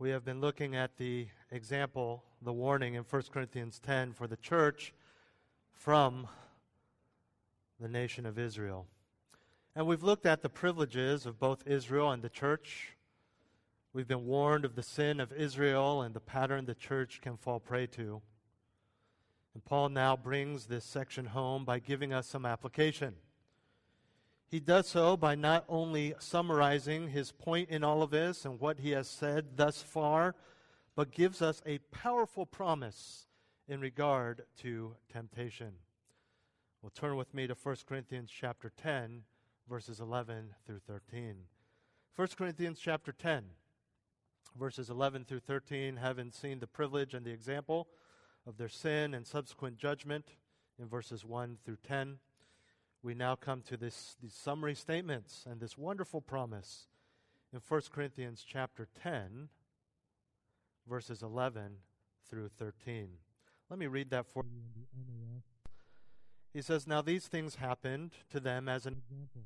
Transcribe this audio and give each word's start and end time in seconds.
We 0.00 0.10
have 0.10 0.24
been 0.24 0.40
looking 0.40 0.76
at 0.76 0.96
the 0.96 1.26
example, 1.50 2.22
the 2.40 2.52
warning 2.52 2.94
in 2.94 3.02
1 3.02 3.22
Corinthians 3.32 3.80
10 3.80 4.12
for 4.12 4.28
the 4.28 4.36
church 4.36 4.94
from 5.72 6.28
the 7.80 7.88
nation 7.88 8.24
of 8.24 8.38
Israel. 8.38 8.86
And 9.74 9.88
we've 9.88 10.04
looked 10.04 10.24
at 10.24 10.40
the 10.42 10.48
privileges 10.48 11.26
of 11.26 11.40
both 11.40 11.66
Israel 11.66 12.12
and 12.12 12.22
the 12.22 12.28
church. 12.28 12.96
We've 13.92 14.06
been 14.06 14.24
warned 14.24 14.64
of 14.64 14.76
the 14.76 14.84
sin 14.84 15.18
of 15.18 15.32
Israel 15.32 16.02
and 16.02 16.14
the 16.14 16.20
pattern 16.20 16.66
the 16.66 16.76
church 16.76 17.20
can 17.20 17.36
fall 17.36 17.58
prey 17.58 17.88
to. 17.88 18.22
And 19.52 19.64
Paul 19.64 19.88
now 19.88 20.16
brings 20.16 20.66
this 20.66 20.84
section 20.84 21.26
home 21.26 21.64
by 21.64 21.80
giving 21.80 22.12
us 22.12 22.28
some 22.28 22.46
application. 22.46 23.16
He 24.50 24.60
does 24.60 24.86
so 24.86 25.16
by 25.16 25.34
not 25.34 25.64
only 25.68 26.14
summarizing 26.18 27.08
his 27.08 27.32
point 27.32 27.68
in 27.68 27.84
all 27.84 28.02
of 28.02 28.10
this 28.10 28.46
and 28.46 28.58
what 28.58 28.78
he 28.78 28.92
has 28.92 29.06
said 29.06 29.56
thus 29.56 29.82
far, 29.82 30.34
but 30.96 31.10
gives 31.10 31.42
us 31.42 31.62
a 31.66 31.78
powerful 31.92 32.46
promise 32.46 33.26
in 33.68 33.78
regard 33.80 34.44
to 34.62 34.96
temptation. 35.12 35.72
Well, 36.80 36.90
turn 36.94 37.16
with 37.16 37.34
me 37.34 37.46
to 37.46 37.54
1 37.54 37.76
Corinthians 37.86 38.30
chapter 38.30 38.72
10, 38.74 39.22
verses 39.68 40.00
11 40.00 40.54
through 40.66 40.80
13. 40.86 41.34
1 42.16 42.28
Corinthians 42.38 42.80
chapter 42.80 43.12
10, 43.12 43.44
verses 44.58 44.88
11 44.88 45.26
through 45.26 45.40
13, 45.40 45.96
having 45.96 46.30
seen 46.30 46.58
the 46.58 46.66
privilege 46.66 47.12
and 47.12 47.26
the 47.26 47.32
example 47.32 47.86
of 48.46 48.56
their 48.56 48.68
sin 48.68 49.12
and 49.12 49.26
subsequent 49.26 49.76
judgment 49.76 50.24
in 50.78 50.88
verses 50.88 51.22
1 51.22 51.58
through 51.64 51.76
10 51.86 52.18
we 53.02 53.14
now 53.14 53.36
come 53.36 53.62
to 53.62 53.76
this, 53.76 54.16
these 54.20 54.34
summary 54.34 54.74
statements 54.74 55.44
and 55.48 55.60
this 55.60 55.78
wonderful 55.78 56.20
promise 56.20 56.88
in 57.52 57.60
1 57.66 57.80
Corinthians 57.92 58.44
chapter 58.46 58.88
10, 59.02 59.48
verses 60.88 61.22
11 61.22 61.76
through 62.28 62.48
13. 62.48 63.08
Let 63.70 63.78
me 63.78 63.86
read 63.86 64.10
that 64.10 64.26
for 64.26 64.44
you. 64.44 65.42
He 66.52 66.62
says, 66.62 66.86
Now 66.86 67.02
these 67.02 67.26
things 67.26 67.56
happened 67.56 68.12
to 68.30 68.40
them 68.40 68.68
as 68.68 68.86
an 68.86 68.94
example, 68.94 69.44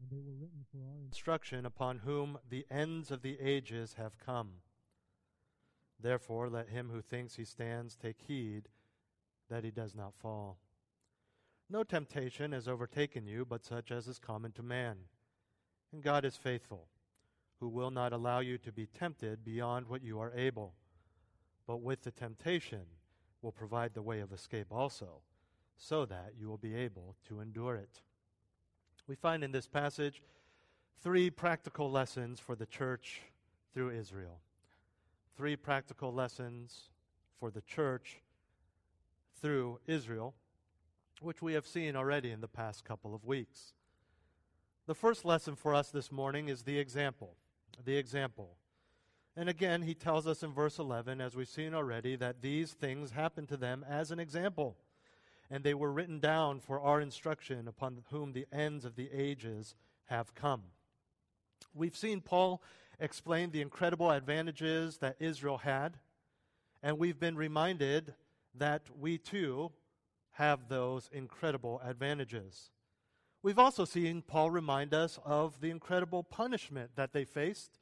and 0.00 0.10
they 0.10 0.20
were 0.20 0.34
written 0.34 0.64
for 0.70 0.78
our 0.78 1.00
instruction 1.04 1.64
upon 1.64 1.98
whom 1.98 2.38
the 2.48 2.66
ends 2.70 3.10
of 3.10 3.22
the 3.22 3.38
ages 3.40 3.94
have 3.98 4.18
come. 4.18 4.54
Therefore, 6.00 6.48
let 6.48 6.70
him 6.70 6.90
who 6.92 7.00
thinks 7.00 7.36
he 7.36 7.44
stands 7.44 7.94
take 7.94 8.20
heed 8.26 8.68
that 9.48 9.62
he 9.62 9.70
does 9.70 9.94
not 9.94 10.14
fall. 10.14 10.58
No 11.72 11.84
temptation 11.84 12.52
has 12.52 12.68
overtaken 12.68 13.26
you 13.26 13.46
but 13.46 13.64
such 13.64 13.90
as 13.90 14.06
is 14.06 14.18
common 14.18 14.52
to 14.52 14.62
man. 14.62 14.96
And 15.90 16.02
God 16.02 16.22
is 16.26 16.36
faithful, 16.36 16.86
who 17.60 17.68
will 17.70 17.90
not 17.90 18.12
allow 18.12 18.40
you 18.40 18.58
to 18.58 18.70
be 18.70 18.84
tempted 18.84 19.42
beyond 19.42 19.88
what 19.88 20.02
you 20.02 20.20
are 20.20 20.34
able, 20.36 20.74
but 21.66 21.80
with 21.80 22.02
the 22.02 22.10
temptation 22.10 22.82
will 23.40 23.52
provide 23.52 23.94
the 23.94 24.02
way 24.02 24.20
of 24.20 24.34
escape 24.34 24.66
also, 24.70 25.22
so 25.78 26.04
that 26.04 26.34
you 26.38 26.46
will 26.46 26.58
be 26.58 26.74
able 26.74 27.16
to 27.28 27.40
endure 27.40 27.76
it. 27.76 28.02
We 29.06 29.14
find 29.14 29.42
in 29.42 29.52
this 29.52 29.66
passage 29.66 30.22
three 31.02 31.30
practical 31.30 31.90
lessons 31.90 32.38
for 32.38 32.54
the 32.54 32.66
church 32.66 33.22
through 33.72 33.98
Israel. 33.98 34.40
Three 35.38 35.56
practical 35.56 36.12
lessons 36.12 36.90
for 37.40 37.50
the 37.50 37.62
church 37.62 38.20
through 39.40 39.80
Israel 39.86 40.34
which 41.22 41.42
we 41.42 41.54
have 41.54 41.66
seen 41.66 41.96
already 41.96 42.30
in 42.30 42.40
the 42.40 42.48
past 42.48 42.84
couple 42.84 43.14
of 43.14 43.24
weeks. 43.24 43.74
The 44.86 44.94
first 44.94 45.24
lesson 45.24 45.54
for 45.54 45.74
us 45.74 45.90
this 45.90 46.10
morning 46.10 46.48
is 46.48 46.62
the 46.62 46.78
example. 46.78 47.36
The 47.84 47.96
example. 47.96 48.56
And 49.36 49.48
again, 49.48 49.82
he 49.82 49.94
tells 49.94 50.26
us 50.26 50.42
in 50.42 50.52
verse 50.52 50.78
11, 50.78 51.20
as 51.20 51.34
we've 51.34 51.48
seen 51.48 51.74
already, 51.74 52.16
that 52.16 52.42
these 52.42 52.72
things 52.72 53.12
happened 53.12 53.48
to 53.48 53.56
them 53.56 53.84
as 53.88 54.10
an 54.10 54.18
example. 54.18 54.76
And 55.50 55.64
they 55.64 55.74
were 55.74 55.92
written 55.92 56.18
down 56.18 56.60
for 56.60 56.80
our 56.80 57.00
instruction 57.00 57.68
upon 57.68 58.02
whom 58.10 58.32
the 58.32 58.46
ends 58.52 58.84
of 58.84 58.96
the 58.96 59.10
ages 59.12 59.74
have 60.06 60.34
come. 60.34 60.62
We've 61.74 61.96
seen 61.96 62.20
Paul 62.20 62.62
explain 63.00 63.50
the 63.50 63.62
incredible 63.62 64.10
advantages 64.10 64.98
that 64.98 65.16
Israel 65.18 65.58
had, 65.58 65.98
and 66.82 66.98
we've 66.98 67.18
been 67.18 67.36
reminded 67.36 68.14
that 68.54 68.82
we 68.98 69.16
too 69.18 69.72
have 70.32 70.68
those 70.68 71.10
incredible 71.12 71.80
advantages. 71.84 72.70
We've 73.42 73.58
also 73.58 73.84
seen 73.84 74.22
Paul 74.22 74.50
remind 74.50 74.94
us 74.94 75.18
of 75.24 75.60
the 75.60 75.70
incredible 75.70 76.22
punishment 76.22 76.92
that 76.94 77.12
they 77.12 77.24
faced 77.24 77.78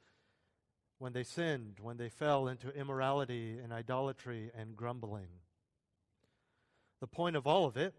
when 0.97 1.13
they 1.13 1.23
sinned, 1.23 1.77
when 1.81 1.97
they 1.97 2.09
fell 2.09 2.47
into 2.47 2.69
immorality 2.69 3.57
and 3.63 3.71
idolatry 3.71 4.51
and 4.57 4.75
grumbling. 4.75 5.27
The 6.99 7.07
point 7.07 7.35
of 7.35 7.47
all 7.47 7.65
of 7.65 7.77
it 7.77 7.95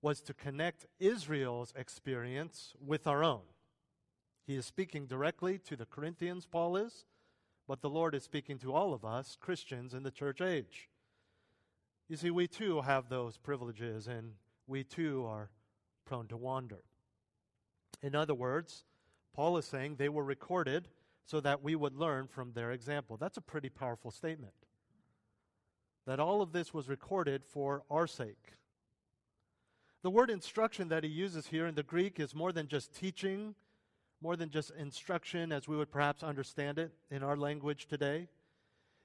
was 0.00 0.20
to 0.22 0.34
connect 0.34 0.86
Israel's 0.98 1.72
experience 1.76 2.74
with 2.84 3.06
our 3.06 3.22
own. 3.22 3.42
He 4.46 4.56
is 4.56 4.66
speaking 4.66 5.06
directly 5.06 5.58
to 5.58 5.76
the 5.76 5.86
Corinthians, 5.86 6.46
Paul 6.46 6.76
is, 6.76 7.04
but 7.68 7.80
the 7.80 7.90
Lord 7.90 8.14
is 8.14 8.24
speaking 8.24 8.58
to 8.58 8.72
all 8.72 8.92
of 8.92 9.04
us, 9.04 9.36
Christians 9.40 9.94
in 9.94 10.02
the 10.02 10.10
church 10.10 10.40
age. 10.40 10.88
You 12.12 12.18
see, 12.18 12.30
we 12.30 12.46
too 12.46 12.82
have 12.82 13.08
those 13.08 13.38
privileges, 13.38 14.06
and 14.06 14.34
we 14.66 14.84
too 14.84 15.24
are 15.26 15.48
prone 16.04 16.26
to 16.28 16.36
wander. 16.36 16.82
In 18.02 18.14
other 18.14 18.34
words, 18.34 18.84
Paul 19.34 19.56
is 19.56 19.64
saying 19.64 19.96
they 19.96 20.10
were 20.10 20.22
recorded 20.22 20.88
so 21.24 21.40
that 21.40 21.62
we 21.62 21.74
would 21.74 21.96
learn 21.96 22.26
from 22.26 22.52
their 22.52 22.70
example. 22.70 23.16
That's 23.16 23.38
a 23.38 23.40
pretty 23.40 23.70
powerful 23.70 24.10
statement. 24.10 24.52
That 26.04 26.20
all 26.20 26.42
of 26.42 26.52
this 26.52 26.74
was 26.74 26.86
recorded 26.86 27.46
for 27.46 27.82
our 27.90 28.06
sake. 28.06 28.58
The 30.02 30.10
word 30.10 30.28
instruction 30.28 30.88
that 30.88 31.04
he 31.04 31.08
uses 31.08 31.46
here 31.46 31.66
in 31.66 31.76
the 31.76 31.82
Greek 31.82 32.20
is 32.20 32.34
more 32.34 32.52
than 32.52 32.68
just 32.68 32.94
teaching, 32.94 33.54
more 34.20 34.36
than 34.36 34.50
just 34.50 34.70
instruction 34.72 35.50
as 35.50 35.66
we 35.66 35.78
would 35.78 35.90
perhaps 35.90 36.22
understand 36.22 36.78
it 36.78 36.92
in 37.10 37.22
our 37.22 37.38
language 37.38 37.86
today. 37.86 38.28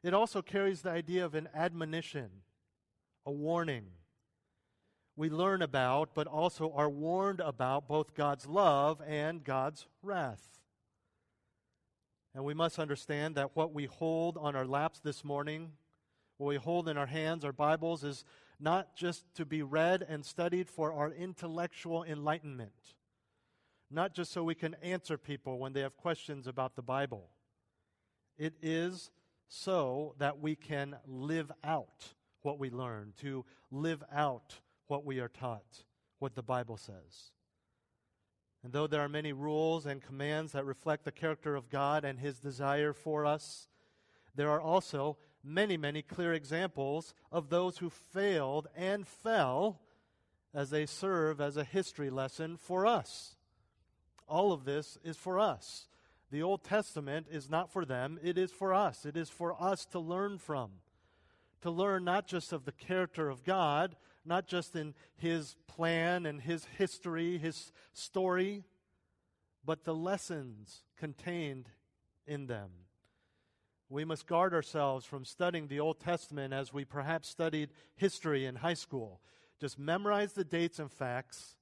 It 0.04 0.14
also 0.14 0.42
carries 0.42 0.82
the 0.82 0.92
idea 0.92 1.24
of 1.24 1.36
an 1.36 1.48
admonition 1.56 2.42
a 3.28 3.32
warning. 3.32 3.84
We 5.18 5.30
learn 5.30 5.62
about, 5.62 6.16
but 6.16 6.28
also 6.28 6.72
are 6.72 6.90
warned 6.90 7.42
about 7.42 7.88
both 7.88 8.16
God's 8.16 8.48
love 8.48 9.02
and 9.06 9.44
God's 9.44 9.86
wrath. 10.02 10.62
And 12.34 12.46
we 12.46 12.54
must 12.54 12.80
understand 12.80 13.36
that 13.36 13.54
what 13.54 13.74
we 13.74 13.86
hold 13.86 14.38
on 14.38 14.56
our 14.56 14.66
laps 14.66 15.02
this 15.02 15.26
morning, 15.26 15.74
what 16.38 16.48
we 16.48 16.56
hold 16.56 16.88
in 16.88 16.98
our 16.98 17.08
hands, 17.08 17.44
our 17.44 17.52
Bibles, 17.52 18.04
is 18.06 18.24
not 18.60 18.96
just 18.96 19.26
to 19.36 19.46
be 19.46 19.62
read 19.62 20.06
and 20.08 20.26
studied 20.26 20.70
for 20.70 20.94
our 20.94 21.12
intellectual 21.12 22.04
enlightenment, 22.04 22.96
not 23.92 24.14
just 24.14 24.32
so 24.32 24.42
we 24.42 24.56
can 24.56 24.76
answer 24.76 25.18
people 25.18 25.60
when 25.60 25.74
they 25.74 25.82
have 25.82 25.98
questions 25.98 26.48
about 26.48 26.76
the 26.78 26.82
Bible. 26.82 27.30
It 28.38 28.54
is 28.62 29.12
so 29.50 30.16
that 30.18 30.40
we 30.40 30.56
can 30.56 30.96
live 31.06 31.52
out 31.64 32.14
what 32.48 32.60
we 32.60 32.70
learn, 32.70 33.12
to 33.20 33.44
live 33.72 34.02
out 34.10 34.56
what 34.88 35.04
we 35.04 35.20
are 35.20 35.28
taught, 35.28 35.84
what 36.20 36.34
the 36.34 36.42
Bible 36.42 36.78
says. 36.78 37.34
And 38.64 38.72
though 38.72 38.88
there 38.88 39.02
are 39.02 39.10
many 39.10 39.34
rules 39.34 39.86
and 39.86 40.02
commands 40.02 40.54
that 40.54 40.64
reflect 40.64 41.04
the 41.04 41.12
character 41.12 41.58
of 41.58 41.70
God 41.70 42.06
and 42.06 42.18
His 42.18 42.40
desire 42.40 42.94
for 42.94 43.26
us, 43.26 43.68
there 44.34 44.50
are 44.50 44.62
also 44.62 45.18
many, 45.44 45.76
many 45.76 46.02
clear 46.02 46.32
examples 46.32 47.14
of 47.34 47.50
those 47.50 47.80
who 47.80 47.90
failed 47.90 48.68
and 48.78 49.06
fell 49.06 49.82
as 50.54 50.70
they 50.70 50.86
serve 50.86 51.42
as 51.42 51.58
a 51.58 51.66
history 51.66 52.10
lesson 52.10 52.56
for 52.56 52.86
us. 52.86 53.36
All 54.26 54.54
of 54.54 54.64
this 54.64 54.98
is 55.04 55.18
for 55.18 55.38
us. 55.38 55.90
The 56.32 56.44
Old 56.44 56.64
Testament 56.64 57.28
is 57.30 57.50
not 57.50 57.74
for 57.74 57.84
them, 57.84 58.18
it 58.24 58.38
is 58.38 58.54
for 58.54 58.74
us. 58.74 59.06
It 59.06 59.18
is 59.18 59.30
for 59.30 59.62
us 59.62 59.86
to 59.88 60.00
learn 60.00 60.38
from 60.38 60.70
to 61.62 61.72
learn 61.72 62.04
not 62.04 62.28
just 62.28 62.54
of 62.54 62.66
the 62.66 62.72
character 62.72 63.30
of 63.30 63.44
God, 63.44 63.96
not 64.26 64.48
just 64.48 64.76
in 64.76 64.94
His 65.16 65.56
plan 65.68 66.26
and 66.26 66.42
His 66.42 66.66
history, 66.78 67.38
His 67.38 67.72
story, 67.94 68.64
but 69.66 69.84
the 69.84 69.96
lessons 69.96 70.84
contained 70.98 71.70
in 72.26 72.48
them. 72.48 72.70
We 73.90 74.04
must 74.04 74.28
guard 74.28 74.54
ourselves 74.54 75.06
from 75.06 75.24
studying 75.24 75.68
the 75.68 75.80
Old 75.80 76.00
Testament 76.00 76.54
as 76.54 76.74
we 76.74 76.84
perhaps 76.84 77.30
studied 77.30 77.70
history 77.96 78.46
in 78.46 78.56
high 78.56 78.74
school. 78.74 79.22
Just 79.60 79.80
memorize 79.80 80.34
the 80.34 80.44
dates 80.44 80.78
and 80.78 80.92
facts, 80.92 81.56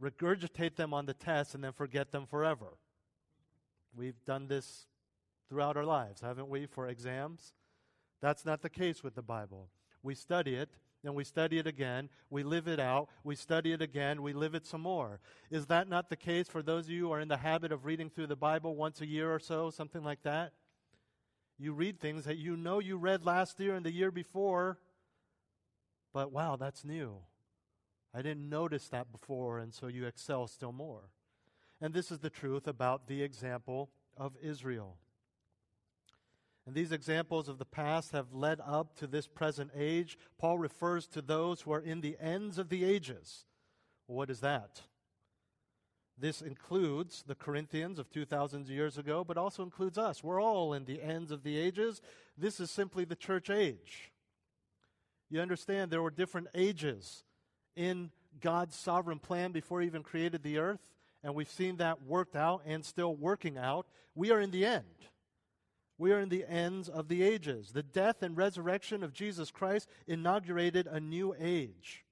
regurgitate 0.00 0.76
them 0.76 0.92
on 0.92 1.06
the 1.06 1.14
test, 1.14 1.54
and 1.54 1.64
then 1.64 1.72
forget 1.72 2.12
them 2.12 2.26
forever. 2.26 2.76
We've 3.96 4.22
done 4.24 4.48
this 4.48 4.86
throughout 5.48 5.76
our 5.76 5.84
lives, 5.84 6.20
haven't 6.20 6.50
we, 6.50 6.66
for 6.66 6.86
exams? 6.86 7.54
That's 8.20 8.44
not 8.44 8.62
the 8.62 8.70
case 8.70 9.02
with 9.02 9.14
the 9.14 9.22
Bible. 9.22 9.68
We 10.02 10.14
study 10.14 10.54
it, 10.54 10.70
and 11.04 11.14
we 11.14 11.24
study 11.24 11.58
it 11.58 11.66
again, 11.66 12.08
we 12.28 12.42
live 12.42 12.66
it 12.66 12.80
out, 12.80 13.08
we 13.22 13.36
study 13.36 13.72
it 13.72 13.80
again, 13.80 14.22
we 14.22 14.32
live 14.32 14.54
it 14.54 14.66
some 14.66 14.80
more. 14.80 15.20
Is 15.50 15.66
that 15.66 15.88
not 15.88 16.10
the 16.10 16.16
case 16.16 16.48
for 16.48 16.62
those 16.62 16.86
of 16.86 16.90
you 16.90 17.06
who 17.06 17.12
are 17.12 17.20
in 17.20 17.28
the 17.28 17.36
habit 17.36 17.70
of 17.70 17.84
reading 17.84 18.10
through 18.10 18.26
the 18.26 18.36
Bible 18.36 18.74
once 18.74 19.00
a 19.00 19.06
year 19.06 19.32
or 19.32 19.38
so, 19.38 19.70
something 19.70 20.02
like 20.02 20.22
that? 20.22 20.52
You 21.58 21.72
read 21.72 22.00
things 22.00 22.24
that 22.24 22.36
you 22.38 22.56
know 22.56 22.78
you 22.78 22.96
read 22.96 23.24
last 23.24 23.58
year 23.60 23.74
and 23.74 23.84
the 23.84 23.92
year 23.92 24.10
before, 24.10 24.78
but 26.12 26.32
wow, 26.32 26.56
that's 26.56 26.84
new. 26.84 27.18
I 28.14 28.22
didn't 28.22 28.48
notice 28.48 28.88
that 28.88 29.12
before, 29.12 29.58
and 29.58 29.72
so 29.72 29.86
you 29.86 30.06
excel 30.06 30.46
still 30.46 30.72
more. 30.72 31.10
And 31.80 31.94
this 31.94 32.10
is 32.10 32.18
the 32.18 32.30
truth 32.30 32.66
about 32.66 33.06
the 33.06 33.22
example 33.22 33.90
of 34.16 34.32
Israel. 34.42 34.96
And 36.68 36.76
these 36.76 36.92
examples 36.92 37.48
of 37.48 37.56
the 37.56 37.64
past 37.64 38.12
have 38.12 38.34
led 38.34 38.60
up 38.60 38.94
to 38.96 39.06
this 39.06 39.26
present 39.26 39.70
age. 39.74 40.18
Paul 40.38 40.58
refers 40.58 41.06
to 41.06 41.22
those 41.22 41.62
who 41.62 41.72
are 41.72 41.80
in 41.80 42.02
the 42.02 42.18
ends 42.20 42.58
of 42.58 42.68
the 42.68 42.84
ages. 42.84 43.46
What 44.06 44.28
is 44.28 44.40
that? 44.40 44.82
This 46.18 46.42
includes 46.42 47.24
the 47.26 47.34
Corinthians 47.34 47.98
of 47.98 48.10
2,000 48.10 48.68
years 48.68 48.98
ago, 48.98 49.24
but 49.24 49.38
also 49.38 49.62
includes 49.62 49.96
us. 49.96 50.22
We're 50.22 50.42
all 50.42 50.74
in 50.74 50.84
the 50.84 51.00
ends 51.00 51.30
of 51.30 51.42
the 51.42 51.56
ages. 51.56 52.02
This 52.36 52.60
is 52.60 52.70
simply 52.70 53.06
the 53.06 53.16
church 53.16 53.48
age. 53.48 54.12
You 55.30 55.40
understand 55.40 55.90
there 55.90 56.02
were 56.02 56.10
different 56.10 56.48
ages 56.54 57.24
in 57.76 58.10
God's 58.42 58.76
sovereign 58.76 59.20
plan 59.20 59.52
before 59.52 59.80
He 59.80 59.86
even 59.86 60.02
created 60.02 60.42
the 60.42 60.58
earth, 60.58 60.86
and 61.24 61.34
we've 61.34 61.48
seen 61.48 61.78
that 61.78 62.02
worked 62.02 62.36
out 62.36 62.60
and 62.66 62.84
still 62.84 63.14
working 63.14 63.56
out. 63.56 63.86
We 64.14 64.32
are 64.32 64.40
in 64.42 64.50
the 64.50 64.66
end. 64.66 64.84
We 65.98 66.12
are 66.12 66.20
in 66.20 66.28
the 66.28 66.44
ends 66.48 66.88
of 66.88 67.08
the 67.08 67.24
ages. 67.24 67.72
The 67.72 67.82
death 67.82 68.22
and 68.22 68.36
resurrection 68.36 69.02
of 69.02 69.12
Jesus 69.12 69.50
Christ 69.50 69.88
inaugurated 70.06 70.86
a 70.86 71.00
new 71.00 71.34
age. 71.38 72.04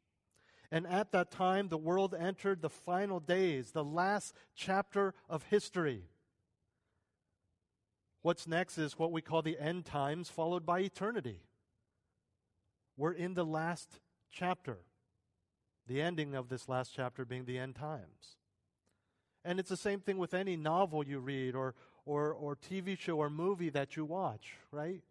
And 0.72 0.86
at 0.88 1.12
that 1.12 1.30
time, 1.30 1.68
the 1.68 1.78
world 1.78 2.12
entered 2.12 2.60
the 2.60 2.68
final 2.68 3.20
days, 3.20 3.70
the 3.70 3.84
last 3.84 4.34
chapter 4.56 5.14
of 5.28 5.44
history. 5.44 6.02
What's 8.22 8.48
next 8.48 8.76
is 8.76 8.98
what 8.98 9.12
we 9.12 9.22
call 9.22 9.42
the 9.42 9.58
end 9.60 9.84
times, 9.84 10.28
followed 10.28 10.66
by 10.66 10.80
eternity. 10.80 11.42
We're 12.96 13.12
in 13.12 13.34
the 13.34 13.44
last 13.44 14.00
chapter, 14.32 14.78
the 15.86 16.02
ending 16.02 16.34
of 16.34 16.48
this 16.48 16.68
last 16.68 16.92
chapter 16.92 17.24
being 17.24 17.44
the 17.44 17.58
end 17.58 17.76
times. 17.76 18.36
And 19.44 19.60
it's 19.60 19.68
the 19.68 19.76
same 19.76 20.00
thing 20.00 20.18
with 20.18 20.34
any 20.34 20.56
novel 20.56 21.06
you 21.06 21.20
read 21.20 21.54
or, 21.54 21.76
or, 22.06 22.32
or 22.32 22.56
TV 22.56 22.98
show 22.98 23.18
or 23.18 23.28
movie 23.28 23.68
that 23.70 23.96
you 23.96 24.04
watch, 24.04 24.54
right? 24.70 25.02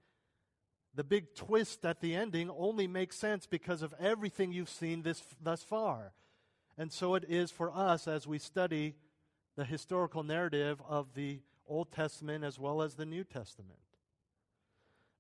The 0.96 1.04
big 1.04 1.36
twist 1.36 1.86
at 1.86 2.00
the 2.00 2.16
ending 2.16 2.50
only 2.50 2.88
makes 2.88 3.18
sense 3.18 3.46
because 3.46 3.82
of 3.82 3.94
everything 4.00 4.54
you've 4.54 4.70
seen 4.70 5.04
this, 5.04 5.22
thus 5.44 5.62
far. 5.62 6.14
And 6.78 6.92
so 6.92 7.16
it 7.16 7.26
is 7.28 7.52
for 7.52 7.70
us 7.70 8.08
as 8.08 8.26
we 8.26 8.40
study 8.40 8.96
the 9.58 9.66
historical 9.66 10.24
narrative 10.24 10.82
of 10.88 11.14
the 11.14 11.42
Old 11.68 11.92
Testament 11.92 12.44
as 12.44 12.58
well 12.58 12.82
as 12.82 12.96
the 12.96 13.06
New 13.06 13.24
Testament. 13.24 13.80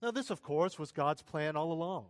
Now, 0.01 0.12
this, 0.12 0.30
of 0.30 0.42
course, 0.42 0.80
was 0.80 0.92
God's 0.92 1.22
plan 1.22 1.56
all 1.56 1.72
along. 1.72 2.06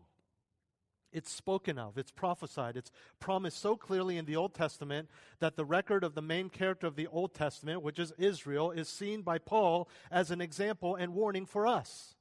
It's 1.15 1.31
spoken 1.31 1.79
of, 1.79 1.97
it's 1.97 2.11
prophesied, 2.11 2.75
it's 2.75 2.91
promised 3.21 3.61
so 3.61 3.77
clearly 3.77 4.17
in 4.17 4.25
the 4.25 4.35
Old 4.35 4.53
Testament 4.53 5.09
that 5.39 5.55
the 5.55 5.63
record 5.63 6.03
of 6.03 6.13
the 6.13 6.21
main 6.21 6.49
character 6.49 6.87
of 6.87 6.97
the 6.97 7.07
Old 7.07 7.33
Testament, 7.33 7.81
which 7.81 7.99
is 7.99 8.11
Israel, 8.17 8.69
is 8.69 8.89
seen 8.89 9.21
by 9.21 9.37
Paul 9.37 9.87
as 10.11 10.29
an 10.29 10.41
example 10.41 10.95
and 10.95 11.13
warning 11.13 11.45
for 11.45 11.67
us. 11.67 12.15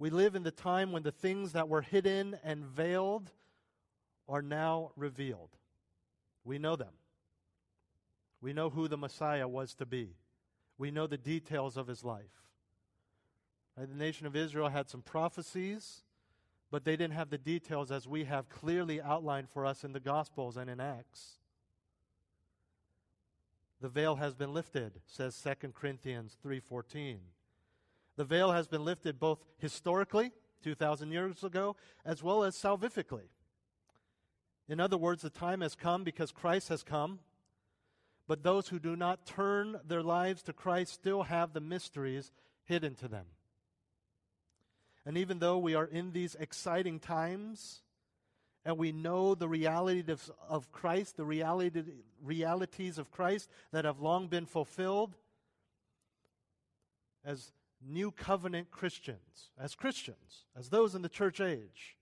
We 0.00 0.10
live 0.10 0.34
in 0.34 0.42
the 0.42 0.50
time 0.50 0.90
when 0.90 1.04
the 1.04 1.12
things 1.12 1.52
that 1.52 1.68
were 1.68 1.82
hidden 1.82 2.36
and 2.42 2.64
veiled 2.64 3.30
are 4.28 4.42
now 4.42 4.90
revealed. 4.96 5.50
We 6.42 6.58
know 6.58 6.74
them. 6.74 6.94
We 8.40 8.52
know 8.52 8.70
who 8.70 8.88
the 8.88 8.98
Messiah 8.98 9.46
was 9.46 9.72
to 9.74 9.86
be. 9.86 10.16
We 10.78 10.90
know 10.90 11.06
the 11.06 11.16
details 11.16 11.76
of 11.76 11.86
his 11.86 12.02
life. 12.02 12.42
The 13.76 13.86
nation 13.86 14.26
of 14.26 14.34
Israel 14.34 14.68
had 14.68 14.90
some 14.90 15.02
prophecies 15.02 16.02
but 16.72 16.86
they 16.86 16.96
didn't 16.96 17.12
have 17.12 17.28
the 17.28 17.36
details 17.36 17.92
as 17.92 18.08
we 18.08 18.24
have 18.24 18.48
clearly 18.48 19.00
outlined 19.00 19.50
for 19.50 19.66
us 19.66 19.84
in 19.84 19.92
the 19.92 20.00
Gospels 20.00 20.56
and 20.56 20.70
in 20.70 20.80
Acts. 20.80 21.38
The 23.82 23.90
veil 23.90 24.16
has 24.16 24.34
been 24.34 24.54
lifted, 24.54 25.02
says 25.04 25.36
2 25.36 25.74
Corinthians 25.74 26.38
3:14. 26.42 27.20
The 28.16 28.24
veil 28.24 28.52
has 28.52 28.68
been 28.68 28.86
lifted 28.86 29.20
both 29.20 29.44
historically, 29.58 30.32
2000 30.62 31.12
years 31.12 31.44
ago, 31.44 31.76
as 32.06 32.22
well 32.22 32.42
as 32.42 32.56
salvifically. 32.56 33.28
In 34.66 34.80
other 34.80 34.96
words, 34.96 35.20
the 35.20 35.30
time 35.30 35.60
has 35.60 35.74
come 35.74 36.04
because 36.04 36.32
Christ 36.32 36.68
has 36.68 36.82
come, 36.82 37.20
but 38.26 38.44
those 38.44 38.68
who 38.68 38.78
do 38.78 38.96
not 38.96 39.26
turn 39.26 39.78
their 39.84 40.02
lives 40.02 40.42
to 40.44 40.54
Christ 40.54 40.94
still 40.94 41.24
have 41.24 41.52
the 41.52 41.60
mysteries 41.60 42.32
hidden 42.64 42.94
to 42.94 43.08
them. 43.08 43.26
And 45.04 45.16
even 45.18 45.38
though 45.38 45.58
we 45.58 45.74
are 45.74 45.84
in 45.86 46.12
these 46.12 46.34
exciting 46.36 47.00
times 47.00 47.82
and 48.64 48.78
we 48.78 48.92
know 48.92 49.34
the 49.34 49.48
reality 49.48 50.10
of, 50.12 50.30
of 50.48 50.70
Christ, 50.70 51.16
the 51.16 51.24
reality, 51.24 51.82
realities 52.22 52.98
of 52.98 53.10
Christ 53.10 53.50
that 53.72 53.84
have 53.84 54.00
long 54.00 54.28
been 54.28 54.46
fulfilled, 54.46 55.14
as 57.24 57.52
new 57.84 58.10
covenant 58.10 58.70
Christians, 58.70 59.50
as 59.58 59.74
Christians, 59.74 60.44
as 60.56 60.68
those 60.68 60.94
in 60.94 61.02
the 61.02 61.08
church 61.08 61.40
age, 61.40 61.96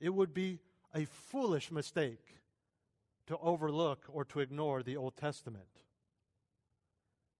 it 0.00 0.10
would 0.10 0.34
be 0.34 0.58
a 0.94 1.04
foolish 1.04 1.70
mistake 1.70 2.36
to 3.26 3.36
overlook 3.38 4.04
or 4.08 4.24
to 4.24 4.40
ignore 4.40 4.82
the 4.82 4.96
Old 4.96 5.16
Testament. 5.16 5.64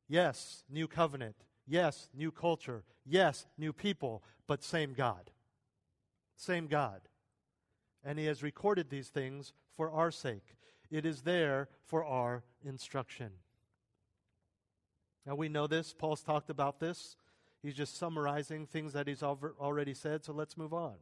Yes, 0.08 0.64
new 0.70 0.86
covenant. 0.86 1.36
Yes, 1.66 2.08
new 2.14 2.30
culture. 2.30 2.84
Yes, 3.04 3.46
new 3.58 3.72
people, 3.72 4.22
but 4.46 4.62
same 4.62 4.92
God. 4.92 5.30
Same 6.36 6.66
God. 6.66 7.00
And 8.04 8.18
He 8.18 8.26
has 8.26 8.42
recorded 8.42 8.90
these 8.90 9.08
things 9.08 9.52
for 9.76 9.90
our 9.90 10.10
sake. 10.10 10.54
It 10.90 11.04
is 11.04 11.22
there 11.22 11.68
for 11.84 12.04
our 12.04 12.44
instruction. 12.64 13.30
Now 15.26 15.34
we 15.34 15.48
know 15.48 15.66
this. 15.66 15.92
Paul's 15.92 16.22
talked 16.22 16.50
about 16.50 16.78
this. 16.78 17.16
He's 17.62 17.74
just 17.74 17.96
summarizing 17.96 18.66
things 18.66 18.92
that 18.92 19.08
he's 19.08 19.24
already 19.24 19.94
said, 19.94 20.24
so 20.24 20.32
let's 20.32 20.56
move 20.56 20.72
on. 20.72 20.94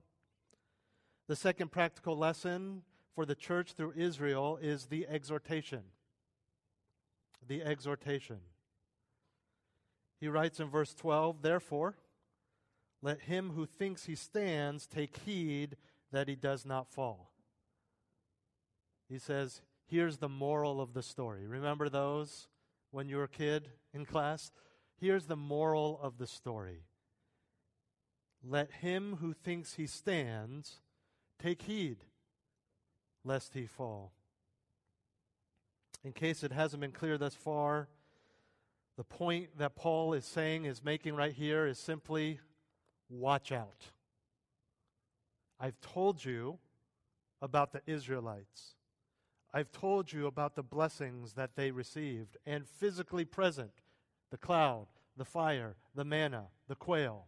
The 1.26 1.36
second 1.36 1.72
practical 1.72 2.16
lesson 2.16 2.82
for 3.14 3.26
the 3.26 3.34
church 3.34 3.72
through 3.72 3.92
Israel 3.96 4.58
is 4.60 4.86
the 4.86 5.06
exhortation. 5.06 5.82
The 7.46 7.62
exhortation. 7.62 8.38
He 10.20 10.28
writes 10.28 10.60
in 10.60 10.68
verse 10.68 10.94
12, 10.94 11.42
Therefore, 11.42 11.96
let 13.02 13.22
him 13.22 13.50
who 13.50 13.66
thinks 13.66 14.06
he 14.06 14.14
stands 14.14 14.86
take 14.86 15.18
heed 15.18 15.76
that 16.10 16.28
he 16.28 16.34
does 16.34 16.64
not 16.64 16.90
fall. 16.90 17.32
He 19.08 19.18
says, 19.18 19.60
Here's 19.86 20.18
the 20.18 20.28
moral 20.28 20.80
of 20.80 20.94
the 20.94 21.02
story. 21.02 21.46
Remember 21.46 21.88
those 21.88 22.48
when 22.90 23.08
you 23.08 23.18
were 23.18 23.24
a 23.24 23.28
kid 23.28 23.68
in 23.92 24.06
class? 24.06 24.50
Here's 24.98 25.26
the 25.26 25.36
moral 25.36 26.00
of 26.02 26.16
the 26.16 26.26
story. 26.26 26.84
Let 28.42 28.70
him 28.70 29.18
who 29.20 29.32
thinks 29.34 29.74
he 29.74 29.86
stands 29.86 30.80
take 31.38 31.62
heed 31.62 32.04
lest 33.24 33.54
he 33.54 33.66
fall. 33.66 34.12
In 36.02 36.12
case 36.12 36.42
it 36.42 36.52
hasn't 36.52 36.80
been 36.80 36.92
clear 36.92 37.16
thus 37.16 37.34
far, 37.34 37.88
the 38.96 39.04
point 39.04 39.58
that 39.58 39.74
Paul 39.74 40.12
is 40.12 40.24
saying, 40.24 40.64
is 40.64 40.84
making 40.84 41.16
right 41.16 41.32
here, 41.32 41.66
is 41.66 41.78
simply 41.78 42.40
watch 43.08 43.50
out. 43.52 43.90
I've 45.58 45.80
told 45.80 46.24
you 46.24 46.58
about 47.42 47.72
the 47.72 47.82
Israelites. 47.86 48.74
I've 49.52 49.70
told 49.72 50.12
you 50.12 50.26
about 50.26 50.54
the 50.56 50.62
blessings 50.62 51.34
that 51.34 51.56
they 51.56 51.70
received 51.70 52.36
and 52.44 52.66
physically 52.66 53.24
present 53.24 53.70
the 54.30 54.36
cloud, 54.36 54.86
the 55.16 55.24
fire, 55.24 55.76
the 55.94 56.04
manna, 56.04 56.46
the 56.68 56.74
quail. 56.74 57.26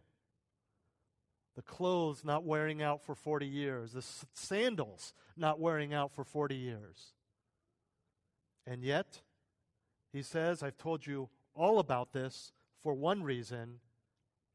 the 1.57 1.63
clothes 1.63 2.23
not 2.23 2.45
wearing 2.45 2.83
out 2.83 3.03
for 3.03 3.15
40 3.15 3.47
years, 3.47 3.93
the 3.93 4.05
sandals 4.35 5.15
not 5.35 5.59
wearing 5.59 5.91
out 5.91 6.11
for 6.13 6.23
40 6.23 6.55
years. 6.55 7.13
And 8.67 8.83
yet, 8.83 9.21
he 10.13 10.21
says, 10.21 10.61
I've 10.61 10.77
told 10.77 11.07
you 11.07 11.29
all 11.57 11.79
about 11.79 12.13
this 12.13 12.51
for 12.83 12.93
one 12.93 13.23
reason 13.23 13.79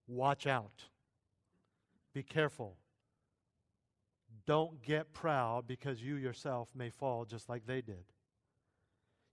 watch 0.06 0.46
out. 0.46 0.84
Be 2.14 2.22
careful. 2.22 2.76
Don't 4.46 4.82
get 4.82 5.12
proud 5.12 5.66
because 5.66 6.02
you 6.02 6.16
yourself 6.16 6.68
may 6.74 6.90
fall 6.90 7.24
just 7.24 7.48
like 7.48 7.66
they 7.66 7.80
did. 7.80 8.04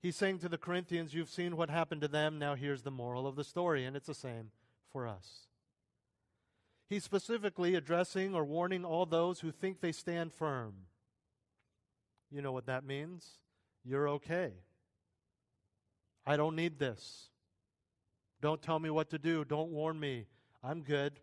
He's 0.02 0.16
saying 0.16 0.40
to 0.40 0.50
the 0.50 0.58
Corinthians, 0.58 1.14
You've 1.14 1.30
seen 1.30 1.58
what 1.58 1.70
happened 1.70 2.02
to 2.02 2.08
them. 2.08 2.40
Now 2.40 2.56
here's 2.56 2.84
the 2.84 2.92
moral 2.92 3.28
of 3.28 3.36
the 3.36 3.44
story, 3.44 3.86
and 3.86 3.96
it's 3.96 4.08
the 4.08 4.14
same 4.14 4.52
for 4.92 5.08
us. 5.08 5.48
He's 6.90 7.04
specifically 7.04 7.76
addressing 7.76 8.34
or 8.34 8.44
warning 8.44 8.86
all 8.86 9.06
those 9.06 9.42
who 9.42 9.52
think 9.52 9.82
they 9.82 9.92
stand 9.92 10.34
firm. 10.34 10.74
You 12.32 12.42
know 12.42 12.52
what 12.52 12.66
that 12.68 12.84
means? 12.84 13.40
You're 13.84 14.10
okay. 14.10 14.54
I 16.26 16.38
don't 16.38 16.56
need 16.56 16.80
this. 16.80 17.30
Don't 18.42 18.62
tell 18.62 18.80
me 18.80 18.90
what 18.90 19.10
to 19.10 19.18
do. 19.18 19.44
Don't 19.44 19.72
warn 19.72 20.00
me. 20.00 20.26
I'm 20.64 20.82
good. 20.82 21.20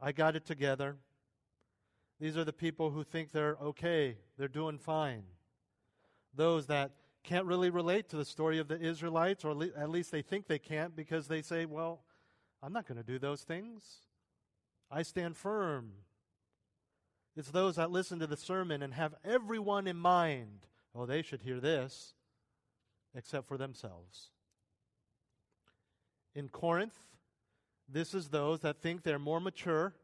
I 0.00 0.12
got 0.12 0.36
it 0.36 0.46
together. 0.46 0.96
These 2.20 2.36
are 2.36 2.44
the 2.44 2.52
people 2.52 2.90
who 2.90 3.02
think 3.02 3.32
they're 3.32 3.56
okay, 3.62 4.18
they're 4.38 4.48
doing 4.48 4.78
fine. 4.78 5.22
Those 6.34 6.66
that 6.66 6.92
can't 7.22 7.46
really 7.46 7.70
relate 7.70 8.08
to 8.10 8.16
the 8.16 8.24
story 8.24 8.58
of 8.58 8.68
the 8.68 8.78
Israelites, 8.78 9.44
or 9.44 9.50
at 9.50 9.90
least 9.90 10.10
they 10.10 10.22
think 10.22 10.46
they 10.46 10.58
can't 10.58 10.94
because 10.94 11.28
they 11.28 11.42
say, 11.42 11.66
Well, 11.66 12.00
I'm 12.62 12.72
not 12.72 12.86
going 12.86 12.98
to 12.98 13.04
do 13.04 13.18
those 13.18 13.42
things. 13.42 13.84
I 14.90 15.02
stand 15.02 15.36
firm. 15.36 15.92
It's 17.36 17.50
those 17.50 17.76
that 17.76 17.90
listen 17.90 18.18
to 18.18 18.26
the 18.26 18.36
sermon 18.36 18.82
and 18.82 18.92
have 18.94 19.14
everyone 19.24 19.86
in 19.86 19.96
mind. 19.96 20.66
Oh, 20.94 21.06
they 21.06 21.22
should 21.22 21.42
hear 21.42 21.60
this, 21.60 22.14
except 23.14 23.46
for 23.46 23.56
themselves. 23.56 24.30
In 26.34 26.48
Corinth, 26.48 26.98
this 27.88 28.14
is 28.14 28.28
those 28.28 28.60
that 28.60 28.80
think 28.80 29.02
they're 29.02 29.18
more 29.18 29.40
mature 29.40 29.94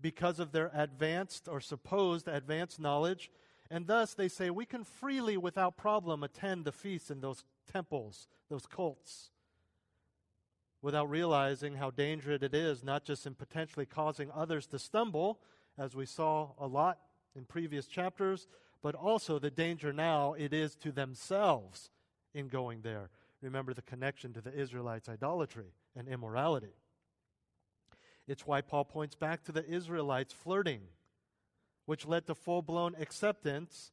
because 0.00 0.38
of 0.38 0.52
their 0.52 0.70
advanced 0.74 1.48
or 1.48 1.60
supposed 1.60 2.28
advanced 2.28 2.78
knowledge, 2.78 3.30
and 3.70 3.86
thus 3.86 4.14
they 4.14 4.28
say 4.28 4.50
we 4.50 4.66
can 4.66 4.84
freely, 4.84 5.36
without 5.36 5.76
problem, 5.76 6.22
attend 6.22 6.64
the 6.64 6.72
feasts 6.72 7.10
in 7.10 7.20
those 7.20 7.44
temples, 7.72 8.28
those 8.50 8.66
cults, 8.66 9.30
without 10.82 11.08
realizing 11.08 11.74
how 11.74 11.90
dangerous 11.90 12.42
it 12.42 12.54
is, 12.54 12.84
not 12.84 13.04
just 13.04 13.26
in 13.26 13.34
potentially 13.34 13.86
causing 13.86 14.30
others 14.32 14.66
to 14.66 14.78
stumble, 14.78 15.40
as 15.78 15.96
we 15.96 16.06
saw 16.06 16.50
a 16.58 16.66
lot 16.66 16.98
in 17.34 17.44
previous 17.44 17.86
chapters, 17.86 18.46
but 18.82 18.94
also 18.94 19.38
the 19.38 19.50
danger 19.50 19.92
now 19.92 20.34
it 20.34 20.52
is 20.52 20.76
to 20.76 20.92
themselves 20.92 21.90
in 22.34 22.48
going 22.48 22.82
there. 22.82 23.08
Remember 23.44 23.74
the 23.74 23.82
connection 23.82 24.32
to 24.32 24.40
the 24.40 24.54
Israelites' 24.54 25.06
idolatry 25.06 25.74
and 25.94 26.08
immorality. 26.08 26.72
It's 28.26 28.46
why 28.46 28.62
Paul 28.62 28.86
points 28.86 29.16
back 29.16 29.44
to 29.44 29.52
the 29.52 29.68
Israelites 29.68 30.32
flirting, 30.32 30.80
which 31.84 32.06
led 32.06 32.26
to 32.26 32.34
full 32.34 32.62
blown 32.62 32.94
acceptance, 32.98 33.92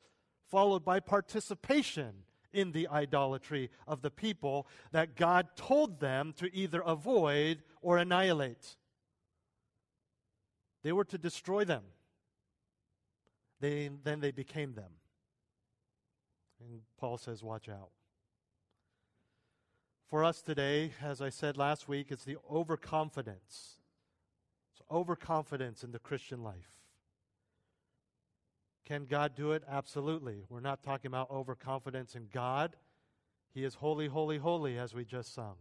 followed 0.49 0.85
by 0.85 1.01
participation 1.01 2.23
in 2.53 2.71
the 2.71 2.87
idolatry 2.87 3.69
of 3.89 4.01
the 4.01 4.09
people 4.09 4.67
that 4.93 5.17
God 5.17 5.49
told 5.57 5.99
them 5.99 6.33
to 6.37 6.53
either 6.55 6.79
avoid 6.79 7.61
or 7.81 7.97
annihilate. 7.97 8.77
They 10.81 10.93
were 10.93 11.05
to 11.05 11.17
destroy 11.17 11.65
them. 11.65 11.83
They, 13.59 13.89
then 14.01 14.21
they 14.21 14.31
became 14.31 14.75
them. 14.75 14.93
And 16.61 16.83
Paul 16.97 17.17
says, 17.17 17.43
Watch 17.43 17.67
out. 17.67 17.89
For 20.11 20.25
us 20.25 20.41
today, 20.41 20.91
as 21.01 21.21
I 21.21 21.29
said 21.29 21.55
last 21.55 21.87
week, 21.87 22.07
it's 22.09 22.25
the 22.25 22.35
overconfidence. 22.51 23.77
It's 24.73 24.81
overconfidence 24.91 25.85
in 25.85 25.93
the 25.93 25.99
Christian 25.99 26.43
life. 26.43 26.81
Can 28.83 29.05
God 29.05 29.35
do 29.35 29.53
it? 29.53 29.63
Absolutely. 29.69 30.43
We're 30.49 30.59
not 30.59 30.83
talking 30.83 31.07
about 31.07 31.31
overconfidence 31.31 32.13
in 32.13 32.27
God. 32.29 32.75
He 33.53 33.63
is 33.63 33.75
holy, 33.75 34.09
holy, 34.09 34.37
holy, 34.37 34.77
as 34.77 34.93
we 34.93 35.05
just 35.05 35.33
sung. 35.33 35.55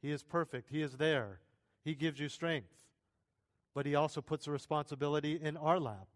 He 0.00 0.10
is 0.10 0.22
perfect. 0.22 0.70
He 0.70 0.80
is 0.80 0.96
there. 0.96 1.40
He 1.84 1.94
gives 1.94 2.18
you 2.18 2.30
strength. 2.30 2.86
But 3.74 3.84
He 3.84 3.94
also 3.94 4.22
puts 4.22 4.46
a 4.46 4.52
responsibility 4.52 5.38
in 5.38 5.58
our 5.58 5.78
lap. 5.78 6.08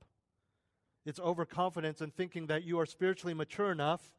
It's 1.04 1.20
overconfidence 1.20 2.00
in 2.00 2.10
thinking 2.10 2.46
that 2.46 2.64
you 2.64 2.80
are 2.80 2.86
spiritually 2.86 3.34
mature 3.34 3.70
enough 3.70 4.14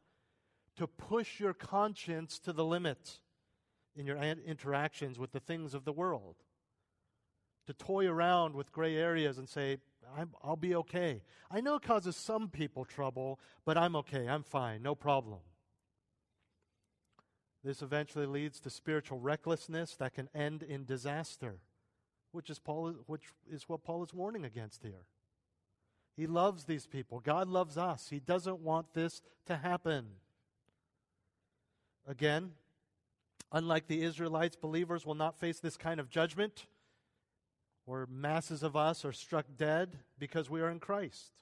to 0.76 0.86
push 0.86 1.40
your 1.40 1.54
conscience 1.54 2.38
to 2.38 2.52
the 2.52 2.64
limit 2.64 3.18
in 3.98 4.06
your 4.06 4.16
interactions 4.16 5.18
with 5.18 5.32
the 5.32 5.40
things 5.40 5.74
of 5.74 5.84
the 5.84 5.92
world. 5.92 6.36
To 7.66 7.72
toy 7.74 8.06
around 8.06 8.54
with 8.54 8.72
gray 8.72 8.96
areas 8.96 9.36
and 9.36 9.48
say, 9.48 9.78
i 10.16 10.24
will 10.46 10.56
be 10.56 10.74
okay. 10.74 11.22
I 11.50 11.60
know 11.60 11.74
it 11.74 11.82
causes 11.82 12.16
some 12.16 12.48
people 12.48 12.84
trouble, 12.84 13.38
but 13.64 13.76
I'm 13.76 13.94
okay. 13.96 14.26
I'm 14.28 14.42
fine. 14.42 14.82
No 14.82 14.94
problem. 14.94 15.40
This 17.64 17.82
eventually 17.82 18.26
leads 18.26 18.60
to 18.60 18.70
spiritual 18.70 19.18
recklessness 19.18 19.96
that 19.96 20.14
can 20.14 20.28
end 20.34 20.62
in 20.62 20.84
disaster, 20.84 21.56
which 22.32 22.48
is, 22.48 22.58
Paul, 22.58 22.94
which 23.06 23.24
is 23.50 23.68
what 23.68 23.82
Paul 23.82 24.02
is 24.02 24.14
warning 24.14 24.44
against 24.44 24.82
here. 24.82 25.06
He 26.16 26.26
loves 26.26 26.64
these 26.64 26.86
people. 26.86 27.20
God 27.20 27.48
loves 27.48 27.76
us. 27.76 28.08
He 28.10 28.20
doesn't 28.20 28.60
want 28.60 28.94
this 28.94 29.20
to 29.46 29.56
happen. 29.56 30.06
Again, 32.06 32.52
unlike 33.52 33.86
the 33.86 34.02
Israelites, 34.02 34.56
believers 34.56 35.06
will 35.06 35.14
not 35.14 35.38
face 35.38 35.60
this 35.60 35.76
kind 35.76 36.00
of 36.00 36.10
judgment 36.10 36.66
where 37.84 38.06
masses 38.06 38.62
of 38.62 38.76
us 38.76 39.04
are 39.04 39.12
struck 39.12 39.46
dead 39.56 39.96
because 40.18 40.50
we 40.50 40.60
are 40.60 40.68
in 40.68 40.78
Christ. 40.78 41.32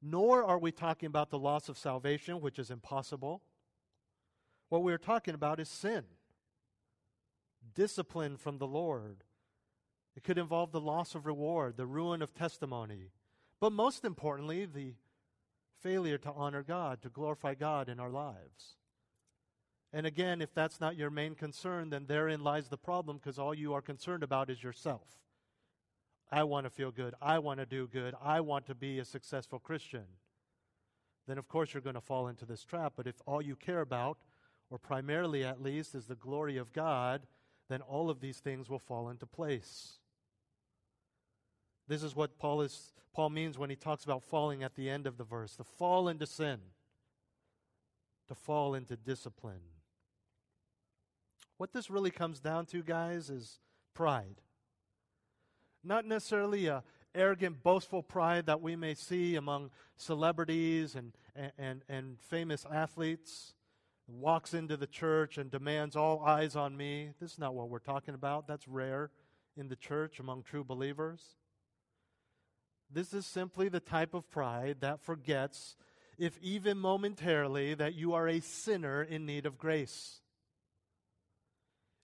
Nor 0.00 0.44
are 0.44 0.58
we 0.58 0.70
talking 0.70 1.08
about 1.08 1.30
the 1.30 1.38
loss 1.38 1.68
of 1.68 1.76
salvation, 1.76 2.40
which 2.40 2.58
is 2.58 2.70
impossible. 2.70 3.42
What 4.68 4.84
we're 4.84 4.98
talking 4.98 5.34
about 5.34 5.58
is 5.58 5.68
sin, 5.68 6.04
discipline 7.74 8.36
from 8.36 8.58
the 8.58 8.66
Lord. 8.66 9.24
It 10.16 10.22
could 10.22 10.38
involve 10.38 10.70
the 10.70 10.80
loss 10.80 11.14
of 11.14 11.26
reward, 11.26 11.76
the 11.76 11.86
ruin 11.86 12.22
of 12.22 12.32
testimony, 12.32 13.10
but 13.60 13.72
most 13.72 14.04
importantly, 14.04 14.66
the 14.66 14.94
failure 15.82 16.18
to 16.18 16.32
honor 16.32 16.62
God, 16.62 17.02
to 17.02 17.08
glorify 17.08 17.54
God 17.54 17.88
in 17.88 18.00
our 18.00 18.10
lives. 18.10 18.76
And 19.92 20.06
again, 20.06 20.42
if 20.42 20.52
that's 20.52 20.80
not 20.80 20.96
your 20.96 21.10
main 21.10 21.34
concern, 21.34 21.90
then 21.90 22.06
therein 22.06 22.42
lies 22.42 22.68
the 22.68 22.76
problem 22.76 23.16
because 23.16 23.38
all 23.38 23.54
you 23.54 23.72
are 23.74 23.80
concerned 23.80 24.22
about 24.22 24.50
is 24.50 24.62
yourself. 24.62 25.06
I 26.30 26.42
want 26.44 26.66
to 26.66 26.70
feel 26.70 26.90
good. 26.90 27.14
I 27.22 27.38
want 27.38 27.60
to 27.60 27.66
do 27.66 27.86
good. 27.86 28.14
I 28.22 28.40
want 28.40 28.66
to 28.66 28.74
be 28.74 28.98
a 28.98 29.04
successful 29.04 29.58
Christian. 29.58 30.04
Then, 31.26 31.38
of 31.38 31.48
course, 31.48 31.72
you're 31.72 31.80
going 31.80 31.94
to 31.94 32.00
fall 32.00 32.28
into 32.28 32.44
this 32.44 32.64
trap. 32.64 32.94
But 32.96 33.06
if 33.06 33.16
all 33.26 33.40
you 33.40 33.56
care 33.56 33.80
about, 33.80 34.18
or 34.70 34.78
primarily 34.78 35.44
at 35.44 35.62
least, 35.62 35.94
is 35.94 36.06
the 36.06 36.14
glory 36.14 36.56
of 36.56 36.72
God, 36.72 37.22
then 37.68 37.80
all 37.80 38.10
of 38.10 38.20
these 38.20 38.38
things 38.38 38.68
will 38.68 38.78
fall 38.78 39.08
into 39.08 39.26
place. 39.26 39.98
This 41.88 42.02
is 42.02 42.16
what 42.16 42.38
Paul, 42.38 42.62
is, 42.62 42.92
Paul 43.12 43.30
means 43.30 43.58
when 43.58 43.70
he 43.70 43.76
talks 43.76 44.04
about 44.04 44.24
falling 44.24 44.62
at 44.62 44.74
the 44.74 44.90
end 44.90 45.06
of 45.06 45.18
the 45.18 45.24
verse 45.24 45.54
to 45.56 45.64
fall 45.64 46.08
into 46.08 46.26
sin, 46.26 46.58
to 48.26 48.34
fall 48.34 48.74
into 48.74 48.96
discipline. 48.96 49.60
What 51.58 51.72
this 51.72 51.90
really 51.90 52.10
comes 52.10 52.40
down 52.40 52.66
to, 52.66 52.82
guys, 52.82 53.30
is 53.30 53.60
pride. 53.94 54.42
Not 55.82 56.04
necessarily 56.04 56.66
a 56.66 56.82
arrogant, 57.14 57.62
boastful 57.62 58.02
pride 58.02 58.46
that 58.46 58.60
we 58.60 58.76
may 58.76 58.94
see 58.94 59.36
among 59.36 59.70
celebrities 59.96 60.94
and, 60.94 61.12
and, 61.58 61.82
and 61.88 62.20
famous 62.20 62.66
athletes. 62.70 63.54
Walks 64.06 64.54
into 64.54 64.76
the 64.76 64.86
church 64.86 65.36
and 65.38 65.50
demands 65.50 65.96
all 65.96 66.22
eyes 66.24 66.54
on 66.54 66.76
me. 66.76 67.10
This 67.20 67.32
is 67.32 67.38
not 67.38 67.54
what 67.54 67.68
we're 67.68 67.78
talking 67.78 68.14
about. 68.14 68.46
That's 68.46 68.68
rare 68.68 69.10
in 69.56 69.68
the 69.68 69.76
church 69.76 70.20
among 70.20 70.42
true 70.42 70.62
believers. 70.62 71.22
This 72.92 73.12
is 73.12 73.26
simply 73.26 73.68
the 73.68 73.80
type 73.80 74.14
of 74.14 74.30
pride 74.30 74.76
that 74.80 75.00
forgets, 75.00 75.76
if 76.18 76.38
even 76.40 76.78
momentarily, 76.78 77.74
that 77.74 77.94
you 77.94 78.12
are 78.14 78.28
a 78.28 78.40
sinner 78.40 79.02
in 79.02 79.26
need 79.26 79.44
of 79.44 79.58
grace. 79.58 80.20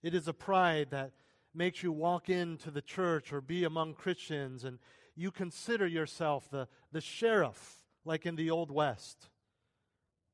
It 0.03 0.13
is 0.13 0.27
a 0.27 0.33
pride 0.33 0.89
that 0.91 1.13
makes 1.55 1.81
you 1.81 1.91
walk 1.91 2.29
into 2.29 2.69
the 2.69 2.81
church 2.81 3.33
or 3.33 3.41
be 3.41 3.63
among 3.63 3.93
Christians 3.95 4.63
and 4.65 4.77
you 5.15 5.31
consider 5.31 5.87
yourself 5.87 6.49
the, 6.51 6.67
the 6.91 7.01
sheriff, 7.01 7.77
like 8.03 8.25
in 8.25 8.35
the 8.35 8.51
Old 8.51 8.69
West. 8.69 9.29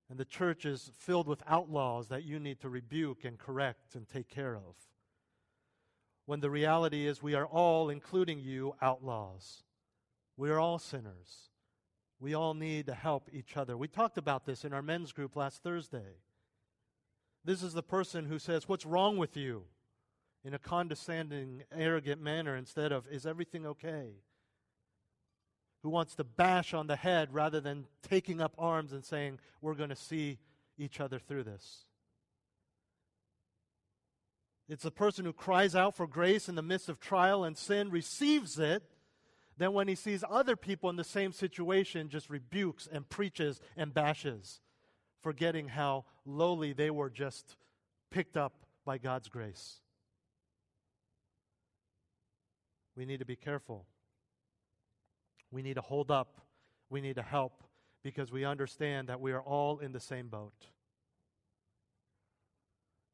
And 0.10 0.18
the 0.18 0.26
church 0.26 0.66
is 0.66 0.92
filled 0.98 1.28
with 1.28 1.44
outlaws 1.46 2.08
that 2.08 2.24
you 2.24 2.40
need 2.40 2.60
to 2.62 2.70
rebuke 2.70 3.24
and 3.26 3.38
correct 3.38 3.94
and 3.96 4.08
take 4.08 4.28
care 4.28 4.56
of. 4.56 4.76
when 6.30 6.42
the 6.42 6.50
reality 6.52 7.08
is 7.08 7.24
we 7.24 7.34
are 7.34 7.48
all, 7.48 7.90
including 7.90 8.40
you, 8.40 8.76
outlaws. 8.84 9.64
We 10.38 10.52
are 10.52 10.60
all 10.60 10.78
sinners. 10.78 11.50
We 12.20 12.36
all 12.36 12.54
need 12.54 12.86
to 12.86 12.94
help 12.94 13.30
each 13.34 13.58
other. 13.58 13.76
We 13.76 13.88
talked 13.88 14.20
about 14.20 14.46
this 14.46 14.64
in 14.64 14.72
our 14.72 14.84
men's 14.84 15.12
group 15.12 15.36
last 15.36 15.64
Thursday. 15.64 16.18
This 17.46 17.64
is 17.64 17.74
the 17.74 17.84
person 17.84 18.26
who 18.26 18.40
says, 18.40 18.68
What's 18.68 18.86
wrong 18.86 19.18
with 19.18 19.38
you? 19.38 19.66
in 20.44 20.54
a 20.54 20.60
condescending, 20.60 21.64
arrogant 21.76 22.22
manner 22.22 22.56
instead 22.56 22.92
of, 22.92 23.08
Is 23.08 23.26
everything 23.26 23.66
okay? 23.66 24.12
Who 25.84 25.90
wants 25.90 26.16
to 26.16 26.24
bash 26.24 26.74
on 26.74 26.88
the 26.88 26.96
head 26.96 27.34
rather 27.34 27.60
than 27.60 27.88
taking 28.08 28.42
up 28.42 28.54
arms 28.58 28.92
and 28.92 29.04
saying, 29.04 29.40
We're 29.62 29.76
going 29.76 29.90
to 29.90 29.96
see 29.96 30.40
each 30.78 31.00
other 31.00 31.20
through 31.20 31.44
this. 31.44 31.86
It's 34.68 34.84
the 34.84 34.92
person 34.92 35.26
who 35.26 35.34
cries 35.34 35.76
out 35.76 35.96
for 35.96 36.06
grace 36.06 36.48
in 36.48 36.56
the 36.56 36.62
midst 36.62 36.90
of 36.90 37.00
trial 37.00 37.44
and 37.44 37.58
sin, 37.58 37.90
receives 37.90 38.60
it, 38.60 38.84
then 39.58 39.74
when 39.74 39.88
he 39.88 39.96
sees 39.96 40.24
other 40.30 40.56
people 40.56 40.90
in 40.90 40.96
the 40.96 41.04
same 41.04 41.32
situation, 41.32 42.08
just 42.08 42.30
rebukes 42.30 42.88
and 42.90 43.10
preaches 43.10 43.60
and 43.76 43.94
bashes, 43.94 44.62
forgetting 45.22 45.68
how 45.68 46.06
lowly 46.26 46.74
they 46.74 46.90
were 46.90 47.10
just 47.10 47.56
picked 48.12 48.38
up 48.38 48.54
by 48.86 48.98
God's 48.98 49.28
grace. 49.28 49.82
We 52.96 53.06
need 53.06 53.20
to 53.20 53.26
be 53.26 53.36
careful. 53.36 53.86
We 55.52 55.62
need 55.62 55.76
to 55.76 55.82
hold 55.82 56.12
up. 56.12 56.42
We 56.90 57.02
need 57.02 57.16
to 57.16 57.22
help 57.22 57.64
because 58.04 58.32
we 58.32 58.46
understand 58.46 59.10
that 59.10 59.20
we 59.20 59.32
are 59.32 59.42
all 59.42 59.80
in 59.80 59.92
the 59.92 60.00
same 60.00 60.28
boat. 60.28 60.68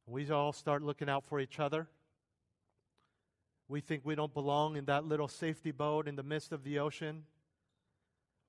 We 0.07 0.29
all 0.29 0.53
start 0.53 0.83
looking 0.83 1.09
out 1.09 1.25
for 1.25 1.39
each 1.39 1.59
other. 1.59 1.87
We 3.67 3.81
think 3.81 4.05
we 4.05 4.13
don't 4.13 4.33
belong 4.33 4.77
in 4.77 4.85
that 4.85 5.05
little 5.05 5.27
safety 5.27 5.71
boat 5.71 6.07
in 6.07 6.15
the 6.15 6.23
midst 6.23 6.51
of 6.51 6.63
the 6.63 6.77
ocean. 6.77 7.23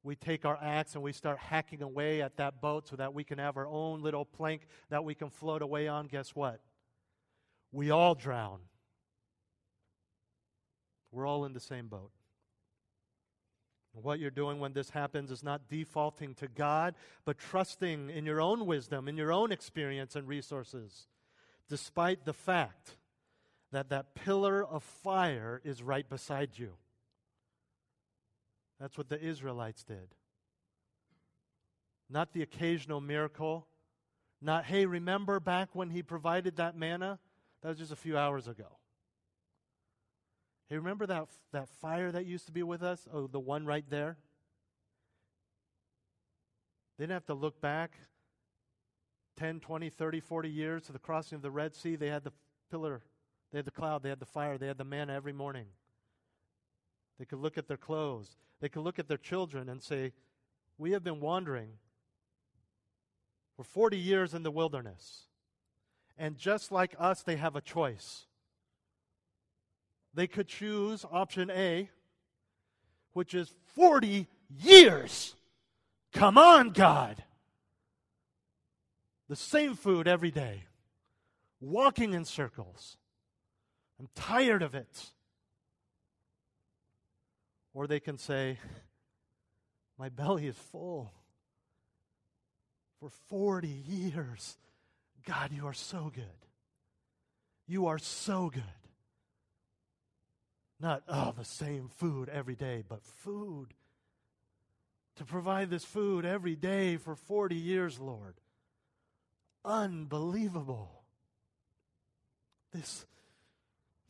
We 0.06 0.14
take 0.14 0.44
our 0.44 0.56
axe 0.62 0.94
and 0.94 1.02
we 1.02 1.12
start 1.12 1.38
hacking 1.38 1.82
away 1.82 2.22
at 2.22 2.36
that 2.36 2.60
boat 2.60 2.86
so 2.86 2.94
that 2.94 3.12
we 3.12 3.24
can 3.24 3.38
have 3.38 3.56
our 3.56 3.66
own 3.66 4.02
little 4.02 4.24
plank 4.24 4.68
that 4.88 5.04
we 5.04 5.16
can 5.16 5.30
float 5.30 5.62
away 5.62 5.88
on. 5.88 6.06
Guess 6.06 6.30
what? 6.30 6.60
We 7.72 7.90
all 7.90 8.14
drown. 8.14 8.60
We're 11.10 11.26
all 11.26 11.44
in 11.44 11.54
the 11.54 11.60
same 11.60 11.88
boat. 11.88 12.12
What 13.94 14.20
you're 14.20 14.30
doing 14.30 14.60
when 14.60 14.74
this 14.74 14.90
happens 14.90 15.32
is 15.32 15.42
not 15.42 15.68
defaulting 15.68 16.34
to 16.34 16.46
God, 16.46 16.94
but 17.24 17.38
trusting 17.38 18.08
in 18.10 18.24
your 18.24 18.40
own 18.40 18.64
wisdom, 18.64 19.08
in 19.08 19.16
your 19.16 19.32
own 19.32 19.50
experience 19.50 20.14
and 20.14 20.28
resources 20.28 21.08
despite 21.68 22.24
the 22.24 22.32
fact 22.32 22.96
that 23.72 23.88
that 23.88 24.14
pillar 24.14 24.64
of 24.64 24.84
fire 24.84 25.60
is 25.64 25.82
right 25.82 26.08
beside 26.08 26.50
you. 26.54 26.74
That's 28.80 28.98
what 28.98 29.08
the 29.08 29.20
Israelites 29.20 29.84
did. 29.84 30.14
Not 32.08 32.32
the 32.32 32.42
occasional 32.42 33.00
miracle. 33.00 33.66
Not, 34.40 34.64
hey, 34.64 34.86
remember 34.86 35.40
back 35.40 35.70
when 35.72 35.90
he 35.90 36.02
provided 36.02 36.56
that 36.56 36.76
manna? 36.76 37.18
That 37.62 37.70
was 37.70 37.78
just 37.78 37.92
a 37.92 37.96
few 37.96 38.16
hours 38.18 38.46
ago. 38.48 38.78
Hey, 40.68 40.76
remember 40.76 41.06
that, 41.06 41.28
that 41.52 41.68
fire 41.68 42.12
that 42.12 42.26
used 42.26 42.46
to 42.46 42.52
be 42.52 42.62
with 42.62 42.82
us? 42.82 43.06
Oh, 43.12 43.26
the 43.26 43.40
one 43.40 43.66
right 43.66 43.84
there? 43.88 44.16
They 46.98 47.04
didn't 47.04 47.14
have 47.14 47.26
to 47.26 47.34
look 47.34 47.60
back 47.60 47.92
10, 49.36 49.60
20, 49.60 49.90
30, 49.90 50.20
40 50.20 50.48
years 50.48 50.82
to 50.84 50.92
the 50.92 50.98
crossing 50.98 51.36
of 51.36 51.42
the 51.42 51.50
Red 51.50 51.74
Sea, 51.74 51.94
they 51.96 52.08
had 52.08 52.24
the 52.24 52.32
pillar, 52.70 53.02
they 53.52 53.58
had 53.58 53.66
the 53.66 53.70
cloud, 53.70 54.02
they 54.02 54.08
had 54.08 54.18
the 54.18 54.26
fire, 54.26 54.56
they 54.56 54.66
had 54.66 54.78
the 54.78 54.84
manna 54.84 55.12
every 55.12 55.32
morning. 55.32 55.66
They 57.18 57.24
could 57.24 57.38
look 57.38 57.56
at 57.58 57.68
their 57.68 57.76
clothes. 57.76 58.36
They 58.60 58.68
could 58.68 58.82
look 58.82 58.98
at 58.98 59.08
their 59.08 59.16
children 59.16 59.68
and 59.68 59.82
say, 59.82 60.12
We 60.78 60.92
have 60.92 61.04
been 61.04 61.20
wandering 61.20 61.70
for 63.56 63.64
40 63.64 63.98
years 63.98 64.34
in 64.34 64.42
the 64.42 64.50
wilderness. 64.50 65.22
And 66.18 66.36
just 66.36 66.72
like 66.72 66.94
us, 66.98 67.22
they 67.22 67.36
have 67.36 67.56
a 67.56 67.60
choice. 67.60 68.26
They 70.14 70.26
could 70.26 70.48
choose 70.48 71.04
option 71.10 71.50
A, 71.50 71.90
which 73.12 73.34
is 73.34 73.52
40 73.74 74.26
years. 74.48 75.34
Come 76.12 76.38
on, 76.38 76.70
God 76.70 77.22
the 79.28 79.36
same 79.36 79.74
food 79.74 80.06
every 80.06 80.30
day, 80.30 80.64
walking 81.60 82.14
in 82.14 82.24
circles. 82.24 82.96
I'm 83.98 84.08
tired 84.14 84.62
of 84.62 84.74
it. 84.74 85.10
Or 87.76 87.86
they 87.86 88.00
can 88.00 88.16
say, 88.16 88.58
My 89.98 90.08
belly 90.08 90.46
is 90.46 90.56
full. 90.56 91.12
For 93.00 93.10
40 93.28 93.68
years, 93.68 94.56
God, 95.26 95.52
you 95.52 95.66
are 95.66 95.74
so 95.74 96.10
good. 96.14 96.24
You 97.68 97.88
are 97.88 97.98
so 97.98 98.48
good. 98.48 98.62
Not, 100.80 101.02
oh, 101.06 101.34
the 101.36 101.44
same 101.44 101.88
food 101.88 102.30
every 102.30 102.54
day, 102.54 102.82
but 102.88 103.04
food. 103.04 103.74
To 105.16 105.24
provide 105.24 105.68
this 105.68 105.84
food 105.84 106.24
every 106.24 106.56
day 106.56 106.96
for 106.96 107.14
40 107.14 107.56
years, 107.56 108.00
Lord 108.00 108.36
unbelievable. 109.66 111.02
This, 112.72 113.04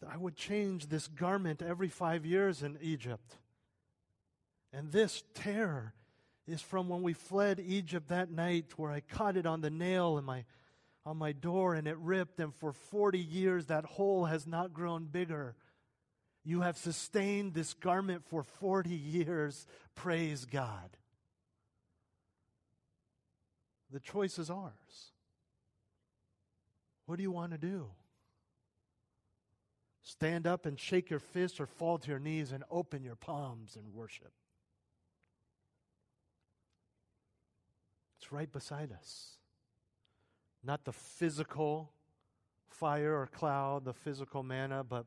I 0.09 0.16
would 0.16 0.37
change 0.37 0.87
this 0.87 1.09
garment 1.09 1.62
every 1.62 1.88
five 1.88 2.24
years 2.24 2.62
in 2.62 2.79
Egypt. 2.81 3.38
And 4.77 4.93
this 4.93 5.25
terror 5.33 5.95
is 6.47 6.61
from 6.61 6.91
when 6.91 7.01
we 7.01 7.15
fled 7.15 7.59
Egypt 7.65 8.09
that 8.09 8.31
night 8.31 8.67
where 8.77 8.91
I 8.91 9.01
caught 9.01 9.39
it 9.39 9.47
on 9.47 9.62
the 9.62 9.71
nail 9.71 10.19
in 10.19 10.25
my, 10.25 10.45
on 11.07 11.17
my 11.17 11.33
door 11.33 11.75
and 11.75 11.89
it 11.89 11.97
ripped, 11.97 12.41
and 12.41 12.55
for 12.55 12.75
40 12.75 13.19
years 13.19 13.67
that 13.67 13.87
hole 13.87 14.27
has 14.27 14.47
not 14.47 14.75
grown 14.75 15.07
bigger. 15.07 15.57
You 16.45 16.61
have 16.61 16.77
sustained 16.77 17.55
this 17.55 17.73
garment 17.73 18.23
for 18.27 18.43
40 18.43 18.91
years. 18.91 19.67
Praise 19.95 20.45
God. 20.45 20.99
The 23.91 24.01
choice 24.01 24.39
is 24.39 24.51
ours. 24.51 25.12
What 27.07 27.17
do 27.17 27.23
you 27.23 27.31
want 27.31 27.53
to 27.53 27.59
do? 27.59 27.87
Stand 30.03 30.47
up 30.47 30.67
and 30.67 30.79
shake 30.79 31.09
your 31.09 31.19
fist 31.19 31.62
or 31.62 31.67
fall 31.67 31.97
to 31.97 32.11
your 32.11 32.19
knees 32.19 32.53
and 32.53 32.62
open 32.71 33.03
your 33.03 33.17
palms 33.17 33.75
and 33.75 33.95
worship. 33.95 34.33
It's 38.27 38.33
right 38.33 38.53
beside 38.53 38.91
us. 38.91 39.39
Not 40.65 40.85
the 40.85 40.93
physical 40.93 41.93
fire 42.69 43.21
or 43.21 43.29
cloud, 43.29 43.85
the 43.85 43.93
physical 43.93 44.43
manna, 44.43 44.83
but 44.83 45.07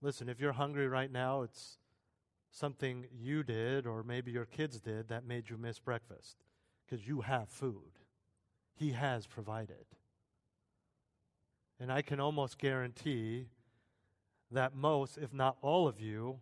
listen, 0.00 0.30
if 0.30 0.40
you're 0.40 0.52
hungry 0.52 0.88
right 0.88 1.12
now, 1.12 1.42
it's 1.42 1.76
something 2.50 3.04
you 3.14 3.42
did 3.42 3.86
or 3.86 4.02
maybe 4.02 4.30
your 4.30 4.46
kids 4.46 4.80
did 4.80 5.08
that 5.08 5.26
made 5.26 5.50
you 5.50 5.58
miss 5.58 5.78
breakfast 5.78 6.38
because 6.86 7.06
you 7.06 7.20
have 7.20 7.50
food. 7.50 7.98
He 8.74 8.92
has 8.92 9.26
provided. 9.26 9.84
And 11.78 11.92
I 11.92 12.00
can 12.00 12.18
almost 12.18 12.56
guarantee 12.56 13.48
that 14.50 14.74
most, 14.74 15.18
if 15.18 15.34
not 15.34 15.58
all 15.60 15.86
of 15.86 16.00
you, 16.00 16.38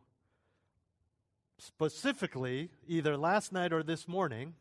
specifically, 1.58 2.70
either 2.86 3.16
last 3.16 3.52
night 3.52 3.72
or 3.72 3.82
this 3.82 4.06
morning, 4.06 4.54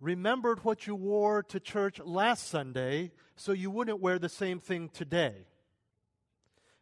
remembered 0.00 0.64
what 0.64 0.86
you 0.86 0.94
wore 0.94 1.42
to 1.44 1.60
church 1.60 2.00
last 2.04 2.48
Sunday 2.48 3.12
so 3.34 3.52
you 3.52 3.70
wouldn't 3.70 4.00
wear 4.00 4.18
the 4.18 4.28
same 4.28 4.60
thing 4.60 4.88
today. 4.88 5.46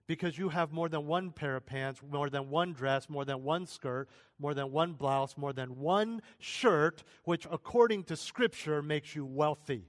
Because 0.07 0.37
you 0.37 0.51
have 0.51 0.71
more 0.71 0.91
than 0.91 1.07
one 1.07 1.31
pair 1.31 1.57
of 1.57 1.65
pants, 1.65 2.01
more 2.11 2.29
than 2.29 2.51
one 2.51 2.75
dress, 2.75 3.09
more 3.09 3.25
than 3.25 3.43
one 3.43 3.67
skirt, 3.67 4.09
more 4.39 4.53
than 4.53 4.71
one 4.71 4.93
blouse, 4.93 5.35
more 5.39 5.55
than 5.55 5.79
one 5.79 6.21
shirt, 6.39 7.03
which 7.25 7.47
according 7.51 8.05
to 8.05 8.17
Scripture 8.17 8.83
makes 8.83 9.17
you 9.17 9.25
wealthy. 9.25 9.87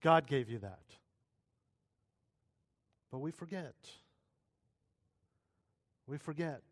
God 0.00 0.26
gave 0.26 0.48
you 0.48 0.58
that. 0.60 0.80
But 3.10 3.18
we 3.18 3.30
forget. 3.30 3.74
We 6.06 6.16
forget. 6.16 6.62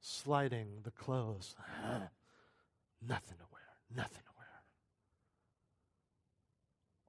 Sliding 0.00 0.80
the 0.82 0.90
clothes. 0.90 1.54
nothing 3.06 3.38
to 3.38 3.44
wear. 3.52 3.62
Nothing 3.94 4.22
to 4.24 4.32
wear. 4.36 4.46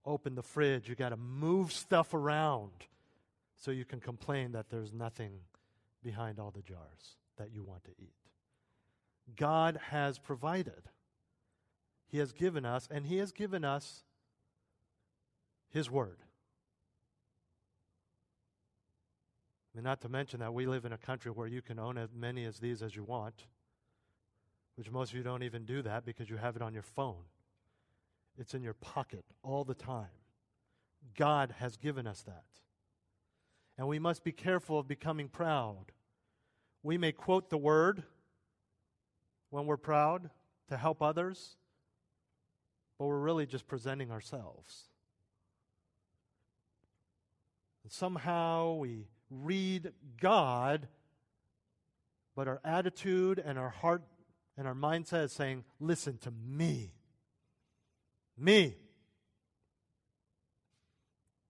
Open 0.06 0.36
the 0.36 0.44
fridge. 0.44 0.90
You 0.90 0.96
got 0.96 1.10
to 1.10 1.18
move 1.18 1.72
stuff 1.72 2.14
around 2.14 2.72
so 3.56 3.72
you 3.72 3.86
can 3.86 4.00
complain 4.00 4.52
that 4.52 4.70
there's 4.70 4.92
nothing 4.92 5.32
behind 6.04 6.40
all 6.40 6.52
the 6.52 6.62
jars 6.62 7.18
that 7.38 7.52
you 7.54 7.64
want 7.64 7.84
to 7.86 7.92
eat. 7.98 8.14
God 9.38 9.80
has 9.90 10.20
provided. 10.20 10.90
He 12.08 12.18
has 12.18 12.34
given 12.34 12.66
us, 12.66 12.88
and 12.92 13.06
He 13.06 13.18
has 13.18 13.32
given 13.32 13.64
us 13.64 14.04
His 15.70 15.90
Word. 15.90 16.18
And 19.76 19.84
not 19.84 20.02
to 20.02 20.10
mention 20.10 20.42
that 20.42 20.54
we 20.54 20.68
live 20.68 20.86
in 20.86 20.94
a 20.94 20.98
country 20.98 21.32
where 21.32 21.48
you 21.48 21.62
can 21.62 21.80
own 21.80 21.98
as 21.98 22.14
many 22.14 22.46
as 22.46 22.60
these 22.60 22.84
as 22.84 22.96
you 22.96 23.04
want, 23.04 23.46
which 24.76 24.92
most 24.92 25.12
of 25.12 25.18
you 25.18 25.24
don't 25.24 25.44
even 25.44 25.66
do 25.66 25.82
that 25.82 26.06
because 26.06 26.30
you 26.30 26.38
have 26.38 26.56
it 26.56 26.62
on 26.62 26.74
your 26.74 26.84
phone. 26.84 27.24
It's 28.38 28.54
in 28.54 28.64
your 28.64 28.74
pocket 28.74 29.24
all 29.44 29.64
the 29.64 29.76
time. 29.76 30.08
God 31.16 31.54
has 31.60 31.78
given 31.78 32.08
us 32.08 32.22
that. 32.24 32.46
And 33.78 33.88
we 33.88 34.00
must 34.00 34.24
be 34.24 34.32
careful 34.32 34.80
of 34.80 34.88
becoming 34.88 35.28
proud. 35.28 35.92
We 36.82 36.98
may 36.98 37.12
quote 37.12 37.50
the 37.50 37.58
word 37.58 38.04
when 39.50 39.66
we're 39.66 39.78
proud 39.78 40.30
to 40.70 40.78
help 40.78 41.02
others, 41.02 41.58
but 42.98 43.06
we're 43.06 43.20
really 43.20 43.46
just 43.46 43.68
presenting 43.68 44.12
ourselves. 44.12 44.90
And 47.84 47.92
somehow 47.92 48.74
we 48.76 49.08
read 49.30 49.92
God, 50.20 50.88
but 52.36 52.48
our 52.48 52.62
attitude 52.64 53.42
and 53.44 53.60
our 53.60 53.70
heart 53.70 54.04
and 54.58 54.68
our 54.68 54.74
mindset 54.74 55.26
is 55.26 55.32
saying, 55.32 55.64
Listen 55.80 56.18
to 56.20 56.32
me. 56.32 56.94
Me. 58.38 58.76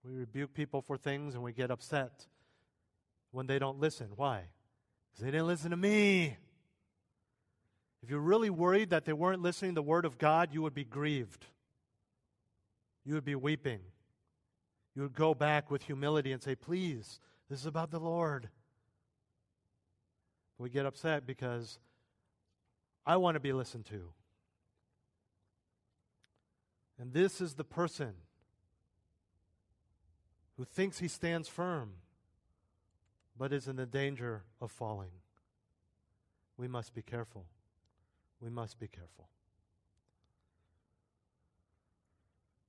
We 0.04 0.14
rebuke 0.14 0.54
people 0.54 0.82
for 0.82 0.98
things 0.98 1.34
and 1.34 1.44
we 1.44 1.54
get 1.54 1.72
upset 1.72 2.28
when 3.32 3.48
they 3.48 3.58
don't 3.58 3.80
listen. 3.80 4.10
Why? 4.16 4.44
Because 5.12 5.26
they 5.26 5.32
didn't 5.32 5.48
listen 5.48 5.72
to 5.72 5.78
me. 5.78 6.38
If 8.02 8.10
you're 8.10 8.20
really 8.20 8.50
worried 8.50 8.90
that 8.90 9.06
they 9.06 9.14
weren't 9.14 9.42
listening 9.42 9.72
to 9.72 9.76
the 9.76 9.84
Word 9.84 10.04
of 10.04 10.18
God, 10.18 10.50
you 10.52 10.62
would 10.62 10.74
be 10.74 10.84
grieved. 10.84 11.46
You 13.06 13.14
would 13.14 13.24
be 13.24 13.36
weeping. 13.36 13.80
You 14.94 15.04
would 15.04 15.16
go 15.16 15.34
back 15.34 15.72
with 15.72 15.84
humility 15.84 16.34
and 16.34 16.42
say, 16.42 16.56
Please, 16.56 17.20
this 17.50 17.60
is 17.60 17.66
about 17.66 17.92
the 17.92 18.00
Lord. 18.00 18.50
We 20.58 20.70
get 20.70 20.86
upset 20.86 21.26
because 21.26 21.80
I 23.06 23.18
want 23.18 23.36
to 23.36 23.40
be 23.40 23.54
listened 23.54 23.86
to. 23.88 24.10
And 27.00 27.14
this 27.14 27.42
is 27.42 27.56
the 27.56 27.64
person 27.64 28.14
who 30.58 30.64
thinks 30.64 31.00
he 31.00 31.08
stands 31.08 31.48
firm, 31.48 31.94
but 33.38 33.52
is 33.52 33.68
in 33.68 33.76
the 33.76 33.86
danger 33.86 34.44
of 34.62 34.72
falling. 34.72 35.12
We 36.58 36.68
must 36.68 36.94
be 36.94 37.02
careful. 37.02 37.46
We 38.40 38.50
must 38.50 38.80
be 38.80 38.88
careful. 38.88 39.28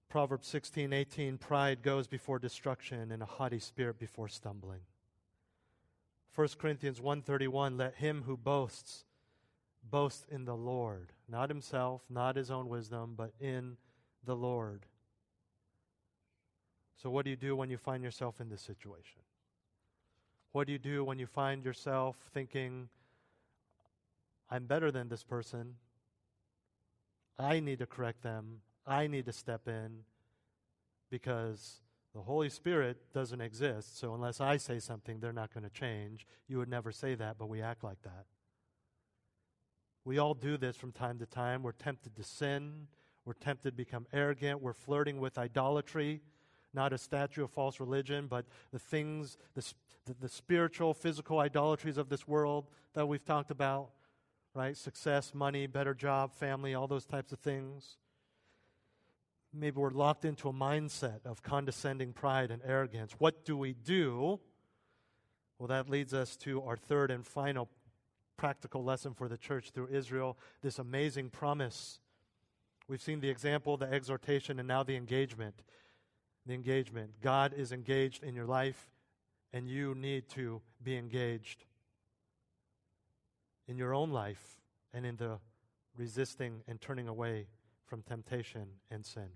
Proverbs 0.08 0.46
16, 0.46 0.92
18, 0.92 1.38
pride 1.38 1.82
goes 1.82 2.06
before 2.06 2.38
destruction 2.38 3.10
and 3.10 3.22
a 3.22 3.26
haughty 3.26 3.58
spirit 3.58 3.98
before 3.98 4.28
stumbling. 4.28 4.80
1 6.34 6.48
Corinthians 6.58 7.00
1:31 7.00 7.76
let 7.76 7.96
him 7.96 8.22
who 8.22 8.36
boasts 8.36 9.04
boast 9.90 10.26
in 10.30 10.44
the 10.44 10.56
Lord, 10.56 11.12
not 11.28 11.48
himself, 11.48 12.02
not 12.08 12.36
his 12.36 12.50
own 12.50 12.68
wisdom, 12.68 13.14
but 13.16 13.32
in 13.40 13.76
the 14.24 14.34
Lord. 14.36 14.86
So, 16.96 17.10
what 17.10 17.24
do 17.24 17.30
you 17.30 17.36
do 17.36 17.54
when 17.54 17.70
you 17.70 17.76
find 17.76 18.02
yourself 18.02 18.40
in 18.40 18.48
this 18.48 18.62
situation? 18.62 19.20
What 20.52 20.66
do 20.66 20.72
you 20.72 20.78
do 20.78 21.04
when 21.04 21.18
you 21.18 21.26
find 21.26 21.64
yourself 21.64 22.16
thinking, 22.32 22.88
I'm 24.50 24.66
better 24.66 24.90
than 24.90 25.08
this 25.08 25.24
person? 25.24 25.74
I 27.38 27.60
need 27.60 27.80
to 27.80 27.86
correct 27.86 28.22
them. 28.22 28.60
I 28.86 29.06
need 29.06 29.26
to 29.26 29.32
step 29.32 29.66
in 29.66 30.04
because 31.10 31.80
the 32.14 32.22
Holy 32.22 32.48
Spirit 32.48 32.98
doesn't 33.12 33.40
exist. 33.40 33.98
So, 33.98 34.14
unless 34.14 34.40
I 34.40 34.56
say 34.56 34.78
something, 34.78 35.18
they're 35.20 35.32
not 35.32 35.52
going 35.52 35.64
to 35.64 35.70
change. 35.70 36.26
You 36.48 36.58
would 36.58 36.68
never 36.68 36.92
say 36.92 37.14
that, 37.16 37.36
but 37.38 37.48
we 37.48 37.60
act 37.60 37.82
like 37.82 38.00
that. 38.02 38.26
We 40.04 40.18
all 40.18 40.34
do 40.34 40.56
this 40.56 40.76
from 40.76 40.92
time 40.92 41.18
to 41.18 41.26
time. 41.26 41.62
We're 41.62 41.72
tempted 41.72 42.16
to 42.16 42.22
sin. 42.22 42.88
We're 43.24 43.32
tempted 43.34 43.70
to 43.70 43.76
become 43.76 44.06
arrogant. 44.12 44.60
We're 44.60 44.74
flirting 44.74 45.18
with 45.18 45.38
idolatry 45.38 46.20
not 46.74 46.92
a 46.92 46.98
statue 46.98 47.44
of 47.44 47.50
false 47.50 47.80
religion, 47.80 48.26
but 48.26 48.44
the 48.72 48.78
things, 48.78 49.38
the, 49.54 49.64
the, 50.20 50.28
spiritual, 50.28 50.92
physical 50.92 51.38
idolatries 51.38 51.96
of 51.96 52.08
this 52.08 52.26
world 52.26 52.66
that 52.94 53.06
we've 53.06 53.24
talked 53.24 53.50
about, 53.50 53.90
right? 54.54 54.76
Success, 54.76 55.32
money, 55.32 55.66
better 55.66 55.94
job, 55.94 56.34
family, 56.34 56.74
all 56.74 56.86
those 56.86 57.06
types 57.06 57.32
of 57.32 57.38
things. 57.38 57.96
Maybe 59.52 59.76
we're 59.76 59.90
locked 59.90 60.24
into 60.24 60.48
a 60.48 60.52
mindset 60.52 61.24
of 61.24 61.42
condescending 61.42 62.12
pride 62.12 62.50
and 62.50 62.60
arrogance. 62.66 63.12
What 63.18 63.44
do 63.44 63.56
we 63.56 63.72
do? 63.72 64.40
Well, 65.58 65.68
that 65.68 65.88
leads 65.88 66.12
us 66.12 66.36
to 66.38 66.60
our 66.62 66.76
third 66.76 67.12
and 67.12 67.24
final 67.24 67.68
practical 68.36 68.84
lesson 68.84 69.14
for 69.14 69.28
the 69.28 69.38
church 69.38 69.70
through 69.70 69.88
Israel 69.88 70.38
this 70.62 70.78
amazing 70.78 71.30
promise. 71.30 72.00
We've 72.88 73.02
seen 73.02 73.20
the 73.20 73.30
example, 73.30 73.76
the 73.76 73.90
exhortation, 73.90 74.58
and 74.58 74.68
now 74.68 74.82
the 74.82 74.96
engagement 74.96 75.62
the 76.46 76.54
engagement. 76.54 77.20
God 77.22 77.54
is 77.54 77.72
engaged 77.72 78.22
in 78.22 78.34
your 78.34 78.46
life, 78.46 78.90
and 79.52 79.68
you 79.68 79.94
need 79.94 80.28
to 80.30 80.60
be 80.82 80.96
engaged 80.96 81.64
in 83.66 83.78
your 83.78 83.94
own 83.94 84.10
life 84.10 84.60
and 84.92 85.06
in 85.06 85.16
the 85.16 85.38
resisting 85.96 86.62
and 86.68 86.80
turning 86.80 87.08
away 87.08 87.46
from 87.86 88.02
temptation 88.02 88.66
and 88.90 89.06
sin. 89.06 89.28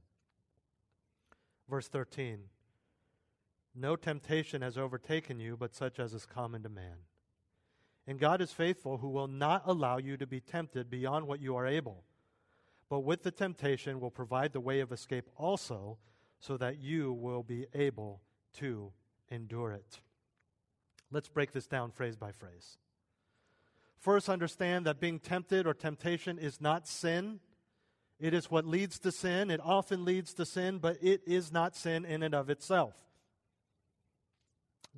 Verse 1.69 1.89
13 1.89 2.41
No 3.75 3.97
temptation 3.97 4.63
has 4.63 4.77
overtaken 4.77 5.41
you, 5.41 5.57
but 5.57 5.75
such 5.75 5.99
as 5.99 6.13
is 6.13 6.27
common 6.27 6.63
to 6.63 6.69
man. 6.69 6.97
And 8.09 8.19
God 8.19 8.41
is 8.41 8.53
faithful, 8.53 8.97
who 8.97 9.11
will 9.11 9.29
not 9.29 9.65
allow 9.67 9.99
you 9.99 10.17
to 10.17 10.27
be 10.27 10.41
tempted 10.41 10.89
beyond 10.89 11.27
what 11.27 11.43
you 11.43 11.55
are 11.57 11.67
able, 11.67 12.05
but 12.89 13.01
with 13.01 13.23
the 13.23 13.31
temptation 13.31 14.01
will 14.01 14.11
provide 14.11 14.55
the 14.55 14.61
way 14.61 14.81
of 14.81 14.93
escape 14.93 15.29
also 15.37 15.99
so 16.41 16.57
that 16.57 16.79
you 16.79 17.13
will 17.13 17.43
be 17.43 17.67
able 17.75 18.23
to 18.55 18.93
endure 19.31 19.73
it. 19.73 20.01
Let's 21.11 21.29
break 21.29 21.53
this 21.53 21.67
down 21.67 21.91
phrase 21.91 22.17
by 22.17 22.33
phrase. 22.33 22.79
First, 23.99 24.31
understand 24.31 24.87
that 24.87 25.01
being 25.01 25.19
tempted 25.19 25.67
or 25.67 25.75
temptation 25.75 26.39
is 26.39 26.63
not 26.63 26.89
sin. 26.89 27.41
It 28.19 28.33
is 28.33 28.51
what 28.51 28.65
leads 28.65 28.99
to 29.01 29.13
sin. 29.13 29.51
It 29.51 29.61
often 29.63 30.07
leads 30.07 30.33
to 30.35 30.47
sin, 30.47 30.79
but 30.79 30.97
it 31.03 31.21
is 31.27 31.53
not 31.53 31.77
sin 31.77 32.07
in 32.07 32.23
and 32.23 32.35
of 32.35 32.49
itself. 32.49 32.95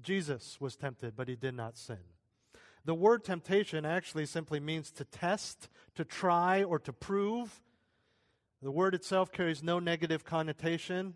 Jesus 0.00 0.60
was 0.60 0.76
tempted, 0.76 1.16
but 1.16 1.26
he 1.26 1.34
did 1.34 1.54
not 1.54 1.76
sin. 1.76 1.98
The 2.84 2.94
word 2.94 3.24
temptation 3.24 3.84
actually 3.84 4.26
simply 4.26 4.60
means 4.60 4.90
to 4.92 5.04
test, 5.04 5.68
to 5.94 6.04
try, 6.04 6.62
or 6.62 6.78
to 6.80 6.92
prove. 6.92 7.60
The 8.62 8.70
word 8.70 8.94
itself 8.94 9.32
carries 9.32 9.62
no 9.62 9.78
negative 9.78 10.24
connotation 10.24 11.14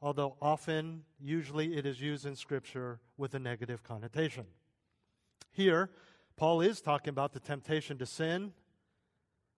although 0.00 0.36
often, 0.40 1.02
usually, 1.20 1.76
it 1.76 1.86
is 1.86 2.00
used 2.00 2.26
in 2.26 2.36
Scripture 2.36 3.00
with 3.16 3.34
a 3.34 3.38
negative 3.38 3.82
connotation. 3.82 4.44
Here, 5.50 5.90
Paul 6.36 6.60
is 6.60 6.80
talking 6.80 7.10
about 7.10 7.32
the 7.32 7.40
temptation 7.40 7.98
to 7.98 8.06
sin. 8.06 8.52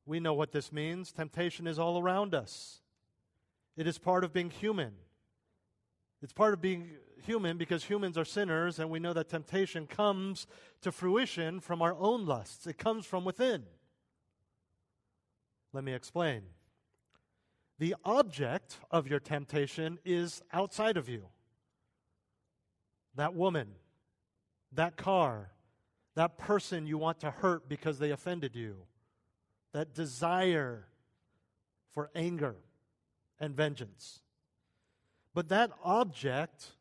We 0.07 0.19
know 0.19 0.33
what 0.33 0.53
this 0.53 0.73
means. 0.73 1.13
Temptation 1.13 1.67
is 1.67 1.79
all 1.79 2.01
around 2.01 2.35
us, 2.35 2.81
it 3.77 3.87
is 3.87 3.99
part 3.99 4.25
of 4.25 4.33
being 4.33 4.51
human. 4.51 4.93
It's 6.23 6.35
part 6.35 6.53
of 6.53 6.61
being 6.61 6.91
human 7.23 7.57
because 7.57 7.85
humans 7.85 8.17
are 8.19 8.25
sinners, 8.25 8.79
and 8.79 8.91
we 8.91 8.99
know 8.99 9.13
that 9.13 9.29
temptation 9.29 9.87
comes 9.87 10.47
to 10.83 10.93
fruition 10.93 11.61
from 11.61 11.83
our 11.83 11.95
own 11.95 12.27
lusts, 12.27 12.67
it 12.67 12.79
comes 12.79 13.07
from 13.07 13.25
within. 13.25 13.65
Let 15.73 15.85
me 15.85 15.95
explain 15.95 16.43
the 17.79 17.97
object 18.05 18.77
of 18.91 19.09
your 19.09 19.21
temptation 19.21 19.99
is 20.05 20.43
outside 20.53 20.99
of 20.99 21.09
you. 21.09 21.29
That 23.15 23.35
woman, 23.35 23.69
that 24.73 24.97
car, 24.97 25.51
that 26.15 26.37
person 26.37 26.87
you 26.87 26.99
want 26.99 27.21
to 27.21 27.31
hurt 27.31 27.69
because 27.69 27.99
they 27.99 28.11
offended 28.11 28.55
you, 28.55 28.77
that 29.73 29.95
desire 29.95 30.89
for 31.93 32.11
anger 32.15 32.57
and 33.39 33.57
vengeance. 33.57 34.21
But 35.33 35.49
that 35.49 35.71
object 35.83 36.73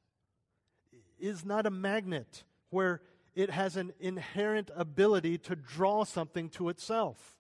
is 1.20 1.46
not 1.46 1.66
a 1.66 1.72
magnet 1.72 2.44
where 2.70 3.02
it 3.36 3.50
has 3.50 3.78
an 3.78 3.94
inherent 4.00 4.72
ability 4.76 5.38
to 5.38 5.56
draw 5.56 6.04
something 6.04 6.50
to 6.50 6.70
itself. 6.70 7.38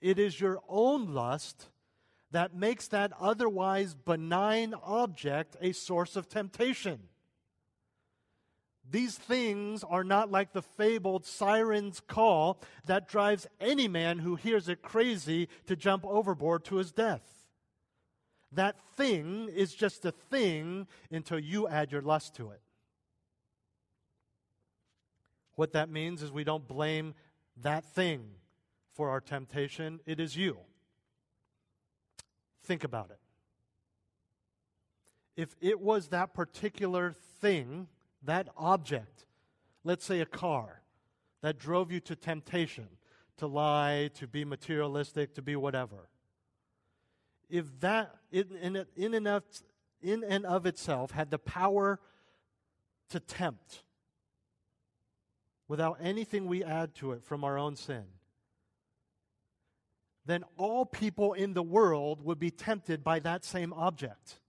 It 0.00 0.18
is 0.18 0.40
your 0.40 0.60
own 0.68 1.12
lust 1.12 1.68
that 2.30 2.54
makes 2.54 2.88
that 2.88 3.12
otherwise 3.20 3.94
benign 3.94 4.74
object 4.82 5.56
a 5.60 5.72
source 5.72 6.16
of 6.16 6.28
temptation. 6.28 7.00
These 8.88 9.16
things 9.16 9.82
are 9.82 10.04
not 10.04 10.30
like 10.30 10.52
the 10.52 10.62
fabled 10.62 11.26
siren's 11.26 12.00
call 12.00 12.60
that 12.86 13.08
drives 13.08 13.46
any 13.60 13.88
man 13.88 14.20
who 14.20 14.36
hears 14.36 14.68
it 14.68 14.80
crazy 14.82 15.48
to 15.66 15.74
jump 15.74 16.04
overboard 16.06 16.64
to 16.66 16.76
his 16.76 16.92
death. 16.92 17.46
that 18.52 18.76
thing 18.96 19.48
is 19.54 19.74
just 19.74 20.04
a 20.04 20.12
thing 20.12 20.86
until 21.10 21.38
you 21.38 21.68
add 21.68 21.92
your 21.92 22.02
lust 22.02 22.34
to 22.36 22.50
it. 22.50 22.60
What 25.56 25.72
that 25.72 25.90
means 25.90 26.22
is 26.22 26.30
we 26.30 26.44
don't 26.44 26.68
blame 26.68 27.14
that 27.62 27.84
thing 27.84 28.22
for 28.92 29.10
our 29.10 29.20
temptation, 29.20 30.00
it 30.06 30.20
is 30.20 30.36
you. 30.36 30.58
Think 32.62 32.84
about 32.84 33.10
it. 33.10 33.18
If 35.36 35.54
it 35.60 35.80
was 35.80 36.08
that 36.08 36.32
particular 36.32 37.12
thing, 37.40 37.88
that 38.22 38.48
object, 38.56 39.26
let's 39.84 40.04
say 40.04 40.20
a 40.20 40.26
car, 40.26 40.80
that 41.42 41.58
drove 41.58 41.92
you 41.92 42.00
to 42.00 42.16
temptation, 42.16 42.88
to 43.36 43.46
lie, 43.46 44.10
to 44.14 44.26
be 44.26 44.44
materialistic, 44.44 45.34
to 45.34 45.42
be 45.42 45.56
whatever. 45.56 46.08
If 47.50 47.80
that, 47.80 48.14
in, 48.32 48.56
in, 48.62 48.86
in, 48.96 49.14
and 49.14 49.28
of, 49.28 49.44
in 50.02 50.24
and 50.24 50.46
of 50.46 50.64
itself, 50.64 51.10
had 51.10 51.30
the 51.30 51.38
power 51.38 52.00
to 53.10 53.20
tempt 53.20 53.82
without 55.68 55.98
anything 56.00 56.46
we 56.46 56.62
add 56.62 56.94
to 56.96 57.12
it 57.12 57.24
from 57.24 57.44
our 57.44 57.58
own 57.58 57.76
sin, 57.76 58.04
then 60.24 60.44
all 60.56 60.84
people 60.84 61.32
in 61.32 61.54
the 61.54 61.62
world 61.62 62.24
would 62.24 62.38
be 62.38 62.50
tempted 62.50 63.04
by 63.04 63.20
that 63.20 63.44
same 63.44 63.72
object. 63.72 64.40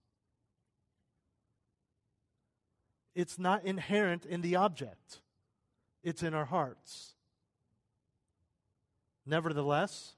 It's 3.14 3.38
not 3.38 3.64
inherent 3.64 4.24
in 4.26 4.42
the 4.42 4.56
object, 4.56 5.20
it's 6.02 6.22
in 6.22 6.34
our 6.34 6.44
hearts. 6.44 7.14
Nevertheless, 9.26 10.14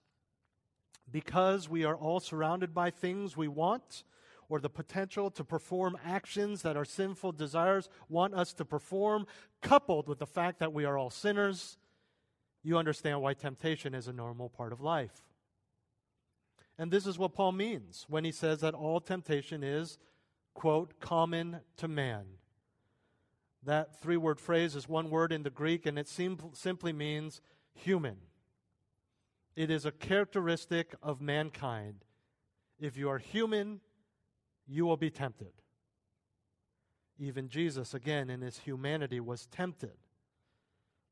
because 1.10 1.68
we 1.68 1.84
are 1.84 1.96
all 1.96 2.20
surrounded 2.20 2.72
by 2.72 2.90
things 2.90 3.36
we 3.36 3.48
want 3.48 4.04
or 4.50 4.60
the 4.60 4.68
potential 4.68 5.30
to 5.30 5.44
perform 5.44 5.96
actions 6.04 6.62
that 6.62 6.76
our 6.76 6.84
sinful 6.84 7.32
desires 7.32 7.88
want 8.08 8.34
us 8.34 8.52
to 8.52 8.64
perform, 8.64 9.26
coupled 9.62 10.08
with 10.08 10.18
the 10.18 10.26
fact 10.26 10.58
that 10.58 10.72
we 10.72 10.84
are 10.84 10.98
all 10.98 11.08
sinners, 11.08 11.78
you 12.62 12.76
understand 12.76 13.22
why 13.22 13.32
temptation 13.32 13.94
is 13.94 14.08
a 14.08 14.12
normal 14.12 14.48
part 14.48 14.72
of 14.72 14.80
life. 14.80 15.22
And 16.76 16.90
this 16.90 17.06
is 17.06 17.16
what 17.16 17.32
Paul 17.32 17.52
means 17.52 18.06
when 18.08 18.24
he 18.24 18.32
says 18.32 18.60
that 18.60 18.74
all 18.74 19.00
temptation 19.00 19.62
is, 19.62 19.98
quote, 20.52 20.98
common 20.98 21.60
to 21.76 21.86
man. 21.86 22.24
That 23.62 24.00
three 24.00 24.16
word 24.16 24.40
phrase 24.40 24.74
is 24.74 24.88
one 24.88 25.10
word 25.10 25.30
in 25.30 25.44
the 25.44 25.50
Greek, 25.50 25.86
and 25.86 25.96
it 25.96 26.08
sim- 26.08 26.38
simply 26.54 26.92
means 26.92 27.40
human. 27.72 28.16
It 29.54 29.70
is 29.70 29.84
a 29.84 29.92
characteristic 29.92 30.94
of 31.02 31.20
mankind. 31.20 32.04
If 32.80 32.96
you 32.96 33.08
are 33.10 33.18
human, 33.18 33.80
you 34.70 34.86
will 34.86 34.96
be 34.96 35.10
tempted. 35.10 35.52
Even 37.18 37.48
Jesus, 37.48 37.92
again, 37.92 38.30
in 38.30 38.40
his 38.40 38.58
humanity, 38.58 39.18
was 39.18 39.46
tempted. 39.46 39.96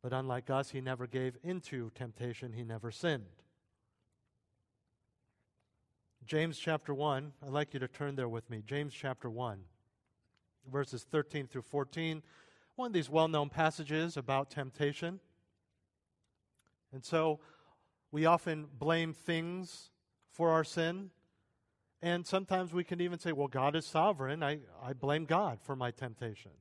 But 0.03 0.13
unlike 0.13 0.49
us, 0.49 0.71
he 0.71 0.81
never 0.81 1.09
gave 1.09 1.37
into 1.43 1.91
temptation, 1.95 2.53
he 2.53 2.63
never 2.63 2.93
sinned. 2.93 3.25
James 6.25 6.59
chapter 6.59 6.95
1, 6.95 7.33
I'd 7.45 7.51
like 7.51 7.75
you 7.75 7.81
to 7.81 7.89
turn 7.89 8.15
there 8.15 8.29
with 8.29 8.49
me. 8.49 8.63
James 8.65 8.95
chapter 8.95 9.29
1, 9.29 9.59
verses 10.71 11.05
13 11.11 11.49
through 11.49 11.63
14. 11.63 12.23
One 12.77 12.87
of 12.87 12.93
these 12.93 13.11
well 13.11 13.29
known 13.29 13.49
passages 13.49 14.17
about 14.17 14.51
temptation. 14.51 15.19
And 16.93 17.05
so 17.05 17.41
we 18.13 18.25
often 18.25 18.67
blame 18.79 19.13
things 19.13 19.91
for 20.31 20.51
our 20.51 20.65
sin. 20.65 21.11
And 22.01 22.27
sometimes 22.27 22.73
we 22.73 22.85
can 22.85 23.01
even 23.01 23.19
say, 23.19 23.33
well, 23.33 23.49
God 23.49 23.75
is 23.75 23.85
sovereign. 23.85 24.43
I, 24.43 24.61
I 24.83 24.93
blame 24.93 25.25
God 25.25 25.59
for 25.61 25.75
my 25.75 25.91
temptation. 25.91 26.53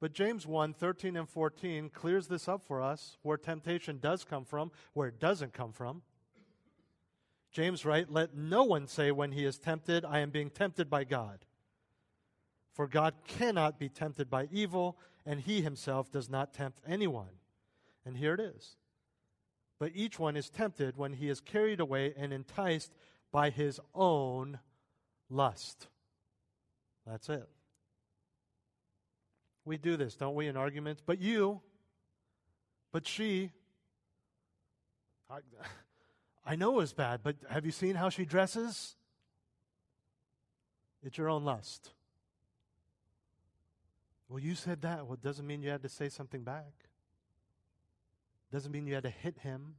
But 0.00 0.12
James 0.12 0.46
1 0.46 0.74
13 0.74 1.16
and 1.16 1.28
14 1.28 1.90
clears 1.90 2.28
this 2.28 2.46
up 2.48 2.62
for 2.62 2.80
us 2.80 3.16
where 3.22 3.36
temptation 3.36 3.98
does 3.98 4.24
come 4.24 4.44
from, 4.44 4.70
where 4.92 5.08
it 5.08 5.18
doesn't 5.18 5.52
come 5.52 5.72
from. 5.72 6.02
James 7.50 7.84
writes, 7.84 8.08
Let 8.10 8.36
no 8.36 8.62
one 8.62 8.86
say 8.86 9.10
when 9.10 9.32
he 9.32 9.44
is 9.44 9.58
tempted, 9.58 10.04
I 10.04 10.20
am 10.20 10.30
being 10.30 10.50
tempted 10.50 10.88
by 10.88 11.04
God. 11.04 11.44
For 12.72 12.86
God 12.86 13.14
cannot 13.26 13.78
be 13.78 13.88
tempted 13.88 14.30
by 14.30 14.48
evil, 14.52 14.98
and 15.26 15.40
he 15.40 15.62
himself 15.62 16.12
does 16.12 16.30
not 16.30 16.54
tempt 16.54 16.78
anyone. 16.86 17.40
And 18.04 18.16
here 18.16 18.34
it 18.34 18.40
is. 18.40 18.76
But 19.80 19.92
each 19.94 20.18
one 20.18 20.36
is 20.36 20.48
tempted 20.48 20.96
when 20.96 21.14
he 21.14 21.28
is 21.28 21.40
carried 21.40 21.80
away 21.80 22.14
and 22.16 22.32
enticed 22.32 22.92
by 23.32 23.50
his 23.50 23.80
own 23.94 24.58
lust. 25.28 25.88
That's 27.06 27.28
it. 27.28 27.48
We 29.64 29.76
do 29.76 29.96
this, 29.96 30.14
don't 30.14 30.34
we, 30.34 30.46
in 30.46 30.56
arguments? 30.56 31.02
But 31.04 31.20
you, 31.20 31.60
but 32.92 33.06
she, 33.06 33.50
I, 35.30 35.38
I 36.44 36.56
know 36.56 36.80
it's 36.80 36.94
bad, 36.94 37.20
but 37.22 37.36
have 37.50 37.66
you 37.66 37.72
seen 37.72 37.94
how 37.94 38.08
she 38.08 38.24
dresses? 38.24 38.96
It's 41.02 41.18
your 41.18 41.28
own 41.28 41.44
lust. 41.44 41.90
Well, 44.28 44.40
you 44.40 44.54
said 44.54 44.82
that. 44.82 45.04
Well, 45.04 45.14
it 45.14 45.22
doesn't 45.22 45.46
mean 45.46 45.62
you 45.62 45.70
had 45.70 45.82
to 45.82 45.88
say 45.88 46.08
something 46.08 46.42
back. 46.42 46.72
Doesn't 48.52 48.72
mean 48.72 48.86
you 48.86 48.94
had 48.94 49.04
to 49.04 49.10
hit 49.10 49.38
him. 49.38 49.74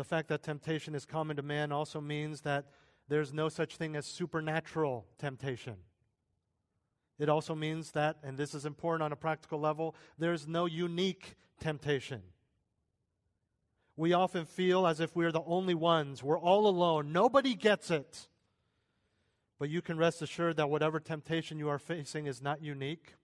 The 0.00 0.04
fact 0.04 0.28
that 0.28 0.42
temptation 0.42 0.94
is 0.94 1.04
common 1.04 1.36
to 1.36 1.42
man 1.42 1.72
also 1.72 2.00
means 2.00 2.40
that 2.40 2.64
there's 3.10 3.34
no 3.34 3.50
such 3.50 3.76
thing 3.76 3.96
as 3.96 4.06
supernatural 4.06 5.04
temptation. 5.18 5.76
It 7.18 7.28
also 7.28 7.54
means 7.54 7.90
that, 7.90 8.16
and 8.22 8.38
this 8.38 8.54
is 8.54 8.64
important 8.64 9.02
on 9.02 9.12
a 9.12 9.16
practical 9.16 9.60
level, 9.60 9.94
there's 10.16 10.48
no 10.48 10.64
unique 10.64 11.36
temptation. 11.60 12.22
We 13.94 14.14
often 14.14 14.46
feel 14.46 14.86
as 14.86 15.00
if 15.00 15.14
we're 15.14 15.32
the 15.32 15.44
only 15.44 15.74
ones. 15.74 16.22
We're 16.22 16.40
all 16.40 16.66
alone. 16.66 17.12
Nobody 17.12 17.54
gets 17.54 17.90
it. 17.90 18.26
But 19.58 19.68
you 19.68 19.82
can 19.82 19.98
rest 19.98 20.22
assured 20.22 20.56
that 20.56 20.70
whatever 20.70 20.98
temptation 20.98 21.58
you 21.58 21.68
are 21.68 21.78
facing 21.78 22.24
is 22.24 22.40
not 22.40 22.62
unique 22.62 23.16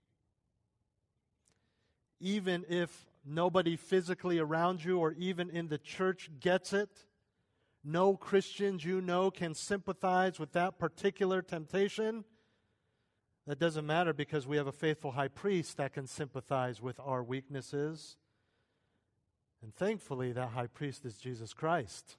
even 2.19 2.65
if 2.69 3.05
nobody 3.27 3.75
physically 3.75 4.39
around 4.39 4.83
you 4.83 4.99
or 4.99 5.13
even 5.13 5.49
in 5.49 5.67
the 5.67 5.77
church 5.77 6.29
gets 6.39 6.73
it. 6.73 7.05
No 7.83 8.15
Christians 8.15 8.83
you 8.83 9.01
know 9.01 9.31
can 9.31 9.53
sympathize 9.53 10.39
with 10.39 10.53
that 10.53 10.79
particular 10.79 11.41
temptation. 11.41 12.23
That 13.45 13.59
doesn't 13.59 13.85
matter 13.85 14.13
because 14.13 14.45
we 14.45 14.57
have 14.57 14.67
a 14.67 14.73
faithful 14.73 15.11
high 15.11 15.29
priest 15.29 15.77
that 15.77 15.93
can 15.93 16.07
sympathize 16.07 16.81
with 16.81 16.99
our 16.99 17.23
weaknesses. 17.23 18.17
And 19.61 19.73
thankfully 19.73 20.31
that 20.33 20.49
high 20.49 20.67
priest 20.67 21.05
is 21.05 21.17
Jesus 21.17 21.53
Christ. 21.53 22.17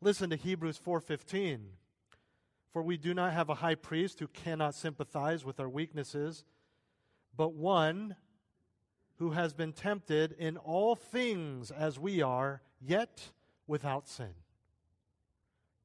Listen 0.00 0.30
to 0.30 0.36
Hebrews 0.36 0.78
4:15. 0.78 1.76
For 2.72 2.82
we 2.82 2.98
do 2.98 3.14
not 3.14 3.32
have 3.32 3.48
a 3.48 3.56
high 3.56 3.74
priest 3.74 4.20
who 4.20 4.28
cannot 4.28 4.74
sympathize 4.74 5.44
with 5.46 5.58
our 5.58 5.68
weaknesses, 5.68 6.44
but 7.34 7.54
one 7.54 8.16
who 9.18 9.30
has 9.30 9.52
been 9.52 9.72
tempted 9.72 10.32
in 10.38 10.56
all 10.56 10.94
things 10.94 11.70
as 11.70 11.98
we 11.98 12.22
are, 12.22 12.60
yet 12.80 13.30
without 13.66 14.08
sin. 14.08 14.34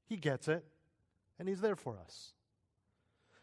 He 0.07 0.17
gets 0.17 0.47
it, 0.47 0.65
and 1.39 1.47
He's 1.47 1.61
there 1.61 1.75
for 1.75 1.97
us. 1.97 2.33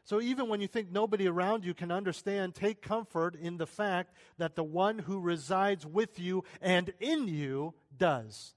So 0.05 0.23
even 0.23 0.49
when 0.49 0.63
you 0.63 0.69
think 0.69 0.91
nobody 0.91 1.27
around 1.29 1.67
you 1.67 1.75
can 1.75 1.93
understand, 1.93 2.55
take 2.55 2.81
comfort 2.81 3.35
in 3.35 3.59
the 3.59 3.67
fact 3.67 4.15
that 4.39 4.57
the 4.57 4.65
one 4.65 5.01
who 5.01 5.21
resides 5.21 5.85
with 5.85 6.19
you 6.19 6.45
and 6.63 6.93
in 6.99 7.29
you 7.29 7.75
does. 7.95 8.55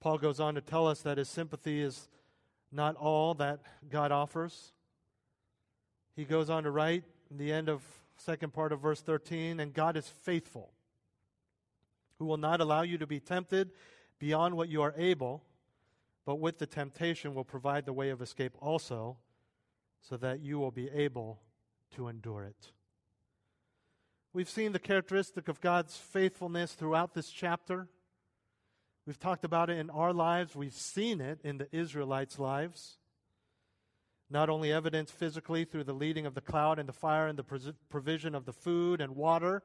Paul 0.00 0.18
goes 0.18 0.40
on 0.40 0.56
to 0.56 0.60
tell 0.60 0.88
us 0.88 1.02
that 1.02 1.18
his 1.18 1.28
sympathy 1.28 1.80
is 1.80 2.08
not 2.72 2.96
all 2.96 3.34
that 3.34 3.60
God 3.88 4.10
offers. 4.10 4.72
He 6.16 6.24
goes 6.24 6.50
on 6.50 6.64
to 6.64 6.70
write 6.70 7.04
in 7.30 7.36
the 7.38 7.52
end 7.52 7.68
of 7.68 7.82
second 8.20 8.52
part 8.52 8.72
of 8.72 8.80
verse 8.80 9.00
13, 9.00 9.60
and 9.60 9.72
God 9.72 9.96
is 9.96 10.06
faithful, 10.06 10.72
who 12.18 12.26
will 12.26 12.36
not 12.36 12.60
allow 12.60 12.82
you 12.82 12.98
to 12.98 13.06
be 13.06 13.20
tempted 13.20 13.70
beyond 14.18 14.56
what 14.56 14.68
you 14.68 14.82
are 14.82 14.94
able, 14.96 15.42
but 16.26 16.36
with 16.36 16.58
the 16.58 16.66
temptation 16.66 17.34
will 17.34 17.44
provide 17.44 17.86
the 17.86 17.92
way 17.92 18.10
of 18.10 18.20
escape 18.20 18.56
also, 18.60 19.16
so 20.02 20.16
that 20.16 20.40
you 20.40 20.58
will 20.58 20.70
be 20.70 20.88
able 20.90 21.40
to 21.94 22.08
endure 22.08 22.44
it. 22.44 22.72
We've 24.32 24.48
seen 24.48 24.72
the 24.72 24.78
characteristic 24.78 25.48
of 25.48 25.60
God's 25.60 25.96
faithfulness 25.96 26.72
throughout 26.74 27.14
this 27.14 27.30
chapter. 27.30 27.88
We've 29.06 29.18
talked 29.18 29.44
about 29.44 29.70
it 29.70 29.78
in 29.78 29.90
our 29.90 30.12
lives. 30.12 30.54
We've 30.54 30.72
seen 30.72 31.20
it 31.20 31.40
in 31.42 31.58
the 31.58 31.68
Israelites' 31.72 32.38
lives 32.38 32.98
not 34.30 34.48
only 34.48 34.72
evidenced 34.72 35.12
physically 35.12 35.64
through 35.64 35.82
the 35.82 35.92
leading 35.92 36.24
of 36.24 36.34
the 36.34 36.40
cloud 36.40 36.78
and 36.78 36.88
the 36.88 36.92
fire 36.92 37.26
and 37.26 37.36
the 37.36 37.74
provision 37.88 38.34
of 38.34 38.44
the 38.44 38.52
food 38.52 39.00
and 39.00 39.16
water 39.16 39.62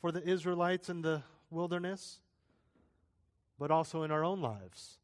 for 0.00 0.10
the 0.10 0.28
Israelites 0.28 0.88
in 0.88 1.02
the 1.02 1.22
wilderness, 1.48 2.18
but 3.58 3.70
also 3.70 4.02
in 4.02 4.10
our 4.10 4.24
own 4.24 4.42
lives. 4.42 4.98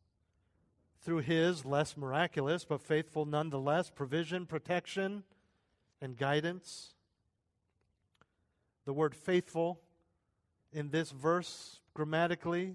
Through 1.03 1.20
His 1.20 1.64
less 1.64 1.96
miraculous, 1.96 2.64
but 2.64 2.83
faithful 2.83 3.24
nonetheless, 3.24 3.90
provision, 3.90 4.44
protection, 4.44 5.22
and 6.03 6.18
guidance. 6.18 6.94
The 8.87 8.92
word 8.92 9.14
faithful 9.14 9.81
in 10.72 10.90
this 10.90 11.12
verse 11.12 11.81
grammatically 11.94 12.74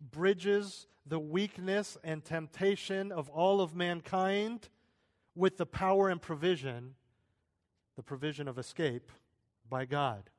bridges 0.00 0.86
the 1.04 1.18
weakness 1.18 1.98
and 2.04 2.24
temptation 2.24 3.10
of 3.10 3.28
all 3.30 3.60
of 3.60 3.74
mankind 3.74 4.68
with 5.36 5.58
the 5.58 5.66
power 5.66 6.08
and 6.08 6.20
provision, 6.20 6.94
the 7.96 8.02
provision 8.02 8.48
of 8.48 8.58
escape 8.58 9.12
by 9.68 9.84
God. 9.84 10.30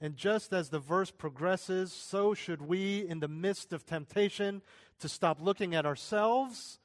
And 0.00 0.16
just 0.16 0.52
as 0.52 0.70
the 0.70 0.78
verse 0.78 1.10
progresses, 1.10 1.92
so 1.92 2.32
should 2.32 2.62
we, 2.62 3.06
in 3.06 3.20
the 3.20 3.28
midst 3.28 3.72
of 3.72 3.84
temptation, 3.84 4.62
to 5.00 5.08
stop 5.08 5.40
looking 5.40 5.74
at 5.74 5.84
ourselves 5.84 6.78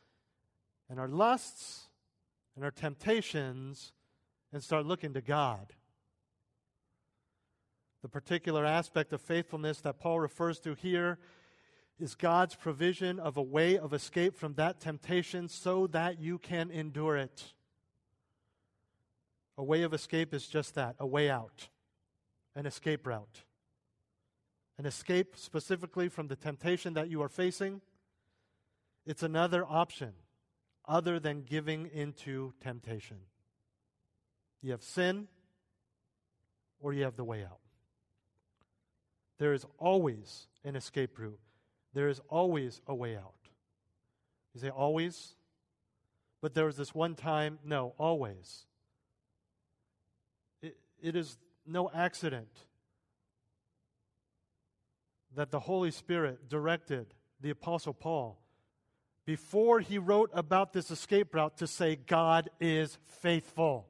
and 0.90 1.00
our 1.00 1.08
lusts 1.08 1.88
and 2.56 2.66
our 2.66 2.72
temptations 2.72 3.94
and 4.52 4.64
start 4.64 4.86
looking 4.86 5.14
to 5.14 5.22
God. 5.22 5.74
The 8.02 8.10
particular 8.10 8.66
aspect 8.66 9.14
of 9.14 9.22
faithfulness 9.22 9.80
that 9.82 10.00
Paul 10.00 10.20
refers 10.20 10.60
to 10.60 10.76
here 10.76 11.18
is 12.00 12.16
God's 12.16 12.56
provision 12.56 13.20
of 13.20 13.38
a 13.38 13.42
way 13.42 13.78
of 13.78 13.94
escape 13.94 14.36
from 14.36 14.56
that 14.56 14.80
temptation 14.80 15.48
so 15.48 15.88
that 15.88 16.20
you 16.20 16.38
can 16.38 16.70
endure 16.70 17.16
it. 17.18 17.54
A 19.58 19.64
way 19.64 19.84
of 19.84 19.94
escape 19.94 20.34
is 20.34 20.48
just 20.48 20.76
that 20.76 20.96
a 21.00 21.08
way 21.08 21.30
out, 21.30 21.70
an 22.56 22.66
escape 22.66 23.08
route. 23.08 23.44
An 24.78 24.86
escape 24.86 25.38
specifically 25.38 26.10
from 26.10 26.28
the 26.28 26.36
temptation 26.36 26.96
that 26.96 27.10
you 27.10 27.22
are 27.22 27.30
facing. 27.30 27.80
It's 29.06 29.24
another 29.24 29.64
option 29.66 30.12
other 30.86 31.18
than 31.18 31.44
giving 31.44 31.90
into 31.94 32.54
temptation. 32.62 33.18
You 34.62 34.72
have 34.72 34.84
sin, 34.84 35.28
or 36.80 36.92
you 36.92 37.04
have 37.04 37.16
the 37.16 37.24
way 37.24 37.44
out. 37.44 37.60
There 39.38 39.54
is 39.54 39.66
always 39.78 40.48
an 40.64 40.76
escape 40.76 41.18
route. 41.18 41.40
There 41.96 42.10
is 42.10 42.22
always 42.30 42.82
a 42.88 42.94
way 42.94 43.16
out. 43.16 43.34
You 44.54 44.60
say, 44.60 44.70
always? 44.70 45.34
But 46.42 46.54
there 46.54 46.66
was 46.66 46.76
this 46.76 46.94
one 46.94 47.16
time. 47.16 47.58
No, 47.64 47.94
always. 47.98 48.66
It, 50.62 50.78
it 51.02 51.16
is 51.16 51.38
no 51.66 51.90
accident 51.96 52.50
that 55.36 55.52
the 55.52 55.60
Holy 55.62 55.90
Spirit 55.90 56.50
directed 56.50 57.14
the 57.40 57.50
Apostle 57.50 57.94
Paul 57.94 58.42
before 59.26 59.80
he 59.80 59.98
wrote 59.98 60.30
about 60.34 60.74
this 60.74 60.92
escape 60.92 61.34
route 61.34 61.58
to 61.58 61.66
say, 61.66 61.96
God 61.96 62.50
is 62.60 62.98
faithful. 63.22 63.88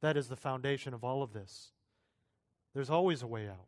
That 0.00 0.16
is 0.16 0.28
the 0.28 0.36
foundation 0.36 0.94
of 0.94 1.04
all 1.04 1.22
of 1.22 1.34
this. 1.34 1.72
There's 2.74 2.90
always 2.90 3.22
a 3.22 3.26
way 3.26 3.46
out. 3.46 3.66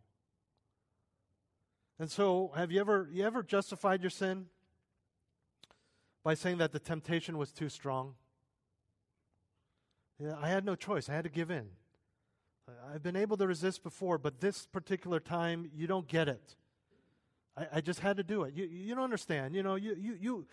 And 2.01 2.11
so, 2.11 2.51
have 2.57 2.73
you 2.73 2.81
ever 2.81 3.11
you 3.13 3.25
ever 3.27 3.43
justified 3.43 4.01
your 4.01 4.09
sin 4.09 4.47
by 6.25 6.33
saying 6.33 6.57
that 6.57 6.73
the 6.73 6.79
temptation 6.79 7.37
was 7.37 7.53
too 7.53 7.69
strong? 7.69 8.15
Yeah, 10.19 10.35
I 10.41 10.49
had 10.49 10.65
no 10.65 10.75
choice. 10.75 11.11
I 11.11 11.13
had 11.13 11.25
to 11.25 11.31
give 11.31 11.51
in. 11.51 11.67
I've 12.91 13.03
been 13.03 13.17
able 13.17 13.37
to 13.37 13.47
resist 13.47 13.83
before, 13.83 14.17
but 14.17 14.41
this 14.41 14.67
particular 14.67 15.21
time, 15.21 15.71
you 15.75 15.87
don't 15.87 16.09
get 16.09 16.27
it. 16.27 16.57
I, 17.55 17.67
I 17.75 17.81
just 17.83 18.01
had 18.01 18.17
to 18.17 18.23
do 18.23 18.45
it. 18.45 18.55
You, 18.55 18.65
you 18.65 18.95
don't 18.95 19.05
understand. 19.05 19.55
You 19.55 19.63
know, 19.63 19.75
you, 19.75 19.95
you, 19.95 20.17
you, 20.19 20.47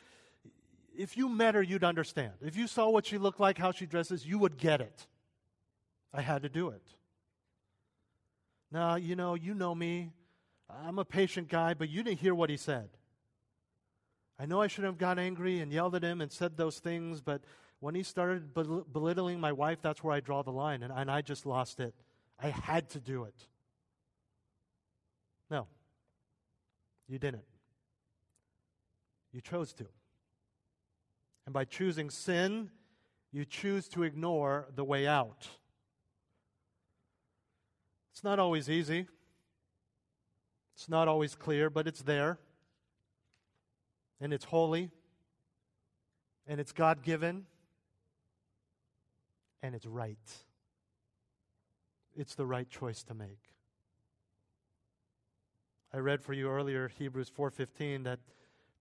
if 0.97 1.15
you 1.15 1.29
met 1.29 1.55
her, 1.55 1.61
you'd 1.61 1.83
understand. 1.85 2.33
If 2.41 2.57
you 2.57 2.67
saw 2.67 2.89
what 2.89 3.05
she 3.05 3.17
looked 3.17 3.39
like, 3.39 3.57
how 3.57 3.71
she 3.71 3.85
dresses, 3.85 4.25
you 4.25 4.37
would 4.39 4.57
get 4.57 4.81
it. 4.81 5.07
I 6.13 6.21
had 6.21 6.41
to 6.41 6.49
do 6.49 6.69
it. 6.69 6.83
Now, 8.69 8.95
you 8.95 9.15
know, 9.15 9.35
you 9.35 9.53
know 9.53 9.73
me. 9.73 10.11
I'm 10.69 10.99
a 10.99 11.05
patient 11.05 11.47
guy, 11.47 11.73
but 11.73 11.89
you 11.89 12.03
didn't 12.03 12.19
hear 12.19 12.35
what 12.35 12.49
he 12.49 12.57
said. 12.57 12.89
I 14.39 14.45
know 14.45 14.61
I 14.61 14.67
should 14.67 14.83
have 14.83 14.97
got 14.97 15.17
angry 15.17 15.59
and 15.59 15.71
yelled 15.71 15.95
at 15.95 16.03
him 16.03 16.21
and 16.21 16.31
said 16.31 16.57
those 16.57 16.79
things, 16.79 17.21
but 17.21 17.41
when 17.79 17.95
he 17.95 18.03
started 18.03 18.53
bel- 18.53 18.85
belittling 18.91 19.39
my 19.39 19.51
wife, 19.51 19.79
that's 19.81 20.03
where 20.03 20.13
I 20.13 20.19
draw 20.19 20.43
the 20.43 20.51
line, 20.51 20.83
and, 20.83 20.93
and 20.93 21.09
I 21.09 21.21
just 21.21 21.45
lost 21.45 21.79
it. 21.79 21.95
I 22.39 22.49
had 22.49 22.89
to 22.91 22.99
do 22.99 23.23
it. 23.23 23.47
No, 25.49 25.67
you 27.07 27.17
didn't. 27.17 27.45
You 29.31 29.41
chose 29.41 29.73
to. 29.73 29.85
And 31.45 31.53
by 31.53 31.65
choosing 31.65 32.09
sin, 32.09 32.69
you 33.31 33.45
choose 33.45 33.87
to 33.89 34.03
ignore 34.03 34.67
the 34.75 34.83
way 34.83 35.07
out. 35.07 35.47
It's 38.11 38.23
not 38.23 38.39
always 38.39 38.69
easy. 38.69 39.07
It's 40.77 40.87
not 40.87 41.07
always 41.07 41.33
clear, 41.33 41.71
but 41.71 41.87
it's 41.87 42.03
there. 42.03 42.37
And 44.21 44.31
it's 44.31 44.45
holy. 44.45 44.91
And 46.45 46.59
it's 46.59 46.71
God 46.71 47.01
given. 47.01 47.47
And 49.63 49.73
it's 49.73 49.87
right. 49.87 50.19
It's 52.15 52.35
the 52.35 52.45
right 52.45 52.69
choice 52.69 53.01
to 53.05 53.15
make. 53.15 53.39
I 55.91 55.97
read 55.97 56.21
for 56.21 56.33
you 56.33 56.47
earlier 56.47 56.89
Hebrews 56.89 57.31
4:15 57.31 58.03
that 58.03 58.19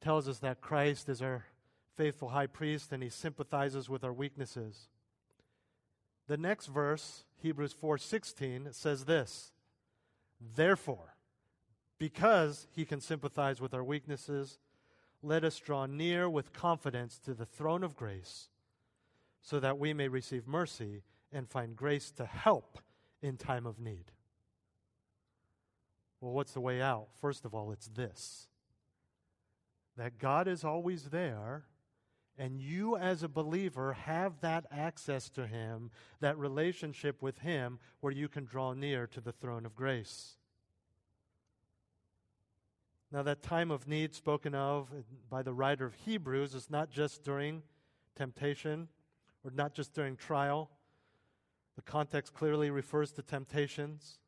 tells 0.03 0.29
us 0.29 0.41
that 0.41 0.61
Christ 0.61 1.09
is 1.09 1.23
our 1.23 1.47
faithful 1.95 2.29
high 2.29 2.47
priest 2.47 2.93
and 2.93 3.03
he 3.03 3.09
sympathizes 3.09 3.89
with 3.89 4.05
our 4.05 4.13
weaknesses. 4.13 4.91
The 6.27 6.37
next 6.37 6.67
verse, 6.67 7.25
Hebrews 7.37 7.73
4:16, 7.73 8.75
says 8.75 9.07
this: 9.07 9.55
Therefore, 10.39 11.16
because 11.99 12.67
he 12.73 12.85
can 12.85 13.01
sympathize 13.01 13.61
with 13.61 13.75
our 13.75 13.85
weaknesses, 13.85 14.59
let 15.23 15.45
us 15.45 15.59
draw 15.59 15.87
near 15.87 16.29
with 16.29 16.53
confidence 16.53 17.19
to 17.19 17.35
the 17.35 17.47
throne 17.47 17.83
of 17.83 17.97
grace 17.97 18.49
so 19.43 19.61
that 19.61 19.79
we 19.79 19.95
may 19.95 20.09
receive 20.09 20.47
mercy 20.47 21.03
and 21.33 21.49
find 21.49 21.77
grace 21.77 22.11
to 22.13 22.27
help 22.27 22.79
in 23.23 23.37
time 23.37 23.67
of 23.67 23.79
need. 23.79 24.13
Well, 26.21 26.33
what's 26.33 26.53
the 26.53 26.61
way 26.61 26.81
out? 26.81 27.09
First 27.21 27.45
of 27.45 27.55
all, 27.55 27.73
it's 27.73 27.89
this 27.89 28.49
that 29.97 30.19
God 30.19 30.47
is 30.47 30.63
always 30.63 31.05
there, 31.05 31.65
and 32.37 32.61
you 32.61 32.99
as 32.99 33.23
a 33.23 33.29
believer 33.29 33.95
have 33.95 34.41
that 34.43 34.67
access 34.71 35.31
to 35.31 35.47
Him, 35.47 35.91
that 36.21 36.37
relationship 36.37 37.23
with 37.23 37.39
Him, 37.39 37.79
where 38.01 38.13
you 38.13 38.29
can 38.29 38.45
draw 38.45 38.75
near 38.75 39.07
to 39.07 39.23
the 39.23 39.33
throne 39.33 39.65
of 39.65 39.75
grace. 39.75 40.36
Now, 43.13 43.23
that 43.23 43.43
time 43.43 43.71
of 43.71 43.87
need 43.87 44.15
spoken 44.15 44.55
of 44.55 44.89
by 45.31 45.43
the 45.43 45.53
writer 45.53 45.87
of 45.87 45.95
Hebrews 45.95 46.55
is 46.55 46.69
not 46.69 46.91
just 46.91 47.23
during 47.23 47.63
temptation 48.17 48.89
or 49.45 49.53
not 49.53 49.75
just 49.75 49.95
during 49.95 50.17
trial. 50.17 50.71
The 51.77 51.83
context 51.83 52.35
clearly 52.35 52.71
refers 52.71 53.13
to 53.13 53.23
temptations. 53.23 54.19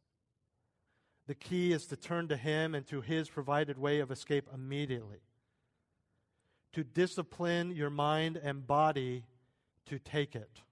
The 1.27 1.35
key 1.35 1.73
is 1.73 1.87
to 1.87 1.97
turn 1.97 2.29
to 2.29 2.37
Him 2.37 2.75
and 2.75 2.87
to 2.87 3.01
His 3.01 3.29
provided 3.29 3.79
way 3.79 3.99
of 3.99 4.11
escape 4.13 4.49
immediately. 4.55 5.23
To 6.75 6.85
discipline 6.85 7.73
your 7.73 7.91
mind 7.91 8.37
and 8.37 8.67
body 8.67 9.25
to 9.87 9.99
take 9.99 10.37
it. 10.37 10.63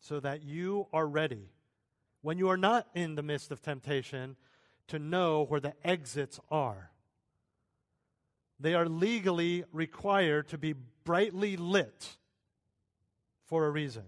So 0.00 0.20
that 0.20 0.42
you 0.42 0.86
are 0.92 1.06
ready. 1.06 1.50
When 2.22 2.38
you 2.38 2.48
are 2.48 2.56
not 2.56 2.86
in 2.94 3.14
the 3.14 3.22
midst 3.22 3.50
of 3.50 3.60
temptation, 3.60 4.36
to 4.88 4.98
know 4.98 5.44
where 5.44 5.60
the 5.60 5.74
exits 5.84 6.40
are. 6.50 6.90
They 8.58 8.74
are 8.74 8.88
legally 8.88 9.64
required 9.72 10.48
to 10.48 10.58
be 10.58 10.74
brightly 11.04 11.56
lit 11.56 12.16
for 13.44 13.66
a 13.66 13.70
reason. 13.70 14.04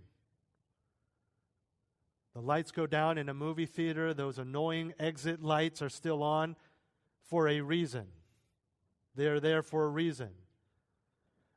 The 2.34 2.40
lights 2.40 2.70
go 2.70 2.86
down 2.86 3.18
in 3.18 3.28
a 3.28 3.34
movie 3.34 3.66
theater, 3.66 4.14
those 4.14 4.38
annoying 4.38 4.94
exit 4.98 5.42
lights 5.42 5.82
are 5.82 5.88
still 5.88 6.22
on 6.22 6.56
for 7.28 7.48
a 7.48 7.60
reason. 7.60 8.06
They 9.14 9.26
are 9.26 9.40
there 9.40 9.62
for 9.62 9.84
a 9.84 9.88
reason. 9.88 10.30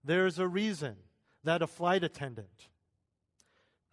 There's 0.03 0.39
a 0.39 0.47
reason 0.47 0.95
that 1.43 1.61
a 1.61 1.67
flight 1.67 2.03
attendant 2.03 2.67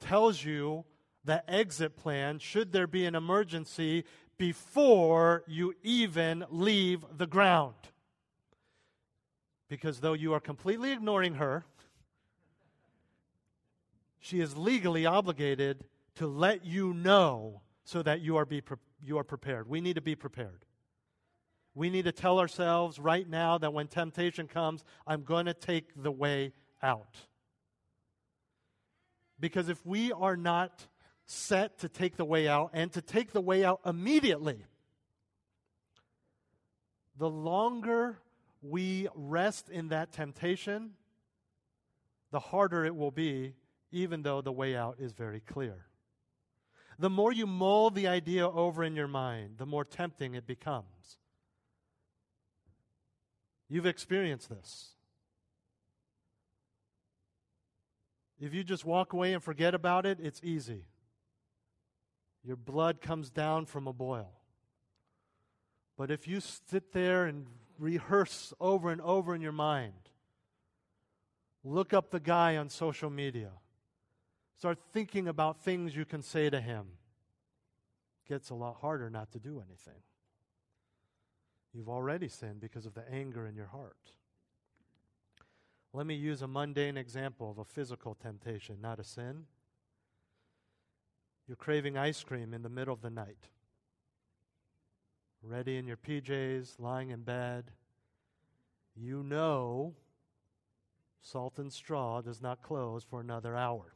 tells 0.00 0.44
you 0.44 0.84
the 1.24 1.48
exit 1.50 1.96
plan 1.96 2.38
should 2.38 2.72
there 2.72 2.86
be 2.86 3.04
an 3.04 3.14
emergency 3.14 4.04
before 4.38 5.42
you 5.46 5.74
even 5.82 6.44
leave 6.50 7.04
the 7.16 7.26
ground. 7.26 7.74
Because 9.68 10.00
though 10.00 10.14
you 10.14 10.32
are 10.32 10.40
completely 10.40 10.92
ignoring 10.92 11.34
her, 11.34 11.64
she 14.20 14.40
is 14.40 14.56
legally 14.56 15.04
obligated 15.04 15.84
to 16.16 16.26
let 16.26 16.64
you 16.64 16.94
know 16.94 17.60
so 17.84 18.02
that 18.02 18.20
you 18.20 18.36
are, 18.36 18.44
be 18.44 18.60
pre- 18.60 18.76
you 19.04 19.18
are 19.18 19.24
prepared. 19.24 19.68
We 19.68 19.80
need 19.80 19.94
to 19.94 20.00
be 20.00 20.14
prepared. 20.14 20.64
We 21.74 21.90
need 21.90 22.06
to 22.06 22.12
tell 22.12 22.38
ourselves 22.38 22.98
right 22.98 23.28
now 23.28 23.58
that 23.58 23.72
when 23.72 23.86
temptation 23.86 24.48
comes, 24.48 24.84
I'm 25.06 25.22
going 25.22 25.46
to 25.46 25.54
take 25.54 25.90
the 25.96 26.10
way 26.10 26.52
out. 26.82 27.16
Because 29.40 29.68
if 29.68 29.84
we 29.86 30.12
are 30.12 30.36
not 30.36 30.86
set 31.30 31.78
to 31.80 31.88
take 31.90 32.16
the 32.16 32.24
way 32.24 32.48
out 32.48 32.70
and 32.72 32.90
to 32.94 33.02
take 33.02 33.32
the 33.32 33.40
way 33.40 33.62
out 33.62 33.80
immediately, 33.84 34.64
the 37.18 37.28
longer 37.28 38.18
we 38.62 39.08
rest 39.14 39.68
in 39.68 39.88
that 39.88 40.10
temptation, 40.10 40.92
the 42.30 42.40
harder 42.40 42.84
it 42.86 42.96
will 42.96 43.10
be, 43.10 43.54
even 43.92 44.22
though 44.22 44.40
the 44.40 44.52
way 44.52 44.74
out 44.74 44.96
is 44.98 45.12
very 45.12 45.40
clear. 45.40 45.84
The 46.98 47.10
more 47.10 47.30
you 47.30 47.46
mull 47.46 47.90
the 47.90 48.08
idea 48.08 48.48
over 48.48 48.82
in 48.82 48.96
your 48.96 49.06
mind, 49.06 49.58
the 49.58 49.66
more 49.66 49.84
tempting 49.84 50.34
it 50.34 50.46
becomes. 50.46 51.18
You've 53.68 53.86
experienced 53.86 54.48
this. 54.48 54.94
If 58.40 58.54
you 58.54 58.64
just 58.64 58.84
walk 58.84 59.12
away 59.12 59.34
and 59.34 59.42
forget 59.42 59.74
about 59.74 60.06
it, 60.06 60.18
it's 60.22 60.40
easy. 60.42 60.84
Your 62.48 62.56
blood 62.56 63.02
comes 63.02 63.28
down 63.28 63.66
from 63.66 63.86
a 63.86 63.92
boil. 63.92 64.30
But 65.98 66.10
if 66.10 66.26
you 66.26 66.40
sit 66.40 66.92
there 66.92 67.26
and 67.26 67.46
rehearse 67.78 68.54
over 68.58 68.90
and 68.90 69.02
over 69.02 69.34
in 69.34 69.42
your 69.42 69.52
mind, 69.52 70.08
look 71.62 71.92
up 71.92 72.10
the 72.10 72.20
guy 72.20 72.56
on 72.56 72.70
social 72.70 73.10
media, 73.10 73.50
start 74.56 74.78
thinking 74.94 75.28
about 75.28 75.60
things 75.60 75.94
you 75.94 76.06
can 76.06 76.22
say 76.22 76.48
to 76.48 76.58
him, 76.58 76.86
it 78.24 78.30
gets 78.30 78.48
a 78.48 78.54
lot 78.54 78.76
harder 78.80 79.10
not 79.10 79.30
to 79.32 79.38
do 79.38 79.62
anything. 79.68 80.00
You've 81.74 81.90
already 81.90 82.28
sinned 82.28 82.62
because 82.62 82.86
of 82.86 82.94
the 82.94 83.04
anger 83.12 83.46
in 83.46 83.56
your 83.56 83.66
heart. 83.66 84.12
Let 85.92 86.06
me 86.06 86.14
use 86.14 86.40
a 86.40 86.48
mundane 86.48 86.96
example 86.96 87.50
of 87.50 87.58
a 87.58 87.64
physical 87.66 88.14
temptation, 88.14 88.78
not 88.80 88.98
a 88.98 89.04
sin. 89.04 89.44
You're 91.48 91.56
craving 91.56 91.96
ice 91.96 92.22
cream 92.22 92.52
in 92.52 92.62
the 92.62 92.68
middle 92.68 92.92
of 92.92 93.00
the 93.00 93.08
night. 93.08 93.48
Ready 95.42 95.78
in 95.78 95.86
your 95.86 95.96
PJs, 95.96 96.78
lying 96.78 97.08
in 97.08 97.22
bed. 97.22 97.70
You 98.94 99.22
know 99.22 99.94
Salt 101.22 101.58
and 101.58 101.72
Straw 101.72 102.20
does 102.20 102.42
not 102.42 102.62
close 102.62 103.02
for 103.02 103.20
another 103.20 103.56
hour. 103.56 103.94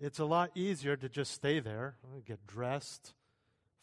It's 0.00 0.18
a 0.18 0.24
lot 0.24 0.50
easier 0.54 0.96
to 0.96 1.08
just 1.08 1.32
stay 1.32 1.60
there, 1.60 1.96
get 2.26 2.46
dressed, 2.46 3.14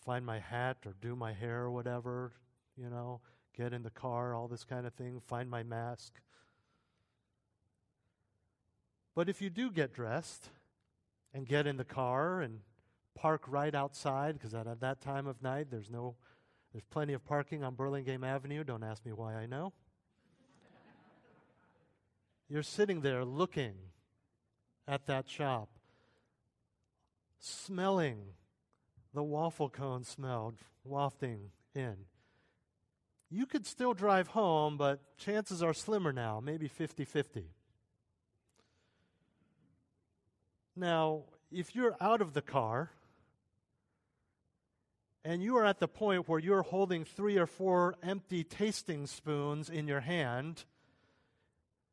find 0.05 0.25
my 0.25 0.39
hat 0.39 0.77
or 0.85 0.93
do 1.01 1.15
my 1.15 1.33
hair 1.33 1.63
or 1.63 1.71
whatever, 1.71 2.31
you 2.77 2.89
know, 2.89 3.21
get 3.57 3.73
in 3.73 3.83
the 3.83 3.89
car, 3.89 4.35
all 4.35 4.47
this 4.47 4.63
kind 4.63 4.85
of 4.85 4.93
thing, 4.93 5.21
find 5.25 5.49
my 5.49 5.63
mask. 5.63 6.13
But 9.15 9.29
if 9.29 9.41
you 9.41 9.49
do 9.49 9.71
get 9.71 9.93
dressed 9.93 10.49
and 11.33 11.47
get 11.47 11.67
in 11.67 11.77
the 11.77 11.85
car 11.85 12.41
and 12.41 12.59
park 13.15 13.43
right 13.47 13.73
outside, 13.73 14.33
because 14.33 14.53
at, 14.53 14.79
that 14.79 15.01
time 15.01 15.27
of 15.27 15.41
night 15.41 15.67
there's 15.69 15.89
no, 15.89 16.15
there's 16.73 16.83
plenty 16.85 17.13
of 17.13 17.23
parking 17.25 17.63
on 17.63 17.75
Burlingame 17.75 18.23
Avenue. 18.23 18.63
Don't 18.63 18.83
ask 18.83 19.05
me 19.05 19.11
why 19.11 19.35
I 19.35 19.45
know. 19.45 19.73
You're 22.49 22.63
sitting 22.63 23.01
there 23.01 23.23
looking 23.23 23.75
at 24.87 25.07
that 25.07 25.29
shop, 25.29 25.69
smelling 27.39 28.17
the 29.13 29.23
waffle 29.23 29.69
cone 29.69 30.03
smelled 30.03 30.55
wafting 30.83 31.51
in. 31.75 31.95
You 33.29 33.45
could 33.45 33.65
still 33.65 33.93
drive 33.93 34.27
home, 34.27 34.77
but 34.77 34.99
chances 35.17 35.63
are 35.63 35.73
slimmer 35.73 36.11
now, 36.11 36.41
maybe 36.43 36.67
50 36.67 37.05
50. 37.05 37.45
Now, 40.81 41.25
if 41.51 41.75
you're 41.75 41.95
out 42.01 42.21
of 42.21 42.33
the 42.33 42.41
car 42.41 42.89
and 45.23 45.43
you 45.43 45.55
are 45.57 45.63
at 45.63 45.79
the 45.79 45.87
point 45.87 46.27
where 46.27 46.39
you're 46.39 46.63
holding 46.63 47.05
three 47.05 47.37
or 47.37 47.45
four 47.45 47.93
empty 48.01 48.43
tasting 48.43 49.05
spoons 49.05 49.69
in 49.69 49.87
your 49.87 49.99
hand, 49.99 50.65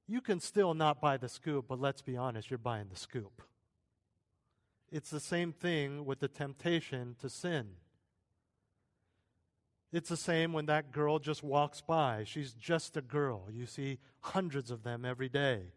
you 0.06 0.22
can 0.22 0.40
still 0.40 0.72
not 0.72 1.02
buy 1.02 1.18
the 1.18 1.28
scoop, 1.28 1.66
but 1.68 1.78
let's 1.78 2.00
be 2.00 2.16
honest, 2.16 2.50
you're 2.50 2.56
buying 2.56 2.86
the 2.88 2.98
scoop. 2.98 3.42
It's 4.90 5.10
the 5.10 5.20
same 5.20 5.52
thing 5.52 6.06
with 6.06 6.20
the 6.20 6.28
temptation 6.28 7.14
to 7.20 7.28
sin. 7.28 7.66
It's 9.92 10.08
the 10.08 10.16
same 10.16 10.54
when 10.54 10.64
that 10.64 10.92
girl 10.92 11.18
just 11.18 11.42
walks 11.42 11.82
by. 11.82 12.24
She's 12.24 12.54
just 12.54 12.96
a 12.96 13.02
girl. 13.02 13.48
You 13.52 13.66
see 13.66 13.98
hundreds 14.20 14.70
of 14.70 14.82
them 14.82 15.04
every 15.04 15.28
day. 15.28 15.72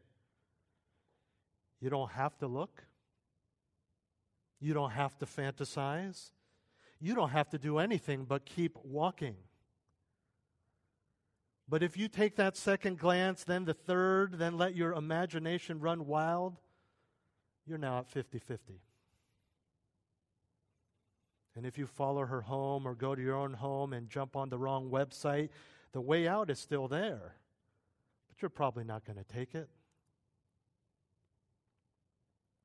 You 1.81 1.89
don't 1.89 2.11
have 2.11 2.37
to 2.37 2.47
look. 2.47 2.85
You 4.61 4.73
don't 4.73 4.91
have 4.91 5.17
to 5.17 5.25
fantasize. 5.25 6.31
You 6.99 7.15
don't 7.15 7.31
have 7.31 7.49
to 7.49 7.57
do 7.57 7.79
anything 7.79 8.25
but 8.25 8.45
keep 8.45 8.77
walking. 8.83 9.35
But 11.67 11.81
if 11.81 11.97
you 11.97 12.07
take 12.07 12.35
that 12.35 12.55
second 12.55 12.99
glance, 12.99 13.43
then 13.43 13.65
the 13.65 13.73
third, 13.73 14.37
then 14.37 14.57
let 14.57 14.75
your 14.75 14.93
imagination 14.93 15.79
run 15.79 16.05
wild, 16.05 16.57
you're 17.65 17.77
now 17.77 17.99
at 17.99 18.09
50 18.09 18.39
50. 18.39 18.81
And 21.55 21.65
if 21.65 21.77
you 21.77 21.85
follow 21.85 22.25
her 22.25 22.41
home 22.41 22.87
or 22.87 22.93
go 22.93 23.15
to 23.15 23.21
your 23.21 23.35
own 23.35 23.53
home 23.53 23.93
and 23.93 24.09
jump 24.09 24.35
on 24.35 24.49
the 24.49 24.57
wrong 24.57 24.89
website, 24.89 25.49
the 25.91 26.01
way 26.01 26.27
out 26.27 26.49
is 26.49 26.59
still 26.59 26.87
there. 26.87 27.35
But 28.29 28.41
you're 28.41 28.49
probably 28.49 28.83
not 28.83 29.05
going 29.05 29.17
to 29.17 29.25
take 29.25 29.55
it. 29.55 29.69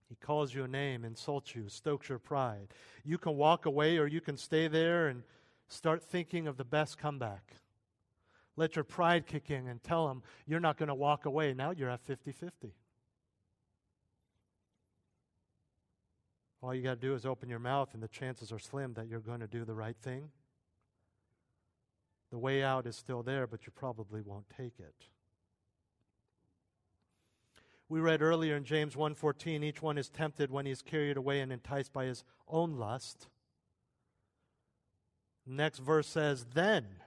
He 0.09 0.15
calls 0.15 0.55
you 0.55 0.65
a 0.65 0.69
name, 0.69 1.05
insults 1.05 1.55
you, 1.55 1.69
stokes 1.69 2.09
your 2.09 2.19
pride. 2.19 2.69
You 3.05 3.19
can 3.19 3.37
walk 3.37 3.67
away 3.67 3.99
or 3.99 4.07
you 4.07 4.21
can 4.21 4.37
stay 4.37 4.69
there 4.69 5.09
and 5.09 5.23
start 5.69 6.03
thinking 6.03 6.47
of 6.47 6.57
the 6.57 6.65
best 6.65 6.97
comeback. 6.99 7.57
Let 8.57 8.77
your 8.77 8.85
pride 8.85 9.27
kick 9.27 9.51
in 9.51 9.67
and 9.67 9.83
tell 9.83 10.09
him 10.09 10.23
you're 10.47 10.61
not 10.61 10.79
going 10.79 10.89
to 10.89 10.95
walk 10.95 11.27
away. 11.27 11.55
Now 11.55 11.73
you're 11.73 11.91
at 11.91 12.01
50 12.01 12.33
50. 12.33 12.73
All 16.63 16.75
you 16.75 16.83
got 16.83 17.01
to 17.01 17.07
do 17.07 17.15
is 17.15 17.27
open 17.27 17.49
your 17.49 17.59
mouth, 17.59 17.91
and 17.95 18.03
the 18.03 18.09
chances 18.09 18.51
are 18.51 18.59
slim 18.59 18.95
that 18.95 19.09
you're 19.09 19.21
going 19.21 19.41
to 19.41 19.47
do 19.47 19.65
the 19.65 19.75
right 19.75 19.97
thing. 20.03 20.31
The 22.31 22.39
way 22.39 22.63
out 22.63 22.87
is 22.87 22.97
still 22.97 23.23
there, 23.23 23.47
but 23.47 23.67
you 23.67 23.73
probably 23.73 24.21
won't 24.21 24.47
take 24.57 24.81
it. 24.81 24.95
We 27.89 28.01
read 28.01 28.21
earlier 28.21 28.57
in 28.57 28.65
James 28.65 28.97
1:14, 28.97 29.63
each 29.63 29.81
one 29.81 29.97
is 29.97 30.11
tempted 30.11 30.51
when 30.51 30.67
he 30.67 30.73
is 30.73 30.83
carried 30.83 31.17
away 31.17 31.41
and 31.41 31.53
enticed 31.53 31.93
by 31.93 32.07
his 32.07 32.25
own 32.49 32.77
lust. 32.77 33.29
Next 35.45 35.79
verse 35.79 36.09
says, 36.09 36.47
"Then 36.47 37.05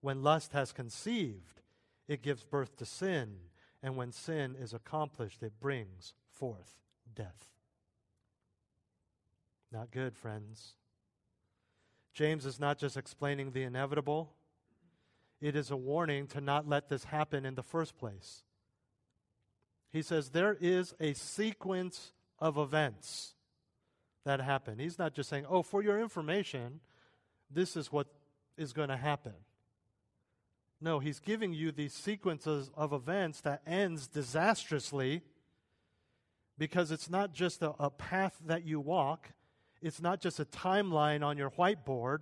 when 0.00 0.22
lust 0.22 0.52
has 0.52 0.72
conceived, 0.72 1.62
it 2.08 2.22
gives 2.22 2.44
birth 2.44 2.74
to 2.76 2.84
sin, 2.84 3.50
and 3.80 3.96
when 3.96 4.10
sin 4.10 4.56
is 4.56 4.74
accomplished, 4.74 5.42
it 5.42 5.60
brings 5.60 6.14
forth 6.28 6.80
death." 7.14 7.48
Not 9.70 9.92
good, 9.92 10.16
friends. 10.16 10.74
James 12.12 12.44
is 12.44 12.58
not 12.58 12.76
just 12.76 12.96
explaining 12.96 13.52
the 13.52 13.62
inevitable, 13.62 14.36
it 15.40 15.54
is 15.54 15.70
a 15.70 15.76
warning 15.76 16.26
to 16.26 16.40
not 16.40 16.66
let 16.66 16.88
this 16.88 17.04
happen 17.04 17.46
in 17.46 17.54
the 17.54 17.62
first 17.62 17.96
place. 17.96 18.44
He 19.92 20.02
says 20.02 20.30
there 20.30 20.56
is 20.60 20.94
a 21.00 21.14
sequence 21.14 22.12
of 22.38 22.56
events 22.56 23.34
that 24.24 24.40
happen. 24.40 24.78
He's 24.78 24.98
not 24.98 25.14
just 25.14 25.28
saying, 25.28 25.46
oh, 25.48 25.62
for 25.62 25.82
your 25.82 25.98
information, 26.00 26.80
this 27.50 27.76
is 27.76 27.90
what 27.90 28.06
is 28.56 28.72
going 28.72 28.88
to 28.88 28.96
happen. 28.96 29.34
No, 30.80 30.98
he's 30.98 31.18
giving 31.18 31.52
you 31.52 31.72
these 31.72 31.92
sequences 31.92 32.70
of 32.74 32.92
events 32.92 33.40
that 33.42 33.62
ends 33.66 34.06
disastrously 34.06 35.22
because 36.56 36.90
it's 36.90 37.10
not 37.10 37.32
just 37.32 37.62
a, 37.62 37.72
a 37.78 37.90
path 37.90 38.36
that 38.46 38.64
you 38.64 38.80
walk, 38.80 39.30
it's 39.82 40.00
not 40.00 40.20
just 40.20 40.40
a 40.40 40.44
timeline 40.44 41.24
on 41.24 41.36
your 41.36 41.50
whiteboard, 41.50 42.20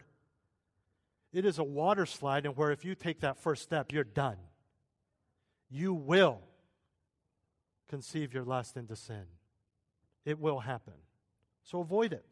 it 1.32 1.44
is 1.44 1.58
a 1.58 1.64
water 1.64 2.06
slide, 2.06 2.46
and 2.46 2.56
where 2.56 2.70
if 2.70 2.84
you 2.84 2.94
take 2.94 3.20
that 3.20 3.36
first 3.38 3.62
step, 3.62 3.92
you're 3.92 4.04
done. 4.04 4.38
You 5.68 5.92
will 5.92 6.40
conceive 7.88 8.32
your 8.34 8.44
lust 8.44 8.76
into 8.76 8.96
sin. 8.96 9.24
It 10.24 10.38
will 10.38 10.60
happen. 10.60 10.94
So 11.62 11.80
avoid 11.80 12.12
it. 12.12 12.26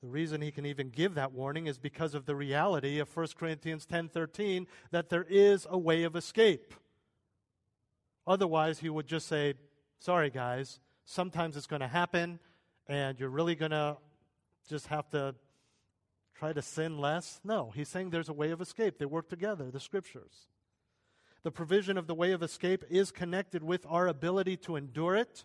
The 0.00 0.08
reason 0.08 0.42
he 0.42 0.50
can 0.50 0.66
even 0.66 0.90
give 0.90 1.14
that 1.14 1.32
warning 1.32 1.66
is 1.66 1.78
because 1.78 2.14
of 2.14 2.26
the 2.26 2.34
reality 2.34 2.98
of 2.98 3.08
1 3.08 3.36
Corinthians 3.36 3.86
10:13 3.86 4.66
that 4.90 5.10
there 5.10 5.24
is 5.28 5.66
a 5.70 5.78
way 5.78 6.02
of 6.02 6.16
escape. 6.16 6.74
Otherwise, 8.26 8.80
he 8.80 8.88
would 8.88 9.06
just 9.06 9.28
say, 9.28 9.54
"Sorry 10.00 10.28
guys, 10.28 10.80
sometimes 11.04 11.56
it's 11.56 11.68
going 11.68 11.80
to 11.80 11.88
happen 11.88 12.40
and 12.88 13.18
you're 13.18 13.28
really 13.28 13.54
going 13.54 13.70
to 13.70 13.96
just 14.68 14.88
have 14.88 15.08
to 15.10 15.36
try 16.34 16.52
to 16.52 16.62
sin 16.62 16.98
less? 16.98 17.40
No, 17.44 17.70
he's 17.70 17.88
saying 17.88 18.10
there's 18.10 18.28
a 18.28 18.32
way 18.32 18.50
of 18.50 18.60
escape. 18.60 18.98
They 18.98 19.06
work 19.06 19.28
together, 19.28 19.70
the 19.70 19.80
scriptures. 19.80 20.48
The 21.44 21.50
provision 21.50 21.98
of 21.98 22.06
the 22.06 22.14
way 22.14 22.32
of 22.32 22.42
escape 22.42 22.84
is 22.88 23.10
connected 23.10 23.62
with 23.62 23.84
our 23.88 24.06
ability 24.06 24.56
to 24.58 24.76
endure 24.76 25.16
it. 25.16 25.44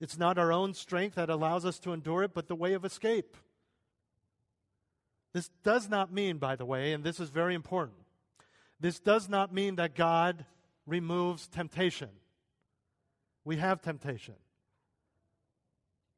It's 0.00 0.18
not 0.18 0.36
our 0.36 0.52
own 0.52 0.74
strength 0.74 1.14
that 1.14 1.30
allows 1.30 1.64
us 1.64 1.78
to 1.80 1.92
endure 1.92 2.24
it, 2.24 2.34
but 2.34 2.48
the 2.48 2.56
way 2.56 2.72
of 2.72 2.84
escape. 2.84 3.36
This 5.32 5.50
does 5.62 5.88
not 5.88 6.12
mean, 6.12 6.38
by 6.38 6.56
the 6.56 6.64
way, 6.64 6.92
and 6.92 7.04
this 7.04 7.20
is 7.20 7.30
very 7.30 7.54
important, 7.54 7.98
this 8.80 8.98
does 8.98 9.28
not 9.28 9.54
mean 9.54 9.76
that 9.76 9.94
God 9.94 10.44
removes 10.86 11.46
temptation. 11.46 12.08
We 13.44 13.56
have 13.56 13.80
temptation. 13.80 14.34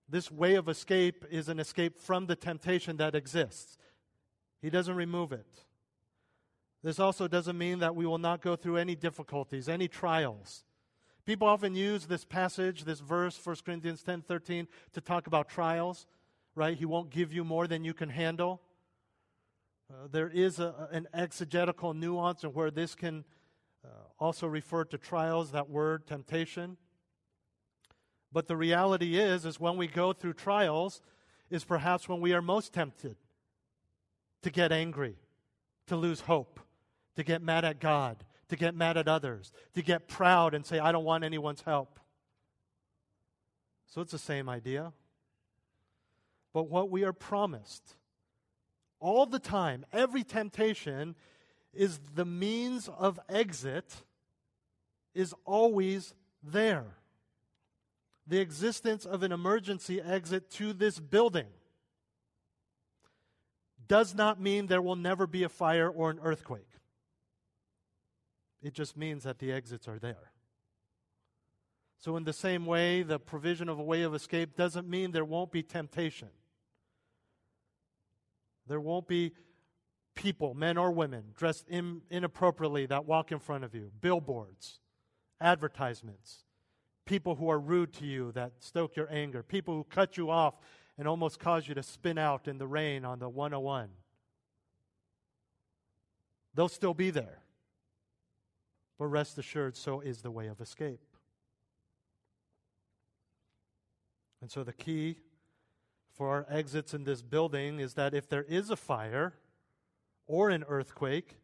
This 0.09 0.31
way 0.31 0.55
of 0.55 0.69
escape 0.69 1.25
is 1.31 1.49
an 1.49 1.59
escape 1.59 1.99
from 1.99 2.27
the 2.27 2.37
temptation 2.37 2.97
that 2.99 3.15
exists. 3.15 3.79
He 4.61 4.71
doesn't 4.71 4.97
remove 4.97 5.33
it. 5.33 5.65
This 6.85 7.01
also 7.01 7.27
doesn't 7.27 7.57
mean 7.57 7.79
that 7.79 7.97
we 7.97 8.05
will 8.05 8.19
not 8.19 8.43
go 8.43 8.57
through 8.57 8.77
any 8.77 8.95
difficulties, 8.95 9.71
any 9.71 9.89
trials. 9.89 10.65
People 11.25 11.49
often 11.49 11.75
use 11.75 12.05
this 12.05 12.27
passage, 12.27 12.85
this 12.85 13.01
verse, 13.01 13.41
1 13.43 13.57
Corinthians 13.65 14.03
10 14.03 14.21
13, 14.21 14.69
to 14.93 15.01
talk 15.01 15.27
about 15.27 15.49
trials, 15.49 16.07
right? 16.55 16.77
He 16.77 16.85
won't 16.85 17.09
give 17.09 17.33
you 17.33 17.43
more 17.43 17.67
than 17.67 17.85
you 17.85 17.95
can 17.95 18.11
handle. 18.11 18.61
Uh, 19.91 20.09
there 20.13 20.29
is 20.29 20.59
a, 20.59 20.89
an 20.93 21.09
exegetical 21.15 21.95
nuance 21.95 22.45
in 22.45 22.51
where 22.51 22.71
this 22.71 22.95
can 22.95 23.25
uh, 23.83 23.89
also 24.19 24.47
refer 24.47 24.85
to 24.85 24.99
trials, 24.99 25.53
that 25.53 25.71
word, 25.71 26.07
temptation. 26.07 26.77
But 28.31 28.47
the 28.47 28.59
reality 28.59 29.19
is, 29.19 29.47
is 29.47 29.59
when 29.59 29.79
we 29.79 29.87
go 29.87 30.13
through 30.13 30.35
trials, 30.35 31.01
is 31.49 31.65
perhaps 31.65 32.11
when 32.11 32.21
we 32.21 32.35
are 32.35 32.43
most 32.43 32.75
tempted 32.75 33.17
to 34.43 34.51
get 34.51 34.71
angry, 34.71 35.17
to 35.87 35.97
lose 35.97 36.21
hope, 36.21 36.61
to 37.17 37.25
get 37.25 37.43
mad 37.43 37.65
at 37.65 37.81
God, 37.81 38.25
to 38.49 38.57
get 38.57 38.75
mad 38.75 38.97
at 38.97 39.09
others, 39.09 39.53
to 39.75 39.83
get 39.83 40.09
proud 40.09 40.55
and 40.55 40.65
say, 40.65 40.79
I 40.79 40.93
don't 40.93 41.05
want 41.05 41.25
anyone's 41.25 41.63
help. 41.63 41.99
So 43.87 44.01
it's 44.01 44.13
the 44.13 44.19
same 44.19 44.49
idea. 44.49 44.93
But 46.53 46.65
what 46.65 46.91
we 46.91 47.05
are 47.05 47.13
promised 47.13 47.97
all 49.01 49.27
the 49.27 49.39
time, 49.39 49.85
every 49.93 50.25
temptation, 50.25 51.15
is 51.73 51.99
the 52.15 52.25
means 52.25 52.89
of 52.89 53.21
exit 53.29 53.95
is 55.15 55.35
always 55.45 56.15
there 56.43 56.97
the 58.27 58.41
existence 58.41 59.05
of 59.05 59.23
an 59.23 59.33
emergency 59.33 60.01
exit 60.01 60.51
to 60.51 60.73
this 60.73 60.99
building 60.99 61.47
does 63.87 64.15
not 64.15 64.41
mean 64.41 64.67
there 64.67 64.81
will 64.81 64.97
never 64.97 65.27
be 65.27 65.43
a 65.43 65.49
fire 65.49 65.89
or 65.89 66.11
an 66.11 66.19
earthquake. 66.23 66.74
It 68.65 68.73
just 68.73 68.97
means 68.97 69.25
that 69.25 69.39
the 69.39 69.53
exits 69.53 69.87
are 69.87 69.99
there. 69.99 70.33
So, 71.99 72.17
in 72.17 72.25
the 72.25 72.33
same 72.33 72.65
way, 72.65 73.03
the 73.03 73.19
provision 73.19 73.69
of 73.69 73.79
a 73.79 73.83
way 73.83 74.03
of 74.03 74.15
escape 74.15 74.57
doesn't 74.57 74.89
mean 74.89 75.13
there 75.13 75.25
won't 75.25 75.53
be 75.53 75.63
temptation. 75.63 76.31
There 78.67 78.81
won't 78.81 79.07
be 79.07 79.33
people, 80.15 80.55
men 80.55 80.79
or 80.79 80.91
women, 80.91 81.25
dressed 81.37 81.69
in, 81.69 82.01
inappropriately 82.11 82.87
that 82.87 83.05
walk 83.05 83.33
in 83.33 83.39
front 83.39 83.65
of 83.65 83.75
you, 83.75 83.91
billboards, 84.01 84.81
advertisements, 85.41 86.45
people 87.05 87.35
who 87.35 87.51
are 87.51 87.59
rude 87.59 87.93
to 87.95 88.07
you 88.07 88.33
that 88.33 88.53
stoke 88.61 88.97
your 88.97 89.13
anger, 89.13 89.43
people 89.43 89.75
who 89.75 89.85
cut 89.85 90.17
you 90.17 90.31
off 90.31 90.55
and 90.97 91.07
almost 91.07 91.39
cause 91.39 91.69
you 91.69 91.75
to 91.75 91.83
spin 91.83 92.17
out 92.17 92.49
in 92.49 92.57
the 92.57 92.67
rain 92.67 93.05
on 93.05 93.19
the 93.19 93.29
101. 93.29 93.91
They'll 96.55 96.69
still 96.69 96.95
be 96.95 97.11
there. 97.11 97.44
But 98.99 99.07
rest 99.07 99.39
assured, 99.39 99.77
so 99.77 100.01
is 100.01 100.23
the 100.23 100.31
way 100.31 100.47
of 100.47 100.61
escape. 100.61 101.01
And 104.41 104.51
so 104.51 104.63
the 104.63 104.73
key 104.73 105.17
for 106.13 106.29
our 106.31 106.47
exits 106.49 106.95
in 106.95 107.05
this 107.05 107.23
building 107.23 107.81
is 107.81 107.95
that 107.95 108.15
if 108.15 108.29
there 108.29 108.45
is 108.45 108.71
a 108.71 108.77
fire 108.77 109.35
or 110.27 110.51
an 110.51 110.65
earthquake, 110.69 111.39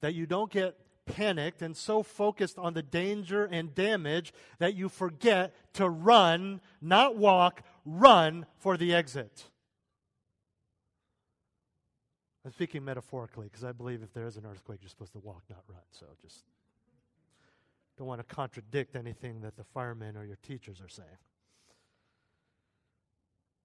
that 0.00 0.14
you 0.14 0.26
don't 0.26 0.50
get 0.50 0.76
panicked 1.06 1.62
and 1.62 1.76
so 1.76 2.02
focused 2.02 2.58
on 2.58 2.74
the 2.74 2.82
danger 2.82 3.44
and 3.44 3.74
damage 3.74 4.32
that 4.58 4.74
you 4.74 4.88
forget 4.88 5.54
to 5.74 5.88
run, 5.88 6.60
not 6.80 7.16
walk, 7.16 7.62
run 7.84 8.46
for 8.58 8.76
the 8.76 8.94
exit. 8.94 9.44
I'm 12.44 12.52
speaking 12.52 12.84
metaphorically 12.84 13.46
because 13.46 13.62
I 13.62 13.72
believe 13.72 14.02
if 14.02 14.12
there 14.12 14.26
is 14.26 14.36
an 14.36 14.44
earthquake, 14.46 14.78
you're 14.82 14.88
supposed 14.88 15.12
to 15.12 15.20
walk, 15.20 15.42
not 15.48 15.62
run. 15.68 15.82
So 15.92 16.06
just 16.20 16.44
don't 18.02 18.08
want 18.08 18.28
to 18.28 18.34
contradict 18.34 18.96
anything 18.96 19.42
that 19.42 19.56
the 19.56 19.62
firemen 19.62 20.16
or 20.16 20.24
your 20.24 20.38
teachers 20.42 20.80
are 20.80 20.88
saying. 20.88 21.08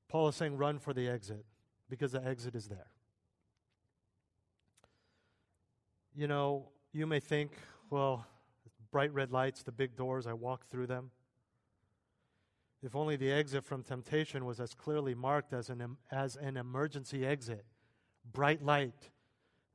Paul 0.10 0.28
is 0.28 0.36
saying, 0.36 0.58
run 0.58 0.78
for 0.78 0.94
the 0.94 1.08
exit 1.08 1.44
because 1.90 2.12
the 2.12 2.24
exit 2.24 2.54
is 2.54 2.68
there. 2.68 2.92
You 6.16 6.28
know, 6.28 6.68
you 6.94 7.08
may 7.08 7.20
think, 7.20 7.54
well, 7.90 8.28
bright 8.92 9.12
red 9.12 9.32
lights, 9.32 9.64
the 9.64 9.72
big 9.72 9.96
doors, 9.96 10.28
I 10.28 10.34
walk 10.34 10.68
through 10.68 10.86
them. 10.86 11.10
If 12.84 12.96
only 12.96 13.16
the 13.16 13.32
exit 13.32 13.66
from 13.66 13.82
temptation 13.82 14.46
was 14.46 14.60
as 14.60 14.76
clearly 14.76 15.16
marked 15.16 15.52
as 15.52 15.72
an, 15.72 15.98
as 16.12 16.36
an 16.36 16.58
emergency 16.58 17.26
exit. 17.26 17.66
Bright 18.32 18.64
light, 18.64 19.10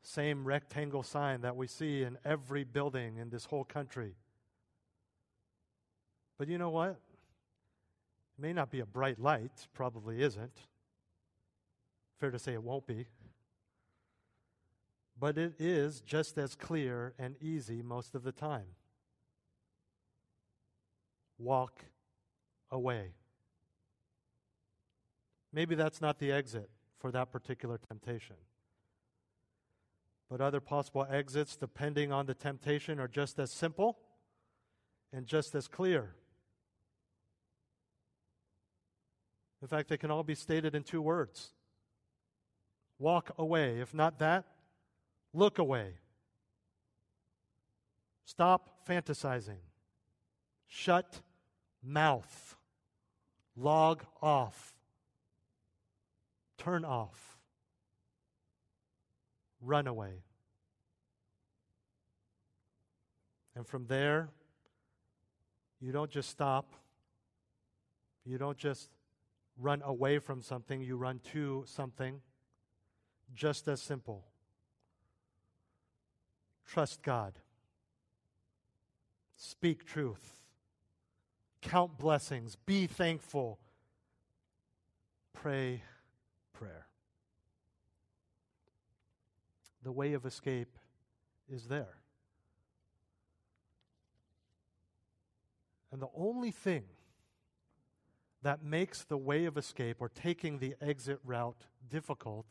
same 0.02 0.44
rectangle 0.44 1.02
sign 1.02 1.40
that 1.40 1.56
we 1.56 1.66
see 1.66 2.04
in 2.04 2.16
every 2.24 2.62
building 2.62 3.16
in 3.16 3.28
this 3.28 3.46
whole 3.46 3.64
country. 3.64 4.14
But 6.42 6.48
you 6.48 6.58
know 6.58 6.70
what? 6.70 6.98
It 8.36 8.42
may 8.42 8.52
not 8.52 8.68
be 8.68 8.80
a 8.80 8.84
bright 8.84 9.20
light, 9.20 9.68
probably 9.72 10.20
isn't. 10.20 10.58
Fair 12.18 12.32
to 12.32 12.38
say 12.40 12.54
it 12.54 12.64
won't 12.64 12.84
be 12.84 13.06
but 15.22 15.38
it 15.38 15.54
is 15.60 16.00
just 16.00 16.36
as 16.36 16.56
clear 16.56 17.14
and 17.16 17.36
easy 17.40 17.80
most 17.80 18.16
of 18.16 18.24
the 18.24 18.32
time. 18.32 18.66
Walk 21.38 21.84
away. 22.72 23.12
Maybe 25.52 25.76
that's 25.76 26.00
not 26.00 26.18
the 26.18 26.32
exit 26.32 26.68
for 26.98 27.12
that 27.12 27.30
particular 27.30 27.78
temptation. 27.78 28.34
But 30.28 30.40
other 30.40 30.58
possible 30.60 31.06
exits, 31.08 31.56
depending 31.56 32.10
on 32.10 32.26
the 32.26 32.34
temptation, 32.34 32.98
are 32.98 33.06
just 33.06 33.38
as 33.38 33.52
simple 33.52 34.00
and 35.12 35.24
just 35.24 35.54
as 35.54 35.68
clear. 35.68 36.16
In 39.62 39.68
fact, 39.68 39.88
they 39.88 39.96
can 39.96 40.10
all 40.10 40.24
be 40.24 40.34
stated 40.34 40.74
in 40.74 40.82
two 40.82 41.00
words 41.00 41.52
walk 42.98 43.32
away. 43.38 43.80
If 43.80 43.94
not 43.94 44.18
that, 44.20 44.44
Look 45.34 45.58
away. 45.58 45.94
Stop 48.24 48.86
fantasizing. 48.86 49.60
Shut 50.66 51.20
mouth. 51.82 52.56
Log 53.56 54.04
off. 54.20 54.74
Turn 56.58 56.84
off. 56.84 57.38
Run 59.60 59.86
away. 59.86 60.22
And 63.54 63.66
from 63.66 63.86
there, 63.86 64.28
you 65.80 65.92
don't 65.92 66.10
just 66.10 66.30
stop. 66.30 66.72
You 68.24 68.38
don't 68.38 68.56
just 68.56 68.88
run 69.58 69.82
away 69.84 70.18
from 70.18 70.42
something, 70.42 70.80
you 70.82 70.96
run 70.96 71.20
to 71.32 71.64
something. 71.66 72.20
Just 73.34 73.68
as 73.68 73.80
simple. 73.80 74.24
Trust 76.66 77.02
God. 77.02 77.34
Speak 79.36 79.84
truth. 79.84 80.42
Count 81.60 81.98
blessings. 81.98 82.56
Be 82.56 82.86
thankful. 82.86 83.58
Pray 85.32 85.82
prayer. 86.52 86.86
The 89.82 89.92
way 89.92 90.12
of 90.12 90.24
escape 90.24 90.78
is 91.48 91.66
there. 91.66 91.96
And 95.90 96.00
the 96.00 96.08
only 96.16 96.50
thing 96.50 96.84
that 98.42 98.62
makes 98.64 99.04
the 99.04 99.16
way 99.16 99.44
of 99.44 99.56
escape 99.56 99.98
or 100.00 100.08
taking 100.08 100.58
the 100.58 100.74
exit 100.80 101.20
route 101.24 101.66
difficult 101.88 102.46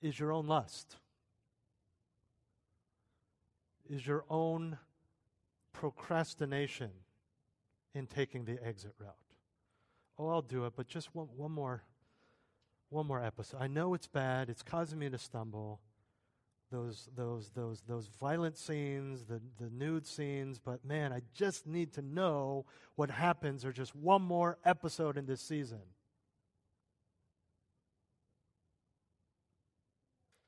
is 0.00 0.18
your 0.18 0.32
own 0.32 0.46
lust 0.46 0.96
is 3.92 4.06
your 4.06 4.24
own 4.30 4.78
procrastination 5.72 6.90
in 7.94 8.06
taking 8.06 8.44
the 8.44 8.58
exit 8.64 8.94
route. 8.98 9.14
Oh, 10.18 10.28
I'll 10.28 10.42
do 10.42 10.64
it, 10.66 10.72
but 10.76 10.88
just 10.88 11.14
one, 11.14 11.28
one 11.36 11.52
more 11.52 11.82
one 12.88 13.06
more 13.06 13.22
episode. 13.22 13.56
I 13.58 13.68
know 13.68 13.94
it's 13.94 14.06
bad. 14.06 14.50
It's 14.50 14.62
causing 14.62 14.98
me 14.98 15.08
to 15.08 15.16
stumble. 15.16 15.80
Those, 16.72 17.10
those, 17.14 17.50
those, 17.54 17.82
those 17.86 18.08
violent 18.18 18.56
scenes, 18.56 19.26
the, 19.26 19.42
the 19.60 19.68
nude 19.70 20.06
scenes, 20.06 20.58
but 20.58 20.82
man, 20.86 21.12
I 21.12 21.20
just 21.34 21.66
need 21.66 21.92
to 21.92 22.02
know 22.02 22.64
what 22.94 23.10
happens 23.10 23.66
or 23.66 23.72
just 23.72 23.94
one 23.94 24.22
more 24.22 24.56
episode 24.64 25.18
in 25.18 25.26
this 25.26 25.42
season. 25.42 25.82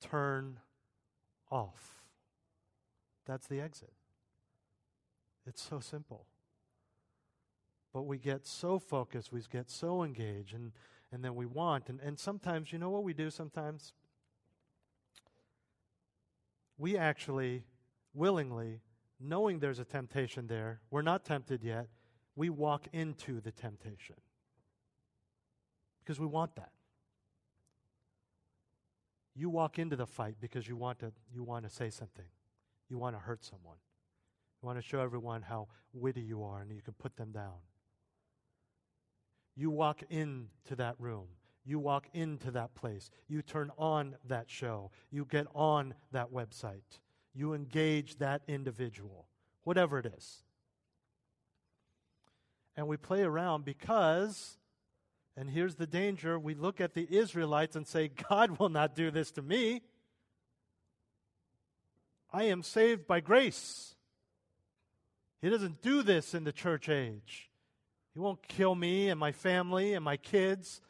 Turn 0.01 0.61
off. 1.51 2.03
That's 3.27 3.47
the 3.47 3.61
exit. 3.61 3.93
It's 5.47 5.63
so 5.63 5.79
simple. 5.79 6.25
But 7.93 8.05
we 8.05 8.17
get 8.17 8.47
so 8.47 8.79
focused, 8.79 9.31
we 9.31 9.43
get 9.53 9.71
so 9.71 10.03
engaged, 10.03 10.55
and, 10.55 10.73
and 11.13 11.23
then 11.23 11.35
we 11.35 11.45
want. 11.45 11.91
And, 11.91 12.01
and 12.01 12.19
sometimes, 12.19 12.73
you 12.73 12.79
know 12.79 12.89
what 12.89 13.05
we 13.05 13.13
do 13.13 13.29
sometimes? 13.29 13.93
We 16.79 16.97
actually, 16.97 17.65
willingly, 18.13 18.81
knowing 19.21 19.59
there's 19.59 19.79
a 19.79 19.85
temptation 19.85 20.47
there, 20.47 20.81
we're 20.91 21.03
not 21.03 21.25
tempted 21.25 21.63
yet, 21.63 21.89
we 22.37 22.51
walk 22.51 22.89
into 22.93 23.41
the 23.41 23.53
temptation. 23.53 24.17
Because 26.01 26.19
we 26.19 26.27
want 26.27 26.57
that. 26.57 26.73
You 29.37 29.51
walk 29.51 29.79
into 29.79 29.97
the 29.97 30.07
fight 30.07 30.37
because 30.41 30.69
you 30.69 30.77
want 30.77 31.01
to, 31.01 31.13
you 31.33 31.43
want 31.43 31.65
to 31.65 31.71
say 31.71 31.91
something. 31.91 32.27
You 32.89 32.99
want 32.99 33.17
to 33.17 33.21
hurt 33.21 33.45
someone. 33.45 33.79
You 34.63 34.67
want 34.67 34.79
to 34.79 34.83
show 34.83 35.01
everyone 35.01 35.43
how 35.43 35.69
witty 35.93 36.23
you 36.23 36.45
are 36.45 36.61
and 36.61 36.71
you 36.71 36.83
can 36.83 36.95
put 36.95 37.17
them 37.17 37.33
down. 37.33 37.55
You 39.57 39.71
walk 39.71 40.03
into 40.11 40.77
that 40.77 40.97
room. 40.99 41.27
You 41.65 41.79
walk 41.79 42.07
into 42.13 42.51
that 42.53 42.75
place. 42.75 43.11
You 43.29 43.43
turn 43.43 43.71
on 43.79 44.17
that 44.29 44.51
show. 44.51 44.91
You 45.11 45.25
get 45.25 45.47
on 45.55 45.95
that 46.13 46.33
website. 46.33 46.99
You 47.35 47.55
engage 47.55 48.19
that 48.19 48.43
individual, 48.47 49.27
whatever 49.65 49.99
it 49.99 50.07
is. 50.07 50.43
And 52.77 52.87
we 52.87 52.97
play 52.97 53.23
around 53.23 53.65
because, 53.65 54.59
and 55.37 55.49
here's 55.49 55.77
the 55.77 55.87
danger 55.87 56.39
we 56.39 56.55
look 56.55 56.81
at 56.81 56.95
the 56.95 57.07
Israelites 57.11 57.77
and 57.77 57.87
say, 57.87 58.09
God 58.31 58.59
will 58.59 58.69
not 58.69 58.95
do 58.95 59.11
this 59.11 59.31
to 59.33 59.43
me. 59.43 59.83
I 62.33 62.45
am 62.45 62.63
saved 62.63 63.07
by 63.07 63.21
grace. 63.21 63.95
He 65.41 65.49
doesn't 65.49 65.83
do 65.83 66.03
this 66.03 66.35
in 66.35 66.45
the 66.45 66.53
church 66.53 66.89
age. 66.89 67.49
He 68.13 68.21
won't 68.21 68.47
kill 68.49 68.75
me 68.75 69.09
and 69.09 69.19
my 69.19 69.33
family 69.33 69.95
and 69.95 70.05
my 70.05 70.17
kids. 70.17 70.81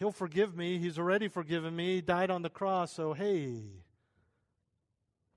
He'll 0.00 0.10
forgive 0.10 0.56
me. 0.56 0.78
He's 0.78 0.98
already 0.98 1.28
forgiven 1.28 1.76
me. 1.76 1.96
He 1.96 2.00
died 2.00 2.30
on 2.30 2.40
the 2.40 2.48
cross, 2.48 2.90
so 2.90 3.12
hey, 3.12 3.64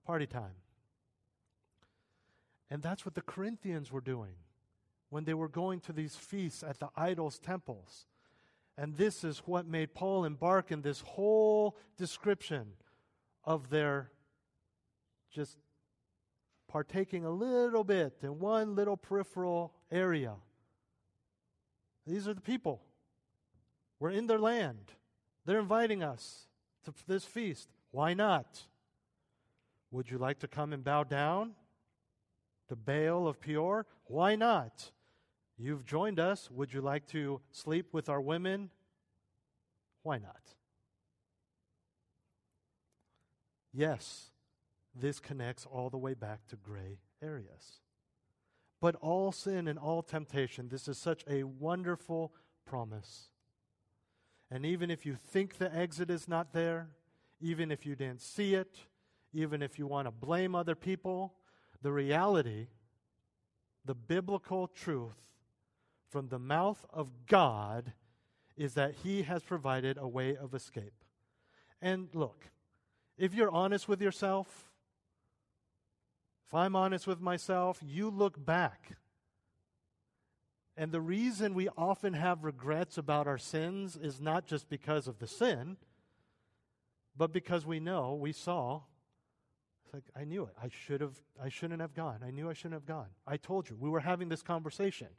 party 0.06 0.26
time. 0.26 0.56
And 2.72 2.82
that's 2.82 3.06
what 3.06 3.14
the 3.14 3.22
Corinthians 3.22 3.92
were 3.92 4.02
doing 4.02 4.36
when 5.10 5.26
they 5.26 5.34
were 5.34 5.50
going 5.50 5.82
to 5.82 5.92
these 5.92 6.16
feasts 6.16 6.64
at 6.64 6.80
the 6.80 6.88
idols' 6.96 7.40
temples. 7.40 8.06
And 8.78 8.96
this 8.96 9.26
is 9.26 9.40
what 9.40 9.68
made 9.68 9.94
Paul 9.94 10.24
embark 10.24 10.72
in 10.72 10.82
this 10.82 11.02
whole 11.02 11.78
description 11.98 12.68
of 13.44 13.70
their 13.70 14.12
just 15.30 15.58
partaking 16.70 17.26
a 17.26 17.30
little 17.30 17.84
bit 17.84 18.14
in 18.24 18.40
one 18.40 18.76
little 18.76 18.96
peripheral 18.96 19.74
area. 19.92 20.36
These 22.08 22.30
are 22.30 22.34
the 22.34 22.42
people. 22.42 22.82
We're 24.04 24.10
in 24.10 24.28
their 24.28 24.38
land. 24.38 24.92
They're 25.46 25.62
inviting 25.62 26.04
us 26.04 26.50
to 26.84 26.94
this 27.08 27.24
feast. 27.24 27.70
Why 27.92 28.14
not? 28.14 28.64
Would 29.92 30.12
you 30.12 30.18
like 30.18 30.40
to 30.40 30.48
come 30.50 30.74
and 30.74 30.84
bow 30.84 31.06
down 31.06 31.54
to 32.68 32.76
Baal 32.76 33.30
of 33.30 33.40
Peor? 33.40 33.86
Why 34.08 34.36
not? 34.36 34.92
You've 35.58 35.86
joined 35.86 36.20
us. 36.20 36.52
Would 36.52 36.74
you 36.74 36.82
like 36.82 37.08
to 37.12 37.40
sleep 37.52 37.94
with 37.94 38.10
our 38.10 38.20
women? 38.20 38.72
Why 40.02 40.18
not? 40.18 40.52
Yes, 43.72 44.32
this 44.94 45.22
connects 45.22 45.66
all 45.66 45.90
the 45.90 45.98
way 45.98 46.14
back 46.14 46.46
to 46.48 46.58
gray 46.58 47.00
areas. 47.22 47.80
But 48.82 48.96
all 48.96 49.32
sin 49.32 49.66
and 49.66 49.80
all 49.80 50.04
temptation, 50.04 50.68
this 50.68 50.90
is 50.90 50.98
such 50.98 51.24
a 51.26 51.46
wonderful 51.46 52.34
promise. 52.66 53.30
And 54.54 54.68
even 54.68 54.92
if 54.92 55.04
you 55.04 55.16
think 55.16 55.58
the 55.58 55.76
exit 55.76 56.12
is 56.12 56.28
not 56.28 56.54
there, 56.54 56.90
even 57.42 57.72
if 57.72 57.88
you 57.88 57.96
didn't 57.96 58.22
see 58.22 58.54
it, 58.54 58.78
even 59.34 59.64
if 59.64 59.80
you 59.80 59.88
want 59.88 60.06
to 60.06 60.12
blame 60.12 60.54
other 60.54 60.76
people, 60.76 61.34
the 61.82 61.92
reality, 61.92 62.68
the 63.84 63.96
biblical 63.96 64.68
truth 64.68 65.18
from 66.12 66.28
the 66.28 66.38
mouth 66.38 66.86
of 66.94 67.10
God 67.26 67.94
is 68.56 68.76
that 68.76 68.94
He 69.04 69.24
has 69.24 69.42
provided 69.42 69.98
a 69.98 70.08
way 70.08 70.38
of 70.38 70.54
escape. 70.54 71.04
And 71.82 72.10
look, 72.14 72.46
if 73.18 73.34
you're 73.34 73.50
honest 73.50 73.88
with 73.88 74.04
yourself, 74.04 74.70
if 76.46 76.54
I'm 76.54 76.76
honest 76.76 77.08
with 77.08 77.20
myself, 77.20 77.80
you 77.84 78.08
look 78.08 78.46
back. 78.46 78.98
And 80.76 80.92
the 80.92 81.02
reason 81.02 81.54
we 81.54 81.70
often 81.78 82.14
have 82.14 82.44
regrets 82.44 82.98
about 82.98 83.28
our 83.28 83.38
sins 83.38 83.96
is 83.96 84.20
not 84.20 84.48
just 84.48 84.70
because 84.70 85.08
of 85.08 85.20
the 85.20 85.28
sin, 85.28 85.78
but 87.16 87.32
because 87.32 87.66
we 87.66 87.80
know, 87.80 88.16
we 88.16 88.32
saw, 88.32 88.82
it's 89.86 89.94
like, 89.94 90.06
I 90.20 90.24
knew 90.26 90.44
it. 90.44 90.56
I 90.62 90.70
should 90.70 91.02
have, 91.02 91.16
I 91.42 91.50
shouldn't 91.50 91.82
have 91.82 91.94
gone. 91.94 92.22
I 92.26 92.32
knew 92.32 92.50
I 92.50 92.54
shouldn't 92.54 92.74
have 92.74 92.88
gone. 92.88 93.10
I 93.28 93.38
told 93.38 93.70
you. 93.70 93.78
We 93.80 93.90
were 93.90 94.00
having 94.00 94.30
this 94.30 94.42
conversation. 94.42 95.10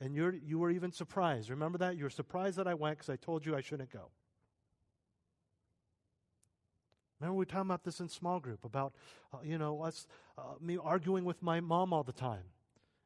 And 0.00 0.14
you're, 0.14 0.34
you 0.34 0.58
were 0.58 0.70
even 0.70 0.92
surprised. 0.92 1.48
Remember 1.48 1.78
that? 1.78 1.96
You 1.96 2.04
were 2.04 2.10
surprised 2.10 2.58
that 2.58 2.68
I 2.68 2.74
went 2.74 2.98
because 2.98 3.10
I 3.10 3.16
told 3.16 3.46
you 3.46 3.56
I 3.56 3.62
shouldn't 3.62 3.90
go. 3.90 4.10
Remember 7.18 7.34
we 7.34 7.38
were 7.38 7.46
talking 7.46 7.62
about 7.62 7.82
this 7.82 7.98
in 7.98 8.08
small 8.08 8.38
group 8.38 8.64
about, 8.64 8.92
uh, 9.32 9.38
you 9.42 9.58
know, 9.58 9.82
us, 9.82 10.06
uh, 10.36 10.42
me 10.60 10.78
arguing 10.80 11.24
with 11.24 11.42
my 11.42 11.60
mom 11.60 11.92
all 11.92 12.04
the 12.04 12.12
time. 12.12 12.44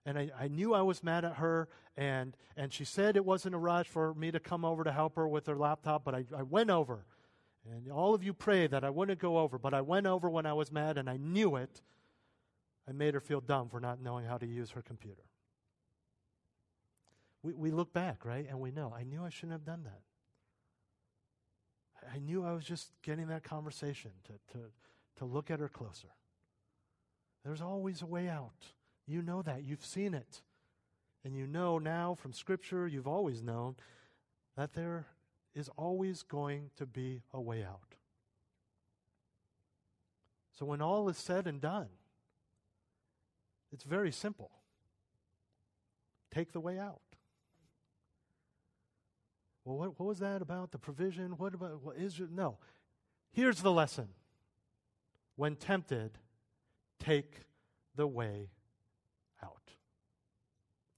And 0.05 0.19
I, 0.19 0.31
I 0.39 0.49
knew 0.49 0.75
I 0.75 0.83
was 0.83 1.03
mad 1.03 1.25
at 1.25 1.37
her, 1.37 1.69
and, 1.97 2.37
and 2.57 2.73
she 2.73 2.85
said 2.85 3.17
it 3.17 3.25
wasn't 3.25 3.55
a 3.55 3.59
rush 3.59 3.87
for 3.87 4.15
me 4.15 4.31
to 4.33 4.41
come 4.41 4.65
over 4.65 4.83
to 4.83 4.93
help 4.93 5.17
her 5.17 5.29
with 5.29 5.47
her 5.47 5.57
laptop, 5.57 6.05
but 6.05 6.15
I, 6.15 6.25
I 6.37 6.43
went 6.43 6.71
over. 6.71 7.05
And 7.71 7.93
all 7.93 8.13
of 8.13 8.25
you 8.25 8.33
pray 8.33 8.67
that 8.67 8.83
I 8.83 8.91
wouldn't 8.91 9.21
go 9.21 9.39
over, 9.39 9.59
but 9.59 9.75
I 9.75 9.81
went 9.81 10.07
over 10.07 10.29
when 10.29 10.47
I 10.47 10.55
was 10.55 10.73
mad, 10.73 10.99
and 10.99 11.09
I 11.09 11.19
knew 11.19 11.55
it. 11.55 11.83
I 12.89 12.93
made 12.93 13.15
her 13.15 13.21
feel 13.21 13.41
dumb 13.41 13.69
for 13.69 13.79
not 13.79 14.01
knowing 14.03 14.27
how 14.27 14.39
to 14.39 14.47
use 14.47 14.71
her 14.73 14.83
computer. 14.83 15.23
We, 17.45 17.53
we 17.53 17.71
look 17.71 17.93
back, 17.93 18.25
right? 18.25 18.47
And 18.49 18.59
we 18.61 18.73
know, 18.73 18.93
I 18.97 19.05
knew 19.05 19.25
I 19.25 19.29
shouldn't 19.29 19.53
have 19.53 19.65
done 19.65 19.85
that. 19.85 20.01
I 22.13 22.19
knew 22.19 22.45
I 22.45 22.53
was 22.53 22.65
just 22.65 22.91
getting 23.03 23.29
that 23.29 23.45
conversation 23.45 24.11
to, 24.25 24.33
to, 24.55 24.65
to 25.19 25.25
look 25.25 25.51
at 25.51 25.61
her 25.61 25.69
closer. 25.69 26.09
There's 27.45 27.61
always 27.61 28.03
a 28.03 28.07
way 28.07 28.29
out. 28.29 28.67
You 29.07 29.23
know 29.23 29.43
that. 29.43 29.65
You've 29.65 29.85
seen 29.85 30.15
it. 30.15 30.43
And 31.25 31.37
you 31.37 31.47
know 31.47 31.79
now 31.79 32.15
from 32.15 32.33
Scripture, 32.33 32.87
you've 32.87 33.07
always 33.07 33.43
known 33.43 33.77
that 34.57 34.75
there 34.75 35.07
is 35.55 35.69
always 35.77 36.23
going 36.23 36.71
to 36.77 36.87
be 36.87 37.23
a 37.33 37.41
way 37.41 37.63
out. 37.63 37.95
So 40.59 40.67
when 40.67 40.83
all 40.83 41.09
is 41.09 41.17
said 41.17 41.47
and 41.47 41.61
done, 41.61 41.89
it's 43.73 43.85
very 43.85 44.13
simple. 44.13 44.51
Take 46.31 46.53
the 46.53 46.61
way 46.61 46.79
out. 46.79 47.01
Well, 49.65 49.79
what, 49.79 49.99
what 49.99 50.07
was 50.07 50.19
that 50.19 50.43
about? 50.43 50.73
The 50.73 50.79
provision? 50.79 51.33
What 51.39 51.55
about 51.55 51.83
what 51.83 51.97
Israel? 51.97 52.31
No. 52.33 52.59
Here's 53.33 53.63
the 53.63 53.71
lesson. 53.71 54.09
When 55.37 55.57
tempted, 55.57 56.19
take 56.99 57.43
the 57.95 58.07
way. 58.07 58.51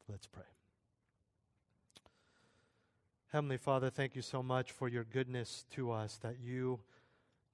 Let's 0.09 0.27
pray. 0.27 0.43
Heavenly 3.33 3.57
Father, 3.57 3.91
thank 3.91 4.15
you 4.15 4.23
so 4.23 4.43
much 4.43 4.71
for 4.71 4.89
your 4.89 5.05
goodness 5.05 5.65
to 5.75 5.91
us, 5.91 6.19
that 6.23 6.37
you 6.41 6.81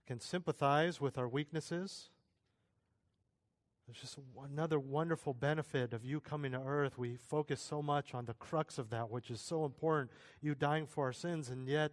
can 0.06 0.20
sympathize 0.20 1.00
with 1.00 1.16
our 1.16 1.28
weaknesses 1.28 2.10
it's 3.90 4.00
just 4.00 4.18
another 4.44 4.78
wonderful 4.78 5.34
benefit 5.34 5.92
of 5.92 6.04
you 6.04 6.20
coming 6.20 6.52
to 6.52 6.60
earth. 6.60 6.96
We 6.96 7.16
focus 7.16 7.60
so 7.60 7.82
much 7.82 8.14
on 8.14 8.24
the 8.24 8.34
crux 8.34 8.78
of 8.78 8.90
that, 8.90 9.10
which 9.10 9.32
is 9.32 9.40
so 9.40 9.64
important, 9.64 10.12
you 10.40 10.54
dying 10.54 10.86
for 10.86 11.06
our 11.06 11.12
sins, 11.12 11.48
and 11.48 11.68
yet 11.68 11.90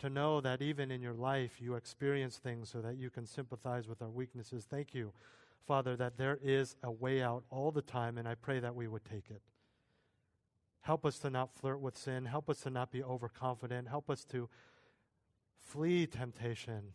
to 0.00 0.10
know 0.10 0.40
that 0.40 0.60
even 0.60 0.90
in 0.90 1.00
your 1.00 1.14
life 1.14 1.60
you 1.60 1.76
experience 1.76 2.38
things 2.38 2.70
so 2.70 2.80
that 2.80 2.96
you 2.96 3.08
can 3.08 3.24
sympathize 3.24 3.86
with 3.86 4.02
our 4.02 4.10
weaknesses. 4.10 4.66
Thank 4.68 4.94
you, 4.94 5.12
Father, 5.64 5.94
that 5.96 6.18
there 6.18 6.40
is 6.42 6.74
a 6.82 6.90
way 6.90 7.22
out 7.22 7.44
all 7.50 7.70
the 7.70 7.82
time, 7.82 8.18
and 8.18 8.26
I 8.26 8.34
pray 8.34 8.58
that 8.58 8.74
we 8.74 8.88
would 8.88 9.04
take 9.04 9.30
it. 9.30 9.42
Help 10.80 11.04
us 11.04 11.18
to 11.18 11.30
not 11.30 11.54
flirt 11.54 11.80
with 11.80 11.96
sin. 11.96 12.24
Help 12.24 12.48
us 12.48 12.60
to 12.60 12.70
not 12.70 12.90
be 12.90 13.02
overconfident. 13.02 13.88
Help 13.88 14.08
us 14.08 14.24
to 14.24 14.48
flee 15.60 16.06
temptation, 16.06 16.94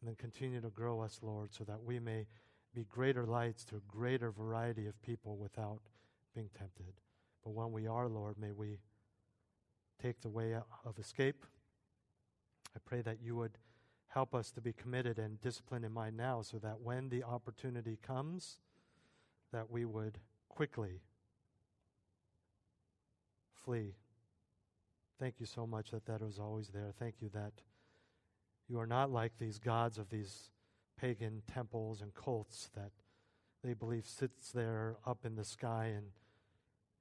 and 0.00 0.04
then 0.04 0.14
continue 0.14 0.60
to 0.60 0.70
grow 0.70 1.00
us, 1.00 1.18
Lord, 1.22 1.52
so 1.52 1.64
that 1.64 1.82
we 1.82 1.98
may 1.98 2.26
be 2.72 2.84
greater 2.84 3.26
lights 3.26 3.64
to 3.64 3.76
a 3.76 3.80
greater 3.88 4.30
variety 4.30 4.86
of 4.86 5.00
people 5.02 5.36
without 5.36 5.80
being 6.34 6.50
tempted. 6.56 7.00
But 7.42 7.50
when 7.50 7.72
we 7.72 7.88
are, 7.88 8.06
Lord, 8.06 8.38
may 8.38 8.52
we 8.52 8.78
take 10.00 10.20
the 10.20 10.28
way 10.28 10.54
of 10.54 10.98
escape. 10.98 11.44
I 12.76 12.78
pray 12.84 13.00
that 13.00 13.22
you 13.22 13.34
would 13.36 13.58
help 14.08 14.34
us 14.34 14.50
to 14.52 14.60
be 14.60 14.72
committed 14.72 15.18
and 15.18 15.40
disciplined 15.40 15.84
in 15.84 15.92
mind 15.92 16.16
now 16.16 16.42
so 16.42 16.58
that 16.58 16.80
when 16.80 17.08
the 17.08 17.24
opportunity 17.24 17.98
comes, 18.06 18.58
that 19.52 19.70
we 19.70 19.84
would 19.84 20.18
quickly 20.48 21.00
flee. 23.66 23.94
Thank 25.18 25.40
you 25.40 25.46
so 25.46 25.66
much 25.66 25.90
that 25.90 26.06
that 26.06 26.22
was 26.22 26.38
always 26.38 26.68
there. 26.68 26.92
Thank 26.98 27.16
you 27.20 27.28
that 27.34 27.52
you 28.68 28.78
are 28.78 28.86
not 28.86 29.10
like 29.10 29.32
these 29.38 29.58
gods 29.58 29.98
of 29.98 30.08
these 30.08 30.50
pagan 30.98 31.42
temples 31.52 32.00
and 32.00 32.14
cults 32.14 32.70
that 32.74 32.92
they 33.64 33.74
believe 33.74 34.06
sits 34.06 34.52
there 34.52 34.96
up 35.04 35.24
in 35.24 35.34
the 35.34 35.44
sky 35.44 35.92
and 35.96 36.06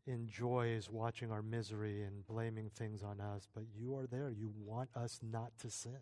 enjoys 0.07 0.89
watching 0.89 1.31
our 1.31 1.41
misery 1.41 2.03
and 2.03 2.25
blaming 2.27 2.69
things 2.69 3.03
on 3.03 3.19
us, 3.19 3.47
but 3.53 3.63
you 3.77 3.95
are 3.95 4.07
there. 4.07 4.29
You 4.29 4.51
want 4.65 4.89
us 4.95 5.19
not 5.23 5.51
to 5.59 5.69
sin. 5.69 5.97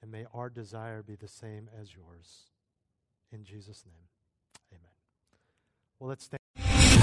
And 0.00 0.10
may 0.10 0.26
our 0.34 0.50
desire 0.50 1.02
be 1.02 1.14
the 1.14 1.28
same 1.28 1.68
as 1.80 1.94
yours. 1.94 2.50
In 3.32 3.44
Jesus' 3.44 3.84
name, 3.86 4.08
amen. 4.72 4.90
Well, 5.98 6.08
let's 6.08 6.24
stand. 6.24 6.41